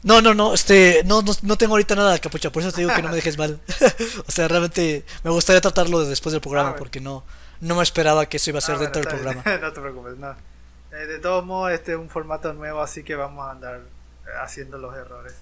[0.03, 2.93] No, no, no, este, no, no, no tengo ahorita nada, capucha, por eso te digo
[2.93, 3.59] que no me dejes mal.
[4.27, 7.23] o sea, realmente me gustaría tratarlo después del programa, Ah, porque no,
[7.61, 9.61] no me esperaba que eso iba a ser Ah, dentro bueno, del programa.
[9.61, 10.35] no te preocupes, no.
[10.91, 14.29] Eh, de todos modos, este es un formato nuevo, así que vamos a andar eh,
[14.41, 15.35] haciendo los errores.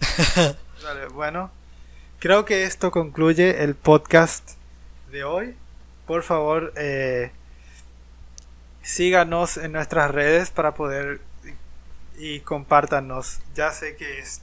[0.84, 1.50] Vale, bueno,
[2.18, 4.50] creo que esto concluye el podcast
[5.10, 5.56] de hoy.
[6.06, 7.32] Por favor, eh,
[8.82, 11.20] síganos en nuestras redes para poder
[12.18, 13.38] y compártanos.
[13.54, 14.40] Ya sé que es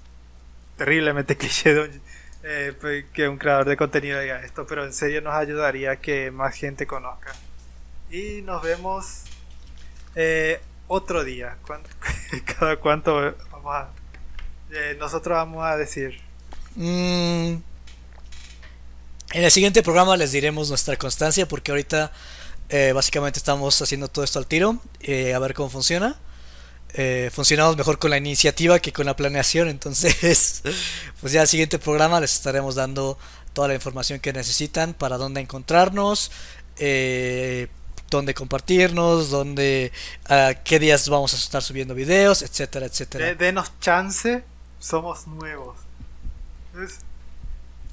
[0.77, 2.01] terriblemente cliché de un-
[2.43, 6.29] eh, pues, que un creador de contenido diga esto, pero en serio nos ayudaría que
[6.31, 7.33] más gente conozca.
[8.11, 9.21] Y nos vemos
[10.15, 11.57] eh, otro día.
[11.65, 11.81] ¿Cuán-
[12.59, 13.89] Cada cuánto vamos a,
[14.71, 16.19] eh, nosotros vamos a decir.
[16.75, 17.55] Mm,
[19.31, 22.11] en el siguiente programa les diremos nuestra constancia, porque ahorita
[22.69, 26.15] eh, básicamente estamos haciendo todo esto al tiro, eh, a ver cómo funciona.
[26.97, 30.61] Eh, funcionamos mejor con la iniciativa que con la planeación, entonces,
[31.21, 33.17] pues ya el siguiente programa les estaremos dando
[33.53, 36.31] toda la información que necesitan para dónde encontrarnos,
[36.77, 37.67] eh,
[38.09, 39.91] dónde compartirnos, dónde,
[40.29, 43.25] a qué días vamos a estar subiendo videos, etcétera, etcétera.
[43.25, 44.43] De- denos chance,
[44.79, 45.75] somos nuevos.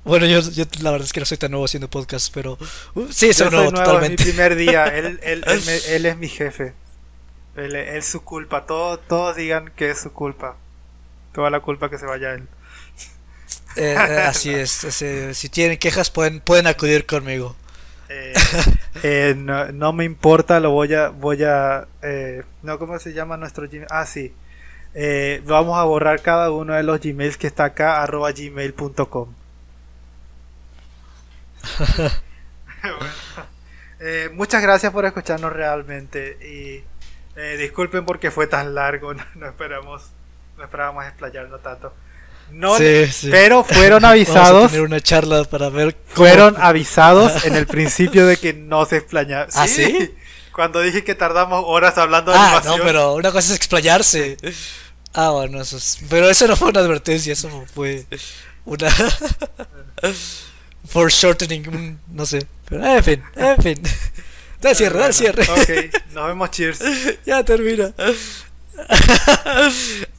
[0.03, 2.57] Bueno, yo, yo la verdad es que no soy tan nuevo haciendo podcast, pero
[2.95, 4.23] uh, sí, Yo soy soy nuevo es mi totalmente.
[4.23, 4.85] primer día.
[4.97, 5.43] Él, él-
[5.89, 6.73] él es mi jefe.
[7.57, 8.65] Él, es su culpa.
[8.65, 10.55] Todo, todos digan que es su culpa.
[11.33, 12.47] Toda la culpa que se vaya él.
[13.75, 14.71] Eh, eh, así es.
[14.71, 17.55] si tienen quejas pueden pueden acudir conmigo.
[18.09, 18.33] Eh,
[19.03, 21.87] eh, no, no me importa, lo voy a, voy a,
[22.63, 23.87] no, ¿cómo se llama nuestro Gmail?
[23.89, 24.33] Ah, sí.
[25.45, 29.33] Vamos a borrar cada uno de los Gmails que está acá, arroba gmail.com.
[33.99, 36.83] Bueno, muchas gracias por escucharnos realmente y
[37.37, 40.03] eh, disculpen porque fue tan largo, no, no esperamos,
[40.57, 41.93] no esperábamos explayarnos tanto.
[42.51, 43.27] No, Sí, sí.
[43.29, 47.67] pero fueron Vamos a avisados tener una charla para ver cómo- fueron avisados en el
[47.67, 49.47] principio de que no se explañaba.
[49.53, 50.13] ¿Ah, sí?
[50.53, 52.77] Cuando dije que tardamos horas hablando de Ah, animación.
[52.79, 54.37] no, pero una cosa es explayarse.
[55.13, 55.99] Ah, bueno, eso es...
[56.09, 58.05] Pero eso no fue una advertencia, eso fue
[58.65, 58.89] una...
[60.87, 62.47] Foreshortening, no sé.
[62.69, 63.81] Pero, en fin, en fin.
[64.61, 65.43] Da el cierre, da el cierre.
[65.43, 66.79] Ok, nos vemos, cheers.
[67.25, 67.91] ya termina.